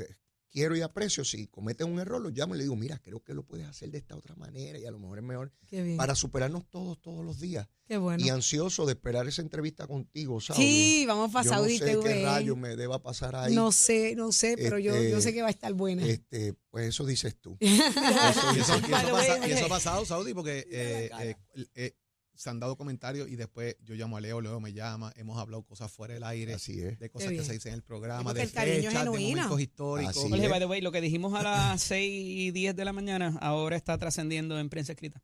quiero 0.52 0.76
y 0.76 0.82
aprecio. 0.82 1.23
Si 1.23 1.47
cometen 1.47 1.88
un 1.89 2.00
error, 2.00 2.21
los 2.21 2.34
llamo 2.34 2.54
y 2.54 2.58
le 2.58 2.63
digo, 2.65 2.76
mira, 2.76 3.00
creo 3.00 3.23
que 3.23 3.34
lo 3.34 3.43
puedes 3.43 3.65
hacer 3.65 3.89
de 3.91 3.97
esta 4.00 4.15
otra 4.17 4.36
manera 4.36 4.78
y 4.78 4.86
a 4.86 4.91
lo 4.91 5.00
mejor 5.00 5.19
es 5.19 5.23
mejor 5.23 5.54
Qué 5.67 5.82
bien. 5.84 5.95
para 5.95 6.13
superarnos 6.13 6.69
todos, 6.69 7.00
todos 7.02 7.23
los 7.23 7.39
días. 7.39 7.65
Qué 7.88 7.95
bueno. 7.95 8.21
Y 8.26 8.28
ansioso 8.28 8.86
de 8.86 8.91
esperar 8.91 9.26
esa 9.30 9.41
entrevista 9.41 9.88
contigo, 9.88 10.41
Saudi. 10.41 10.62
Sí, 10.62 11.06
vamos 11.08 11.32
para 11.32 11.45
yo 11.45 11.52
no 11.52 11.58
Saudi 11.60 11.78
sé 11.78 11.86
TV. 11.86 12.04
qué 12.04 12.23
rayo 12.26 12.58
me 12.58 12.76
deba 12.76 13.02
pasar 13.02 13.38
ahí. 13.38 13.56
No 13.56 13.71
sé, 13.71 14.15
no 14.17 14.34
sé, 14.34 14.56
pero 14.58 14.78
yo, 14.80 14.91
yo 14.93 15.00
Este, 15.00 15.21
sé 15.21 15.34
que 15.34 15.41
va 15.43 15.47
a 15.47 15.52
estar 15.52 15.73
buena. 15.73 16.06
Este, 16.06 16.56
pues 16.69 16.88
eso 16.89 17.06
dices 17.06 17.38
tú. 17.39 17.58
Y 17.62 17.67
eso, 17.67 18.56
y 18.56 18.60
eso 18.60 18.82
the 18.82 18.91
way, 18.91 19.12
pasa- 19.12 19.47
y 19.47 19.52
eso 19.52 19.65
ha 19.65 19.69
pasado, 19.69 20.06
Saudi, 20.06 20.34
porque 20.34 20.67
eh, 20.69 21.10
eh, 21.21 21.36
eh, 21.76 21.95
se 22.38 22.50
han 22.50 22.60
dado 22.60 22.78
comentarios 22.78 23.28
y 23.30 23.36
después 23.36 23.76
yo 23.84 23.95
llamo 23.95 24.15
a 24.17 24.21
Leo, 24.21 24.39
Leo 24.41 24.60
me 24.60 24.71
llama, 24.73 25.12
hemos 25.15 25.38
hablado 25.38 25.63
cosas 25.63 25.91
fuera 25.91 26.13
del 26.13 26.23
aire, 26.23 26.54
Así 26.54 26.80
es. 26.82 26.97
de 27.00 27.10
cosas 27.10 27.32
que 27.32 27.43
se 27.43 27.54
dicen 27.54 27.73
en 27.73 27.76
el 27.80 27.84
programa, 27.84 28.34
de 28.34 28.43
el 28.43 28.50
fechas, 28.50 28.65
de 29.04 29.10
momentos 29.10 29.60
históricos. 29.60 30.17
Así 30.17 30.32
Oye, 30.32 30.47
by 30.47 30.60
the 30.60 30.65
way, 30.65 30.82
lo 30.82 30.91
que 30.91 31.02
dijimos 31.02 31.34
a 31.34 31.43
las 31.43 31.82
6 31.84 32.10
y 32.10 32.52
10 32.52 32.76
de 32.76 32.86
la 32.86 32.93
mañana 32.93 33.38
ahora 33.41 33.76
está 33.76 33.97
trascendiendo 33.97 34.60
en 34.60 34.69
prensa 34.69 34.93
escrita. 34.93 35.21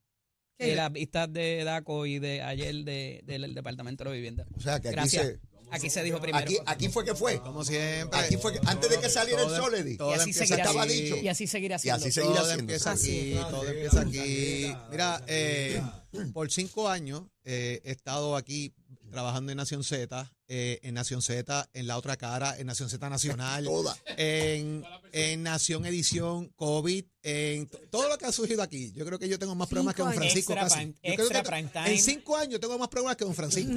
Qué 0.58 0.68
De 0.68 0.76
las 0.76 0.92
vistas 0.92 1.32
de 1.34 1.64
DACO 1.64 2.06
y 2.06 2.20
de 2.20 2.42
ayer 2.42 2.76
de- 2.84 3.22
del 3.26 3.56
Departamento 3.56 4.04
de 4.04 4.10
la 4.12 4.16
Vivienda. 4.16 4.46
O 4.56 4.60
sea, 4.60 4.80
que 4.80 4.90
aquí 4.90 4.96
Gracias. 4.96 5.26
se, 5.26 5.40
Aquí 5.72 5.90
se 5.90 6.04
dijo 6.04 6.20
primero. 6.22 6.44
Aquí, 6.44 6.58
aquí 6.66 6.90
fue 6.90 7.04
que 7.04 7.16
fue. 7.16 7.40
Como 7.42 7.64
siempre. 7.64 8.20
Aquí 8.20 8.38
fue 8.38 8.54
que, 8.54 8.60
antes 8.66 8.90
de 8.90 9.00
que 9.00 9.10
saliera 9.10 9.44
el 9.44 9.50
sol, 9.50 9.74
Eddie. 9.74 9.98
todo 9.98 10.12
y 10.12 10.14
así 10.16 10.34
seguirá 10.34 10.64
estaba 10.64 10.84
aquí. 10.84 11.02
dicho. 11.02 11.16
Y 11.18 11.28
así 11.28 11.48
seguirá 11.48 11.76
Y 11.76 11.80
siendo. 11.80 11.98
así 11.98 12.12
seguirá 12.12 12.34
todo 12.36 12.44
haciendo. 12.44 12.62
empieza 12.62 12.92
aquí, 12.92 13.34
todo 13.50 13.68
empieza 13.68 14.02
aquí. 14.02 14.76
Mira, 14.92 15.24
eh, 15.28 15.82
por 16.34 16.52
cinco 16.52 16.90
años 16.90 17.24
eh, 17.44 17.82
he 17.84 17.92
estado 17.92 18.36
aquí 18.36 18.74
trabajando 19.14 19.52
en 19.52 19.58
Nación 19.58 19.84
Z, 19.84 20.34
eh, 20.48 20.80
en 20.84 20.96
Nación 20.96 21.22
Z, 21.22 21.70
en 21.74 21.88
la 21.88 21.98
otra 21.98 22.18
cara, 22.18 22.58
en 22.58 22.68
Nación 22.68 22.90
Z 22.90 23.10
Nacional, 23.10 23.64
Toda. 23.64 23.96
en, 24.18 24.84
en 25.12 25.44
Nación 25.44 25.86
Edición, 25.86 26.50
COVID, 26.56 27.06
en 27.22 27.70
todo 27.90 28.10
lo 28.10 28.18
que 28.18 28.26
ha 28.26 28.32
surgido 28.32 28.62
aquí. 28.62 28.92
Yo 28.94 29.06
creo 29.06 29.18
que 29.20 29.30
yo 29.30 29.40
tengo 29.40 29.56
más 29.56 29.70
programas 29.70 29.96
que 29.96 30.02
don. 30.02 30.14
Francisco. 30.14 30.54
Extra 30.54 30.70
casi. 30.70 30.94
creo 31.02 31.14
extra 31.14 31.44
que 31.44 31.50
prime 31.50 31.70
time. 31.72 31.92
En 31.92 32.02
cinco 32.02 32.36
años 32.36 32.60
tengo 32.60 32.78
más 32.78 32.90
programas 32.90 33.16
que 33.16 33.26
don 33.26 33.36
Francisco. 33.36 33.74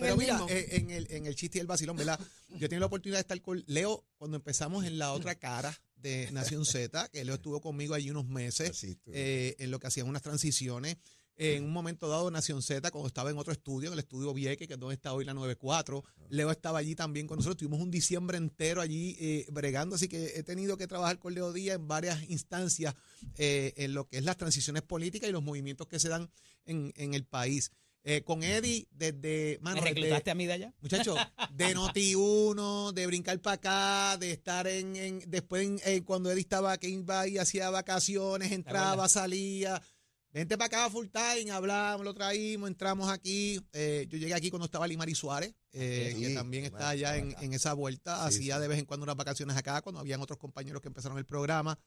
Pero 0.00 0.14
el 0.14 0.18
mira, 0.18 0.40
eh, 0.48 0.68
en, 0.72 0.90
el, 0.90 1.06
en 1.10 1.26
el 1.26 1.36
chiste 1.36 1.58
y 1.58 1.60
el 1.60 1.66
vacilón, 1.66 1.96
¿verdad? 1.96 2.18
Yo 2.48 2.66
he 2.66 2.68
tenido 2.68 2.80
la 2.80 2.86
oportunidad 2.86 3.18
de 3.18 3.22
estar 3.22 3.40
con 3.40 3.62
Leo 3.66 4.04
cuando 4.16 4.36
empezamos 4.36 4.84
en 4.84 4.98
la 4.98 5.12
otra 5.12 5.34
cara 5.34 5.78
de 5.96 6.30
Nación 6.32 6.64
Z, 6.64 7.08
que 7.10 7.24
Leo 7.24 7.34
estuvo 7.36 7.60
conmigo 7.60 7.94
allí 7.94 8.10
unos 8.10 8.26
meses 8.26 8.84
eh, 9.12 9.54
en 9.58 9.70
lo 9.70 9.78
que 9.78 9.86
hacían 9.88 10.08
unas 10.08 10.22
transiciones. 10.22 10.96
En 11.38 11.64
un 11.64 11.72
momento 11.72 12.08
dado, 12.08 12.30
Nación 12.30 12.62
Z, 12.62 12.90
cuando 12.90 13.06
estaba 13.06 13.30
en 13.30 13.38
otro 13.38 13.52
estudio, 13.52 13.88
en 13.88 13.92
el 13.92 14.00
estudio 14.00 14.34
Vieque, 14.34 14.66
que 14.66 14.74
es 14.74 14.80
donde 14.80 14.94
está 14.96 15.12
hoy 15.12 15.24
la 15.24 15.34
94, 15.34 16.04
Leo 16.30 16.50
estaba 16.50 16.78
allí 16.80 16.94
también 16.96 17.26
con 17.28 17.36
nosotros. 17.36 17.56
Tuvimos 17.58 17.80
un 17.80 17.90
diciembre 17.90 18.36
entero 18.38 18.80
allí 18.80 19.16
eh, 19.20 19.46
bregando, 19.50 19.94
así 19.96 20.08
que 20.08 20.32
he 20.36 20.42
tenido 20.42 20.76
que 20.76 20.86
trabajar 20.88 21.18
con 21.20 21.34
Leo 21.34 21.52
Díaz 21.52 21.76
en 21.76 21.86
varias 21.86 22.28
instancias 22.28 22.94
eh, 23.36 23.72
en 23.76 23.94
lo 23.94 24.08
que 24.08 24.18
es 24.18 24.24
las 24.24 24.36
transiciones 24.36 24.82
políticas 24.82 25.28
y 25.28 25.32
los 25.32 25.42
movimientos 25.44 25.86
que 25.86 25.98
se 26.00 26.08
dan 26.08 26.28
en, 26.66 26.92
en 26.96 27.14
el 27.14 27.24
país. 27.24 27.70
Eh, 28.04 28.22
con 28.22 28.42
Eddie, 28.42 28.86
desde. 28.90 29.58
¿Me 29.60 29.64
Mano, 29.64 29.82
desde- 29.82 29.94
reclutaste 29.94 30.30
a 30.30 30.34
mí 30.34 30.46
de 30.46 30.52
allá? 30.54 30.74
Muchachos, 30.80 31.18
de 31.52 31.74
Noti1, 31.76 32.92
de 32.92 33.06
brincar 33.06 33.38
para 33.40 33.54
acá, 33.54 34.16
de 34.18 34.30
estar 34.32 34.66
en, 34.66 34.96
en- 34.96 35.22
después 35.26 35.68
en- 35.84 36.04
cuando 36.04 36.30
Eddie 36.30 36.40
estaba 36.42 36.76
que 36.78 36.88
iba 36.88 37.26
y 37.28 37.38
hacía 37.38 37.70
vacaciones, 37.70 38.52
entraba, 38.52 39.08
salía. 39.08 39.82
Vente 40.30 40.58
para 40.58 40.66
acá 40.66 40.90
full 40.90 41.06
time, 41.06 41.50
hablamos, 41.50 42.04
lo 42.04 42.12
traímos, 42.12 42.68
entramos 42.68 43.08
aquí. 43.08 43.58
Eh, 43.72 44.06
yo 44.10 44.18
llegué 44.18 44.34
aquí 44.34 44.50
cuando 44.50 44.66
estaba 44.66 44.86
Limari 44.86 45.14
Suárez, 45.14 45.54
eh, 45.72 46.12
Sí, 46.14 46.20
que 46.22 46.34
también 46.34 46.64
está 46.64 46.90
allá 46.90 47.16
en, 47.16 47.34
en 47.40 47.54
esa 47.54 47.72
vuelta. 47.72 48.16
Sí, 48.30 48.36
Hacía 48.36 48.56
sí. 48.56 48.60
de 48.62 48.68
vez 48.68 48.78
en 48.78 48.84
cuando 48.84 49.04
unas 49.04 49.16
vacaciones 49.16 49.56
acá, 49.56 49.80
cuando 49.80 50.00
habían 50.00 50.20
otros 50.20 50.38
compañeros 50.38 50.82
que 50.82 50.88
empezaron 50.88 51.16
el 51.18 51.24
programa. 51.24 51.78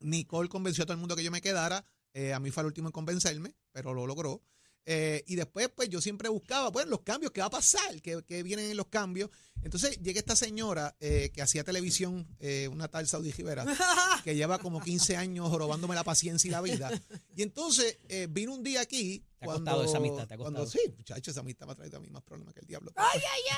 Nicole 0.00 0.48
convenció 0.48 0.82
a 0.82 0.86
todo 0.86 0.94
el 0.94 1.00
mundo 1.00 1.14
que 1.14 1.22
yo 1.22 1.30
me 1.30 1.40
quedara. 1.40 1.84
Eh, 2.12 2.32
a 2.32 2.40
mí 2.40 2.50
fue 2.50 2.62
el 2.62 2.68
último 2.68 2.88
en 2.88 2.92
convencerme, 2.92 3.54
pero 3.70 3.94
lo 3.94 4.06
logró. 4.06 4.42
Eh, 4.86 5.22
y 5.26 5.36
después, 5.36 5.68
pues 5.74 5.88
yo 5.88 6.00
siempre 6.00 6.28
buscaba, 6.28 6.70
bueno, 6.70 6.90
los 6.90 7.00
cambios, 7.02 7.32
¿qué 7.32 7.40
va 7.40 7.46
a 7.48 7.50
pasar? 7.50 8.00
¿Qué, 8.02 8.22
qué 8.26 8.42
vienen 8.42 8.70
en 8.70 8.76
los 8.76 8.86
cambios? 8.86 9.30
Entonces 9.62 9.98
llega 10.00 10.18
esta 10.18 10.34
señora 10.34 10.96
eh, 11.00 11.30
que 11.34 11.42
hacía 11.42 11.62
televisión, 11.62 12.26
eh, 12.40 12.66
una 12.72 12.88
tal 12.88 13.06
Saudi 13.06 13.30
Rivera, 13.30 13.66
que 14.24 14.34
lleva 14.34 14.58
como 14.58 14.80
15 14.80 15.16
años 15.18 15.48
jorobándome 15.50 15.94
la 15.94 16.02
paciencia 16.02 16.48
y 16.48 16.50
la 16.50 16.62
vida. 16.62 16.90
Y 17.36 17.42
entonces 17.42 17.98
eh, 18.08 18.26
vino 18.30 18.54
un 18.54 18.62
día 18.62 18.80
aquí. 18.80 19.22
Te 19.38 19.44
ha 19.44 19.46
cuando, 19.46 19.70
costado 19.70 19.84
esa 19.84 19.96
amistad, 19.98 20.26
te 20.28 20.34
ha 20.34 20.36
cuando- 20.38 20.60
costado. 20.60 20.82
sí, 20.84 20.92
muchachos, 20.96 21.28
esa 21.32 21.40
amistad 21.40 21.66
me 21.66 21.72
ha 21.72 21.76
traído 21.76 21.98
a 21.98 22.00
mí 22.00 22.08
más 22.08 22.22
problemas 22.22 22.54
que 22.54 22.60
el 22.60 22.66
diablo. 22.66 22.90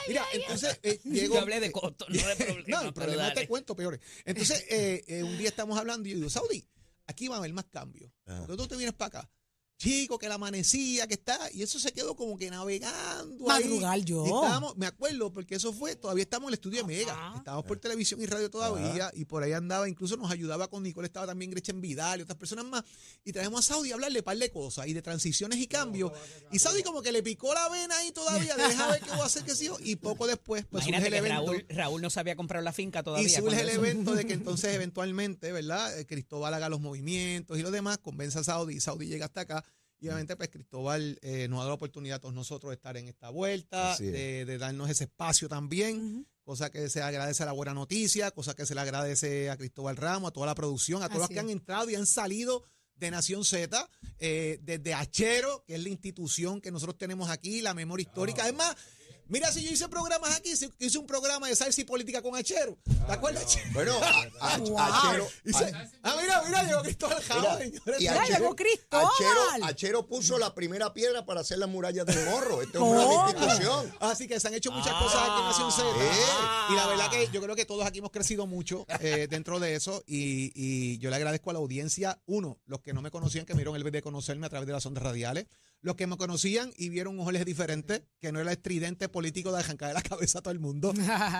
Mira, 0.08 0.24
entonces 0.32 0.78
eh, 0.82 1.00
llegó. 1.04 1.34
Yo 1.36 1.40
hablé 1.40 1.60
de 1.60 1.70
costo, 1.70 2.04
no 2.08 2.14
de 2.28 2.36
problema. 2.36 2.64
No, 2.68 2.88
el 2.88 2.92
problema 2.92 3.22
dale. 3.22 3.40
te 3.40 3.46
cuento 3.48 3.76
peores. 3.76 4.00
Entonces, 4.24 4.64
eh, 4.70 5.04
eh, 5.06 5.22
un 5.22 5.38
día 5.38 5.48
estamos 5.50 5.78
hablando 5.78 6.08
y 6.08 6.12
yo 6.12 6.16
digo, 6.18 6.30
Saudi, 6.30 6.66
aquí 7.06 7.28
va 7.28 7.36
a 7.36 7.38
haber 7.38 7.52
más 7.52 7.66
cambios. 7.66 8.10
Porque 8.24 8.56
tú 8.56 8.66
te 8.66 8.76
vienes 8.76 8.94
para 8.94 9.20
acá. 9.20 9.30
Chico, 9.78 10.16
que 10.18 10.28
la 10.28 10.36
amanecía, 10.36 11.08
que 11.08 11.14
está, 11.14 11.38
y 11.52 11.62
eso 11.62 11.78
se 11.78 11.92
quedó 11.92 12.14
como 12.14 12.36
que 12.36 12.48
navegando. 12.50 13.50
ahí. 13.50 13.64
Madrugar 13.64 13.98
yo. 14.00 14.24
Y 14.24 14.28
estábamos, 14.28 14.76
me 14.76 14.86
acuerdo, 14.86 15.32
porque 15.32 15.56
eso 15.56 15.72
fue, 15.72 15.96
todavía 15.96 16.22
estamos 16.22 16.46
en 16.46 16.48
el 16.50 16.54
estudio 16.54 16.82
de 16.82 16.86
Mega. 16.86 17.34
Estábamos 17.36 17.64
por 17.64 17.78
televisión 17.78 18.22
y 18.22 18.26
radio 18.26 18.48
todavía, 18.48 19.10
y 19.14 19.24
por 19.24 19.42
ahí 19.42 19.52
andaba, 19.52 19.88
incluso 19.88 20.16
nos 20.16 20.30
ayudaba 20.30 20.68
con 20.68 20.84
Nicole, 20.84 21.06
estaba 21.06 21.26
también 21.26 21.50
Gretchen 21.50 21.80
Vidal 21.80 22.20
y 22.20 22.22
otras 22.22 22.38
personas 22.38 22.64
más. 22.64 22.84
Y 23.24 23.32
traemos 23.32 23.58
a 23.58 23.74
Saudi 23.74 23.90
a 23.90 23.94
hablarle 23.94 24.20
un 24.20 24.24
par 24.24 24.36
de 24.36 24.50
cosas, 24.50 24.86
y 24.86 24.92
de 24.92 25.02
transiciones 25.02 25.58
y 25.58 25.66
cambios. 25.66 26.12
Y 26.52 26.60
Saudi 26.60 26.82
como 26.82 27.02
que 27.02 27.10
le 27.10 27.22
picó 27.22 27.52
la 27.52 27.68
vena 27.68 27.96
ahí 27.98 28.12
todavía, 28.12 28.54
deja 28.56 28.88
ver 28.88 29.00
qué 29.00 29.10
voy 29.10 29.20
a 29.20 29.24
hacer, 29.24 29.42
que 29.44 29.56
sí. 29.56 29.66
yo. 29.66 29.78
Y 29.80 29.96
poco 29.96 30.26
después, 30.26 30.64
pues 30.70 30.84
surge 30.84 30.96
Imagínate 30.96 31.16
el 31.16 31.22
que 31.24 31.28
evento. 31.28 31.52
Raúl, 31.52 31.66
Raúl 31.68 32.02
no 32.02 32.10
sabía 32.10 32.36
comprar 32.36 32.62
la 32.62 32.72
finca 32.72 33.02
todavía. 33.02 33.26
Y 33.26 33.30
surge 33.30 33.60
el 33.60 33.68
evento 33.68 34.14
de 34.14 34.26
que 34.26 34.32
entonces 34.32 34.74
eventualmente, 34.74 35.50
¿verdad? 35.50 35.98
Eh, 35.98 36.06
Cristóbal 36.06 36.54
haga 36.54 36.68
los 36.68 36.80
movimientos 36.80 37.58
y 37.58 37.62
lo 37.62 37.70
demás, 37.70 37.98
convence 37.98 38.38
a 38.38 38.44
Saudi, 38.44 38.80
Saudi 38.80 39.06
llega 39.06 39.26
hasta 39.26 39.40
acá. 39.42 39.64
Y 40.02 40.08
obviamente, 40.08 40.34
pues 40.34 40.50
Cristóbal 40.50 41.16
eh, 41.22 41.46
nos 41.48 41.58
ha 41.58 41.60
dado 41.60 41.70
la 41.70 41.74
oportunidad 41.74 42.16
a 42.16 42.18
todos 42.18 42.34
nosotros 42.34 42.70
de 42.70 42.74
estar 42.74 42.96
en 42.96 43.06
esta 43.06 43.30
vuelta, 43.30 43.92
es. 43.92 44.00
de, 44.00 44.44
de 44.44 44.58
darnos 44.58 44.90
ese 44.90 45.04
espacio 45.04 45.48
también, 45.48 46.26
cosa 46.42 46.70
que 46.70 46.90
se 46.90 47.00
agradece 47.00 47.44
a 47.44 47.46
la 47.46 47.52
buena 47.52 47.72
noticia, 47.72 48.32
cosa 48.32 48.54
que 48.54 48.66
se 48.66 48.74
le 48.74 48.80
agradece 48.80 49.48
a 49.48 49.56
Cristóbal 49.56 49.96
Ramos, 49.96 50.30
a 50.30 50.32
toda 50.32 50.46
la 50.46 50.56
producción, 50.56 51.04
a 51.04 51.08
todos 51.08 51.20
los 51.20 51.28
que 51.28 51.38
han 51.38 51.50
entrado 51.50 51.88
y 51.88 51.94
han 51.94 52.06
salido 52.06 52.64
de 52.96 53.12
Nación 53.12 53.44
Z, 53.44 53.88
eh, 54.18 54.58
desde 54.62 54.92
Achero, 54.92 55.62
que 55.64 55.76
es 55.76 55.82
la 55.82 55.88
institución 55.88 56.60
que 56.60 56.72
nosotros 56.72 56.98
tenemos 56.98 57.30
aquí, 57.30 57.62
la 57.62 57.72
memoria 57.72 58.02
histórica. 58.02 58.48
Es 58.48 58.54
más, 58.54 58.76
mira 59.28 59.50
si 59.52 59.62
yo 59.64 59.70
hice 59.70 59.88
programas 59.88 60.36
aquí, 60.36 60.56
si- 60.56 60.70
hice 60.78 60.98
un 60.98 61.06
programa 61.06 61.48
de 61.48 61.56
salsa 61.56 61.80
y 61.80 61.84
política 61.84 62.22
con 62.22 62.36
Achero. 62.36 62.78
¿Te 63.06 63.12
acuerdas, 63.12 63.44
Achero? 63.44 63.70
Bueno, 63.72 63.92
a- 64.40 64.54
a- 64.54 64.58
Wow. 64.58 64.78
Achero, 64.78 65.28
ah, 66.02 66.16
mira, 66.20 66.42
mira, 66.46 66.62
llegó 66.64 66.82
Cristóbal 66.82 67.18
Mira, 67.22 67.58
señores. 67.58 68.00
y 68.00 68.06
Achero- 68.06 68.38
llegó 68.38 68.56
Cristóbal. 68.56 69.06
Achero, 69.06 69.64
Achero 69.66 70.06
puso 70.06 70.38
la 70.38 70.54
primera 70.54 70.92
piedra 70.92 71.24
para 71.24 71.40
hacer 71.40 71.58
las 71.58 71.68
murallas 71.68 72.06
del 72.06 72.24
morro. 72.26 72.62
Este 72.62 72.78
es 72.78 72.82
una 72.82 73.04
¿Cómo? 73.04 73.28
institución. 73.30 73.92
Así 74.00 74.28
que 74.28 74.38
se 74.40 74.48
han 74.48 74.54
hecho 74.54 74.70
muchas 74.72 74.94
cosas 74.94 75.20
aquí 75.22 75.40
en 75.40 75.44
Nación 75.46 75.72
Z. 75.72 75.82
Sí. 75.92 76.72
Y 76.72 76.76
la 76.76 76.86
verdad 76.86 77.10
que 77.10 77.28
yo 77.32 77.40
creo 77.42 77.56
que 77.56 77.64
todos 77.64 77.86
aquí 77.86 77.98
hemos 77.98 78.10
crecido 78.10 78.46
mucho 78.46 78.86
eh, 79.00 79.26
dentro 79.28 79.58
de 79.60 79.74
eso. 79.74 80.02
Y, 80.06 80.52
y 80.54 80.98
yo 80.98 81.10
le 81.10 81.16
agradezco 81.16 81.50
a 81.50 81.52
la 81.54 81.58
audiencia, 81.58 82.20
uno, 82.26 82.58
los 82.66 82.80
que 82.80 82.92
no 82.92 83.02
me 83.02 83.10
conocían, 83.10 83.44
que 83.46 83.54
me 83.54 83.58
dieron 83.58 83.76
el 83.76 83.84
vez 83.84 83.92
de 83.92 84.02
conocerme 84.02 84.46
a 84.46 84.50
través 84.50 84.66
de 84.66 84.72
las 84.72 84.84
ondas 84.86 85.02
radiales. 85.02 85.46
Los 85.82 85.96
que 85.96 86.06
me 86.06 86.16
conocían 86.16 86.72
y 86.76 86.88
vieron 86.88 87.18
un 87.18 87.24
Jorge 87.24 87.44
diferente, 87.44 88.06
que 88.18 88.32
no 88.32 88.40
era 88.40 88.50
el 88.50 88.56
estridente 88.56 89.08
político 89.08 89.52
de 89.52 89.58
arrancar 89.58 89.88
de 89.88 89.94
la 89.94 90.02
cabeza 90.02 90.38
a 90.38 90.42
todo 90.42 90.52
el 90.52 90.60
mundo. 90.60 90.92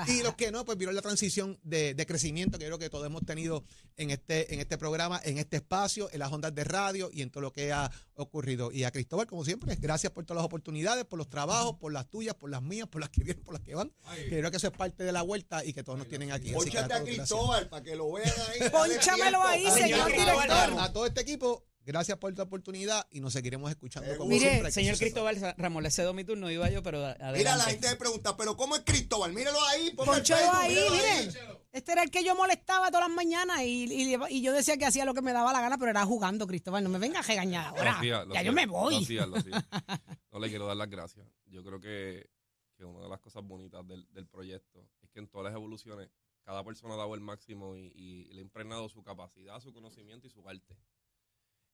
Y 0.09 0.23
los 0.23 0.35
que 0.35 0.51
no, 0.51 0.65
pues 0.65 0.77
vieron 0.77 0.95
la 0.95 1.03
transición 1.03 1.59
de, 1.63 1.95
de 1.95 2.07
crecimiento 2.07 2.59
que 2.59 2.65
yo 2.65 2.71
creo 2.71 2.79
que 2.79 2.91
todos 2.91 3.07
hemos 3.07 3.25
tenido 3.25 3.65
en 3.97 4.11
este, 4.11 4.53
en 4.53 4.61
este 4.61 4.79
programa, 4.79 5.21
en 5.25 5.39
este 5.39 5.57
espacio, 5.57 6.11
en 6.13 6.19
las 6.19 6.33
ondas 6.33 6.55
de 6.55 6.65
radio 6.65 7.09
y 7.13 7.23
en 7.23 7.31
todo 7.31 7.41
lo 7.43 7.53
que 7.53 7.73
ha 7.73 7.91
ocurrido. 8.15 8.73
Y 8.73 8.85
a 8.85 8.91
Cristóbal, 8.91 9.27
como 9.27 9.45
siempre, 9.45 9.77
gracias 9.77 10.13
por 10.13 10.25
todas 10.25 10.39
las 10.39 10.47
oportunidades, 10.47 11.05
por 11.05 11.19
los 11.19 11.29
trabajos, 11.29 11.77
por 11.77 11.93
las 11.93 12.09
tuyas, 12.09 12.35
por 12.35 12.51
las 12.51 12.63
mías, 12.63 12.89
por 12.89 13.01
las 13.01 13.11
que 13.11 13.25
vienen, 13.25 13.45
por 13.45 13.55
las 13.55 13.63
que 13.63 13.75
van. 13.75 13.93
Que 14.15 14.39
creo 14.39 14.51
que 14.51 14.57
eso 14.57 14.67
es 14.67 14.73
parte 14.77 15.05
de 15.05 15.13
la 15.13 15.23
vuelta 15.23 15.65
y 15.65 15.73
que 15.73 15.83
todos 15.83 15.99
nos 15.99 16.09
tienen 16.09 16.33
aquí. 16.33 16.53
Pónchate 16.53 16.95
a. 16.95 17.03
Cristóbal 17.03 17.69
para 17.69 17.83
que 17.83 17.97
lo 17.97 18.13
vean 18.13 18.33
ahí. 18.49 18.71
Pónchamelo 18.71 19.43
ahí, 19.47 19.71
señor 19.71 20.11
director. 20.11 20.81
A 20.81 20.93
todo 20.93 21.07
este 21.07 21.21
equipo, 21.21 21.65
gracias 21.85 22.19
por 22.19 22.31
esta 22.31 22.43
oportunidad 22.45 23.07
y 23.11 23.21
nos 23.21 23.33
seguiremos 23.33 23.71
escuchando 23.71 24.17
como 24.17 24.31
Mire, 24.31 24.49
siempre. 24.51 24.71
Señor. 24.73 24.97
Cristóbal 24.99 25.55
Ramos, 25.57 25.83
le 25.83 25.91
cedo 25.91 26.15
mi 26.15 26.25
turno, 26.25 26.51
iba 26.51 26.69
yo, 26.71 26.83
pero 26.83 27.05
a- 27.05 27.11
adelante. 27.13 27.39
Mira, 27.39 27.57
la 27.57 27.65
gente 27.65 27.89
me 27.91 27.97
pregunta, 27.97 28.37
¿pero 28.37 28.57
cómo 28.57 28.77
es 28.77 28.83
Cristóbal? 28.85 29.33
Míralo 29.33 29.59
ahí, 29.67 29.91
Ponchelo 29.91 30.53
ahí, 30.53 30.77
miren. 30.91 31.35
Este 31.73 31.93
era 31.93 32.03
el 32.03 32.11
que 32.11 32.23
yo 32.25 32.35
molestaba 32.37 32.89
todas 32.91 33.09
las 33.09 33.17
mañanas 33.17 33.63
y, 33.63 33.85
y- 33.85 34.17
y 34.31 34.43
yo 34.43 34.53
decía 34.53 34.77
que 34.77 34.85
hacía 34.87 35.05
lo 35.05 35.15
que 35.15 35.23
me 35.23 35.33
daba 35.33 35.53
la 35.53 35.61
gana, 35.61 35.79
pero 35.79 35.91
era 35.91 36.05
jugando, 36.05 36.47
Cristóbal. 36.47 36.85
No 36.85 36.91
me 36.91 36.99
venga 36.99 37.21
a 37.21 37.23
regañar 37.23 37.67
ahora. 37.67 37.93
Lo 37.93 37.99
hacía, 37.99 38.25
lo 38.25 38.35
ya 38.35 38.43
yo 38.43 38.53
me 38.53 38.67
lo 38.67 38.73
voy. 38.73 39.03
hacía, 39.03 39.27
lo 39.27 39.37
hacía. 39.37 39.67
No 40.33 40.39
le 40.39 40.49
quiero 40.49 40.67
dar 40.67 40.77
las 40.77 40.89
gracias. 40.89 41.27
Yo 41.47 41.63
creo 41.63 41.79
que, 41.79 42.31
que 42.75 42.85
una 42.87 43.01
de 43.01 43.09
las 43.11 43.21
cosas 43.21 43.43
bonitas 43.45 43.87
del, 43.87 44.07
del 44.13 44.27
proyecto 44.27 44.89
es 45.03 45.11
que 45.11 45.19
en 45.21 45.29
todas 45.29 45.45
las 45.45 45.55
evoluciones 45.55 46.09
cada 46.43 46.65
persona 46.65 46.95
ha 46.95 46.97
dado 46.97 47.15
el 47.15 47.21
máximo 47.21 47.77
y, 47.77 47.93
y 47.95 48.25
le 48.33 48.39
ha 48.39 48.43
impregnado 48.43 48.89
su 48.89 49.03
capacidad, 49.03 49.61
su 49.61 49.73
conocimiento 49.75 50.27
y 50.27 50.31
su 50.31 50.49
arte. 50.49 50.75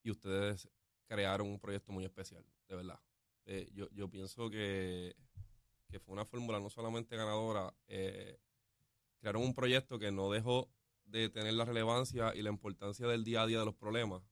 Y 0.09 0.11
ustedes 0.11 0.66
crearon 1.06 1.48
un 1.48 1.59
proyecto 1.61 1.92
muy 1.92 2.02
especial, 2.06 2.42
de 2.66 2.76
verdad. 2.76 2.98
Eh, 3.44 3.68
yo, 3.74 3.90
yo 3.90 4.09
pienso 4.09 4.48
que, 4.48 5.14
que 5.90 6.00
fue 6.00 6.14
una 6.14 6.24
fórmula 6.24 6.59
no 6.61 6.70
solamente 6.70 7.14
ganadora, 7.14 7.74
eh, 7.88 8.38
crearon 9.18 9.42
un 9.42 9.52
proyecto 9.54 9.98
que 9.98 10.11
no 10.11 10.30
dejó 10.30 10.70
de 11.04 11.28
tener 11.28 11.52
la 11.52 11.66
relevancia 11.66 12.34
y 12.34 12.40
la 12.40 12.48
importancia 12.48 13.06
del 13.06 13.22
día 13.22 13.42
a 13.42 13.46
día 13.46 13.59
de 13.59 13.66
los 13.66 13.74
problemas, 13.74 14.22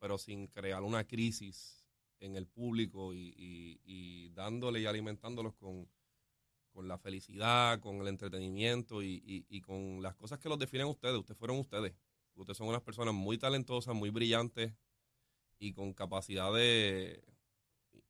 pero 0.00 0.18
sin 0.18 0.48
crear 0.48 0.82
una 0.82 1.06
crisis 1.06 1.86
en 2.18 2.34
el 2.34 2.48
público 2.48 3.14
y, 3.14 3.32
y- 3.36 3.80
y 3.84 4.28
dándole 4.30 4.80
y 4.80 4.86
alimentándolos 4.86 5.54
con, 5.54 5.88
con 6.72 6.88
la 6.88 6.98
felicidad, 6.98 7.78
con 7.78 7.98
el 8.00 8.08
entretenimiento 8.08 9.04
y, 9.04 9.22
y- 9.24 9.46
y 9.48 9.60
con 9.60 10.02
las 10.02 10.16
cosas 10.16 10.40
que 10.40 10.48
los 10.48 10.58
definen 10.58 10.88
ustedes. 10.88 11.16
Ustedes 11.16 11.38
fueron 11.38 11.60
ustedes. 11.60 11.94
Ustedes 12.34 12.56
son 12.56 12.66
unas 12.66 12.82
personas 12.82 13.14
muy 13.14 13.38
talentosas, 13.38 13.94
muy 13.94 14.10
brillantes 14.10 14.72
y 15.62 15.72
con 15.72 15.92
capacidad 15.94 16.52
de 16.52 17.22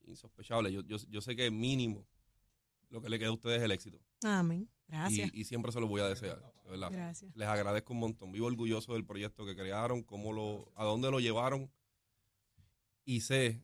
insospechable. 0.06 0.72
Yo, 0.72 0.80
yo, 0.80 0.96
yo 1.10 1.20
sé 1.20 1.36
que 1.36 1.50
mínimo 1.50 2.06
lo 2.88 3.02
que 3.02 3.10
le 3.10 3.18
queda 3.18 3.28
a 3.28 3.32
ustedes 3.32 3.58
es 3.58 3.64
el 3.64 3.72
éxito. 3.72 4.00
Amén. 4.22 4.70
Gracias. 4.88 5.30
Y, 5.34 5.40
y 5.42 5.44
siempre 5.44 5.70
se 5.70 5.78
lo 5.78 5.86
voy 5.86 6.00
a 6.00 6.08
desear, 6.08 6.40
de 6.64 6.70
verdad. 6.70 6.90
Gracias. 6.90 7.36
Les 7.36 7.46
agradezco 7.46 7.92
un 7.92 8.00
montón. 8.00 8.32
Vivo 8.32 8.46
orgulloso 8.46 8.94
del 8.94 9.04
proyecto 9.04 9.44
que 9.44 9.54
crearon, 9.54 10.02
cómo 10.02 10.32
lo, 10.32 10.72
a 10.76 10.84
dónde 10.84 11.10
lo 11.10 11.20
llevaron. 11.20 11.70
Y 13.04 13.20
sé 13.20 13.62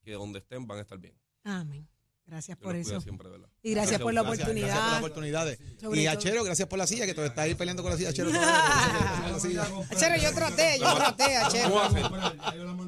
que 0.00 0.12
donde 0.12 0.38
estén 0.38 0.66
van 0.66 0.78
a 0.78 0.82
estar 0.82 0.98
bien. 0.98 1.14
Amén. 1.44 1.86
Gracias 2.28 2.58
Yo 2.58 2.62
por 2.62 2.76
eso. 2.76 3.00
siempre, 3.00 3.26
¿verdad? 3.30 3.48
Y 3.62 3.70
gracias 3.70 4.00
por 4.02 4.12
la 4.12 4.20
Gracias, 4.20 4.40
oportunidad. 4.40 4.68
Gracias 4.68 4.84
por 4.84 4.92
las 4.92 5.00
oportunidades. 5.00 5.58
Sobre 5.80 6.02
Y 6.02 6.06
a 6.06 6.12
todo. 6.12 6.22
Chero, 6.22 6.44
gracias 6.44 6.68
por 6.68 6.78
la 6.78 6.86
silla, 6.86 7.06
que 7.06 7.14
tú 7.14 7.22
estás 7.22 7.38
ahí 7.38 7.54
peleando 7.54 7.82
con 7.82 7.90
la 7.90 7.96
silla. 7.96 8.12
Chero, 8.12 8.30
toda 8.32 9.30
la 9.32 9.40
silla. 9.40 9.66
Achero, 9.90 10.16
yo 10.16 10.34
traté, 10.34 10.78
yo 10.78 10.94
traté, 10.94 11.36
Achero. 11.36 11.80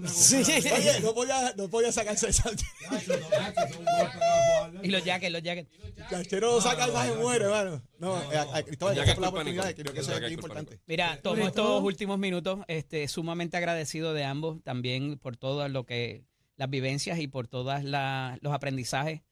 Sí. 0.08 0.36
Oye, 0.36 1.00
no 1.00 1.14
podía, 1.14 1.54
no 1.56 1.68
podía 1.70 1.90
sacarse 1.90 2.28
esa. 2.28 2.50
Y 4.82 4.88
los 4.88 5.04
jackets, 5.04 5.32
los 5.32 5.42
jackets. 5.42 5.70
Chero 6.28 6.56
lo 6.56 6.60
saca 6.60 6.86
y 6.88 6.92
más 6.92 7.08
se 7.08 7.14
muere, 7.14 7.44
hermano. 7.46 7.82
No, 7.98 8.18
eh, 8.32 8.38
a, 8.38 8.62
Cristóbal, 8.62 8.94
Ya 8.94 9.04
gracias 9.04 9.06
que 9.06 9.14
por 9.14 9.22
la 9.22 9.28
oportunidad. 9.28 9.74
Creo 9.74 9.94
que 9.94 10.00
eso 10.00 10.16
es 10.16 10.32
importante. 10.32 10.80
Mira, 10.86 11.18
tomo 11.22 11.46
estos 11.46 11.82
últimos 11.82 12.18
minutos 12.18 12.60
este, 12.68 13.08
sumamente 13.08 13.56
agradecido 13.56 14.12
de 14.12 14.24
ambos, 14.24 14.62
también 14.62 15.18
por 15.18 15.36
todo 15.38 15.66
lo 15.68 15.84
que, 15.86 16.24
las 16.56 16.68
vivencias 16.68 17.18
y 17.18 17.26
por 17.26 17.48
todos 17.48 17.82
los 17.82 18.52
aprendizajes. 18.52 19.22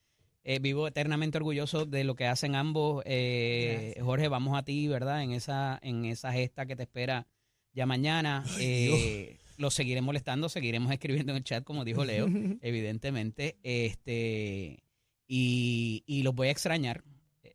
Eh, 0.44 0.60
vivo 0.60 0.86
eternamente 0.88 1.36
orgulloso 1.36 1.84
de 1.84 2.04
lo 2.04 2.14
que 2.14 2.26
hacen 2.26 2.54
ambos. 2.54 3.02
Eh, 3.06 3.98
Jorge, 4.02 4.28
vamos 4.28 4.56
a 4.56 4.62
ti, 4.62 4.88
¿verdad? 4.88 5.22
En 5.22 5.32
esa, 5.32 5.78
en 5.82 6.04
esa 6.06 6.32
gesta 6.32 6.64
que 6.66 6.76
te 6.76 6.84
espera 6.84 7.26
ya 7.72 7.84
mañana. 7.86 8.44
Eh, 8.58 9.38
los 9.58 9.74
seguiré 9.74 10.00
molestando, 10.00 10.48
seguiremos 10.48 10.92
escribiendo 10.92 11.32
en 11.32 11.38
el 11.38 11.44
chat, 11.44 11.64
como 11.64 11.84
dijo 11.84 12.04
Leo, 12.04 12.26
evidentemente. 12.62 13.58
Este, 13.62 14.82
y, 15.26 16.02
y 16.06 16.22
los 16.22 16.34
voy 16.34 16.48
a 16.48 16.52
extrañar. 16.52 17.02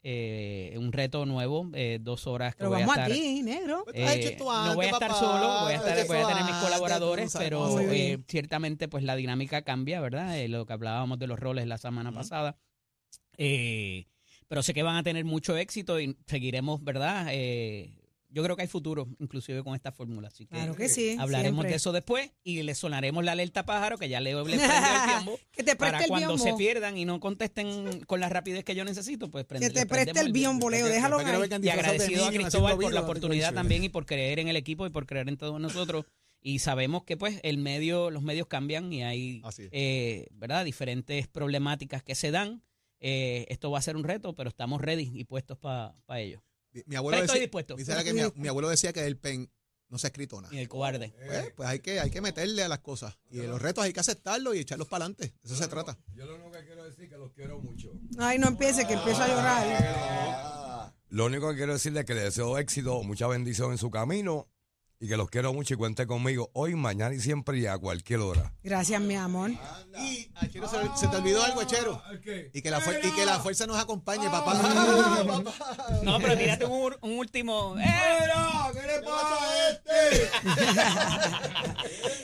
Eh, 0.06 0.76
un 0.78 0.92
reto 0.92 1.26
nuevo, 1.26 1.70
eh, 1.74 1.98
dos 2.02 2.28
horas 2.28 2.56
que 2.56 2.60
Pero 2.60 2.72
voy 2.72 2.82
vamos 2.82 2.98
a 2.98 3.06
a 3.06 3.08
estar. 3.08 3.18
ti, 3.18 3.42
negro. 3.42 3.86
Eh, 3.94 4.38
no 4.38 4.76
voy 4.76 4.86
a 4.86 4.90
estar 4.90 5.10
papá. 5.12 5.20
solo, 5.20 5.62
voy 5.64 5.72
a, 5.72 5.76
estar, 5.78 6.08
voy 6.08 6.18
a 6.18 6.28
tener 6.28 6.44
mis 6.44 6.56
colaboradores, 6.56 7.34
pero 7.38 7.80
eh, 7.80 8.20
ciertamente 8.28 8.90
pues 8.90 9.06
la 9.06 9.16
dinámica 9.16 9.62
cambia, 9.62 10.02
¿verdad? 10.02 10.36
Lo 10.50 10.66
que 10.66 10.74
hablábamos 10.74 11.20
de 11.20 11.28
los 11.28 11.40
roles 11.40 11.68
la 11.68 11.78
semana 11.78 12.12
pasada. 12.12 12.58
Eh, 13.38 14.06
pero 14.48 14.62
sé 14.64 14.74
que 14.74 14.84
van 14.84 14.96
a 14.98 15.04
tener 15.04 15.26
mucho 15.26 15.58
éxito 15.58 16.00
y 16.00 16.16
seguiremos, 16.28 16.84
¿verdad? 16.84 17.28
Eh, 17.32 17.92
yo 18.30 18.42
creo 18.44 18.56
que 18.56 18.64
hay 18.64 18.68
futuro, 18.68 19.08
inclusive 19.20 19.64
con 19.64 19.76
esta 19.76 19.92
fórmula. 19.92 20.28
Así 20.30 20.46
que 20.48 20.56
Claro 20.56 20.76
que 20.76 20.90
sí. 20.90 21.16
hablaremos 21.20 21.58
siempre. 21.58 21.70
de 21.70 21.76
eso 21.76 21.92
después 21.92 22.32
y 22.44 22.64
le 22.64 22.74
sonaremos 22.74 23.24
la 23.24 23.34
alerta 23.34 23.64
pájaro, 23.64 23.98
que 24.00 24.10
ya 24.10 24.20
le, 24.22 24.34
le 24.34 24.44
prendió 24.44 24.66
el 24.66 25.10
tiempo. 25.10 25.40
Que 25.52 25.62
te 25.64 25.76
Para 25.76 25.92
preste 26.00 26.06
el 26.06 26.10
cuando 26.10 26.38
se 26.40 26.46
biombo. 26.46 26.58
pierdan 26.58 26.98
y 26.98 27.06
no 27.06 27.20
contesten 27.20 28.04
con 28.06 28.20
la 28.20 28.30
rapidez 28.30 28.64
que 28.64 28.74
yo 28.74 28.86
necesito, 28.86 29.30
pues 29.30 29.46
Que 29.46 29.56
prende- 29.56 29.72
te 29.74 29.80
le 29.82 29.86
preste 29.86 30.20
el 30.20 30.32
biomboleo, 30.32 30.80
Para 30.82 30.90
que- 30.90 30.96
déjalo 30.96 31.18
que 31.20 31.26
ahí. 31.26 31.62
y 31.64 31.70
agradecido 31.70 32.26
a 32.26 32.32
Cristóbal 32.32 32.76
por 32.78 32.92
la 32.94 33.02
oportunidad 33.02 33.54
también 33.54 33.84
y 33.84 33.90
por 33.90 34.08
creer 34.08 34.40
en 34.40 34.48
el 34.48 34.56
equipo 34.56 34.88
y 34.88 34.90
por 34.90 35.06
creer 35.06 35.30
en 35.30 35.38
todos 35.38 35.60
nosotros. 35.62 36.06
Y 36.42 36.60
sabemos 36.60 37.04
que 37.04 37.16
pues 37.18 37.40
el 37.44 37.58
medio, 37.60 38.10
los 38.10 38.24
medios 38.24 38.48
cambian 38.48 38.92
y 38.92 39.04
hay 39.04 39.42
eh, 39.72 40.28
¿verdad? 40.32 40.66
diferentes 40.66 41.28
problemáticas 41.28 42.02
que 42.04 42.16
se 42.16 42.32
dan. 42.32 42.64
Eh, 43.06 43.46
esto 43.50 43.70
va 43.70 43.80
a 43.80 43.82
ser 43.82 43.98
un 43.98 44.06
reto, 44.06 44.34
pero 44.34 44.48
estamos 44.50 44.80
ready 44.82 45.12
y 45.14 45.26
puestos 45.26 45.58
para 45.58 45.94
ello. 46.16 46.42
Mi- 46.88 46.96
abuelo 46.96 47.18
Pero 47.18 47.26
estoy 47.26 47.36
decía, 47.36 47.42
dispuesto. 47.42 47.76
dice 47.76 48.04
que 48.04 48.14
mi, 48.14 48.22
mi 48.36 48.48
abuelo 48.48 48.70
decía 48.70 48.94
que 48.94 49.06
el 49.06 49.18
pen 49.18 49.52
no 49.90 49.98
se 50.00 50.08
ha 50.08 50.10
escrito 50.10 50.42
nada. 50.42 50.56
Y 50.56 50.60
el 50.60 50.70
cobarde. 50.70 51.14
Pues, 51.28 51.52
pues 51.56 51.70
hay 51.70 51.80
que 51.80 52.00
hay 52.00 52.10
que 52.10 52.22
meterle 52.22 52.64
a 52.64 52.68
las 52.70 52.80
cosas. 52.80 53.16
Y 53.30 53.42
los 53.42 53.62
retos 53.62 53.84
hay 53.84 53.92
que 53.94 54.00
aceptarlos 54.00 54.56
y 54.56 54.60
echarlos 54.60 54.88
para 54.88 55.04
adelante. 55.06 55.28
De 55.28 55.34
eso 55.44 55.56
se 55.56 55.68
trata. 55.68 56.00
Yo 56.16 56.26
lo 56.26 56.36
único 56.36 56.52
que 56.52 56.66
quiero 56.66 56.84
decir 56.86 57.04
es 57.04 57.10
que 57.12 57.18
los 57.18 57.32
quiero 57.34 57.60
mucho. 57.60 57.92
Ay, 58.18 58.40
no 58.40 58.48
empiece, 58.48 58.88
que 58.88 58.94
empiezo 58.94 59.22
a 59.22 59.28
llorar. 59.28 60.94
Lo 61.10 61.26
único 61.26 61.50
que 61.52 61.58
quiero 61.58 61.74
decirles 61.74 62.02
es 62.02 62.06
que 62.08 62.16
les 62.16 62.24
deseo 62.24 62.58
éxito, 62.58 63.04
mucha 63.04 63.28
bendición 63.28 63.72
en 63.72 63.78
su 63.78 63.92
camino 63.92 64.48
y 65.04 65.08
que 65.10 65.18
los 65.18 65.30
quiero 65.30 65.52
mucho 65.54 65.74
y 65.74 65.78
cuente 65.78 66.08
conmigo 66.08 66.50
hoy, 66.54 66.76
mañana 66.76 67.14
y 67.14 67.20
siempre 67.20 67.60
y 67.60 67.66
a 67.66 67.78
cualquier 67.78 68.22
hora. 68.22 68.54
Gracias, 68.64 69.02
mi 69.02 69.16
amor. 69.16 69.52
Y 70.00 70.30
a 70.36 70.48
Chero 70.50 70.70
se, 70.70 70.78
se 70.98 71.08
te 71.10 71.18
olvidó 71.18 71.44
algo, 71.44 71.62
Chero. 71.66 72.02
Y 72.54 72.62
que, 72.62 72.72
la 72.72 72.80
fuer- 72.80 73.04
y 73.04 73.12
que 73.12 73.26
la 73.26 73.40
fuerza 73.42 73.68
nos 73.68 73.78
acompañe, 73.78 74.30
papá. 74.30 74.54
No, 76.04 76.20
pero 76.20 76.38
tírate 76.38 76.66
un, 76.66 76.96
un 77.02 77.18
último. 77.20 77.76
¡Eh! 77.78 77.84
¿Qué 78.74 78.82
le 78.88 79.02
pasa 79.02 79.38
a 79.42 79.70
este? 79.72 80.30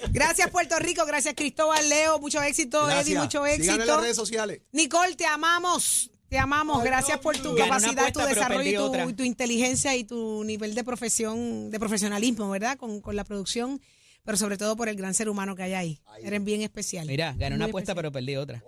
Gracias, 0.11 0.49
Puerto 0.49 0.79
Rico. 0.79 1.05
Gracias, 1.05 1.33
Cristóbal, 1.35 1.87
Leo. 1.89 2.17
Mucho 2.19 2.41
éxito, 2.41 2.85
Eddie. 2.89 2.95
Gracias. 3.15 3.21
Mucho 3.23 3.43
Síganos 3.45 3.59
en 3.59 3.67
las 3.67 3.77
éxito. 3.79 4.01
redes 4.01 4.15
sociales. 4.15 4.61
Nicole, 4.71 5.15
te 5.15 5.25
amamos. 5.25 6.11
Te 6.29 6.37
amamos. 6.37 6.83
Gracias 6.83 7.17
por 7.19 7.35
tu 7.37 7.51
una 7.53 7.63
capacidad, 7.65 7.91
apuesta, 7.91 8.11
tu 8.13 8.19
pero 8.19 8.29
desarrollo 8.35 8.57
perdí 8.59 8.69
y 8.69 8.75
tu, 8.77 8.83
otra. 8.83 9.05
y 9.05 9.13
tu 9.13 9.23
inteligencia 9.23 9.95
y 9.95 10.03
tu 10.03 10.43
nivel 10.43 10.75
de 10.75 10.83
profesión, 10.83 11.71
de 11.71 11.79
profesionalismo, 11.79 12.49
¿verdad? 12.49 12.77
Con, 12.77 13.01
con 13.01 13.15
la 13.15 13.23
producción, 13.23 13.81
pero 14.23 14.37
sobre 14.37 14.57
todo 14.57 14.75
por 14.75 14.89
el 14.89 14.95
gran 14.95 15.13
ser 15.13 15.27
humano 15.29 15.55
que 15.55 15.63
hay 15.63 15.73
ahí. 15.73 16.01
Eres 16.23 16.43
bien 16.43 16.61
especial. 16.61 17.07
Mira, 17.07 17.33
gané 17.37 17.55
una 17.55 17.65
Muy 17.65 17.71
apuesta, 17.71 17.93
especial. 17.93 17.95
pero 17.95 18.11
perdí 18.11 18.35
otra. 18.35 18.63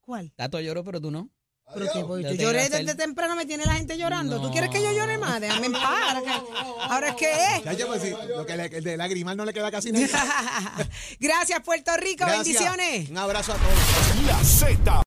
¿Cuál? 0.00 0.32
Tato 0.36 0.60
lloró, 0.60 0.82
pero 0.84 1.00
tú 1.00 1.10
no. 1.10 1.30
¿Pero 1.72 1.86
voy? 2.06 2.22
Yo 2.22 2.30
Yo 2.30 2.36
te 2.36 2.42
lloré 2.42 2.58
iba 2.58 2.62
a 2.62 2.66
hacer- 2.66 2.84
desde 2.84 2.94
temprano, 2.98 3.36
me 3.36 3.46
tiene 3.46 3.64
la 3.64 3.74
gente 3.74 3.96
llorando. 3.96 4.38
¿Tú 4.40 4.50
quieres 4.50 4.68
que 4.68 4.82
yo 4.82 4.92
llore 4.92 5.16
más? 5.16 5.40
Déjame 5.40 5.66
en 5.66 5.72
paz. 5.72 5.82
Ahora, 5.84 6.20
que- 6.22 6.82
ahora 6.92 7.08
es 7.08 7.14
que 7.14 7.30
es. 7.32 7.62
Chacho, 7.64 7.86
pues 7.86 8.02
sí, 8.02 8.10
lo 8.28 8.44
que 8.44 8.56
le- 8.56 8.66
el 8.66 8.84
de 8.84 8.96
lagrimal 8.98 9.34
no 9.36 9.44
le 9.46 9.54
queda 9.54 9.70
casi 9.70 9.90
nada. 9.90 10.06
Gracias, 11.20 11.60
Puerto 11.62 11.96
Rico. 11.96 12.24
Gracias. 12.26 12.44
Bendiciones. 12.44 13.08
Un 13.08 13.16
abrazo 13.18 13.52
a 13.52 13.56
todos. 13.56 14.26
La 14.26 14.44
Z 14.44 15.03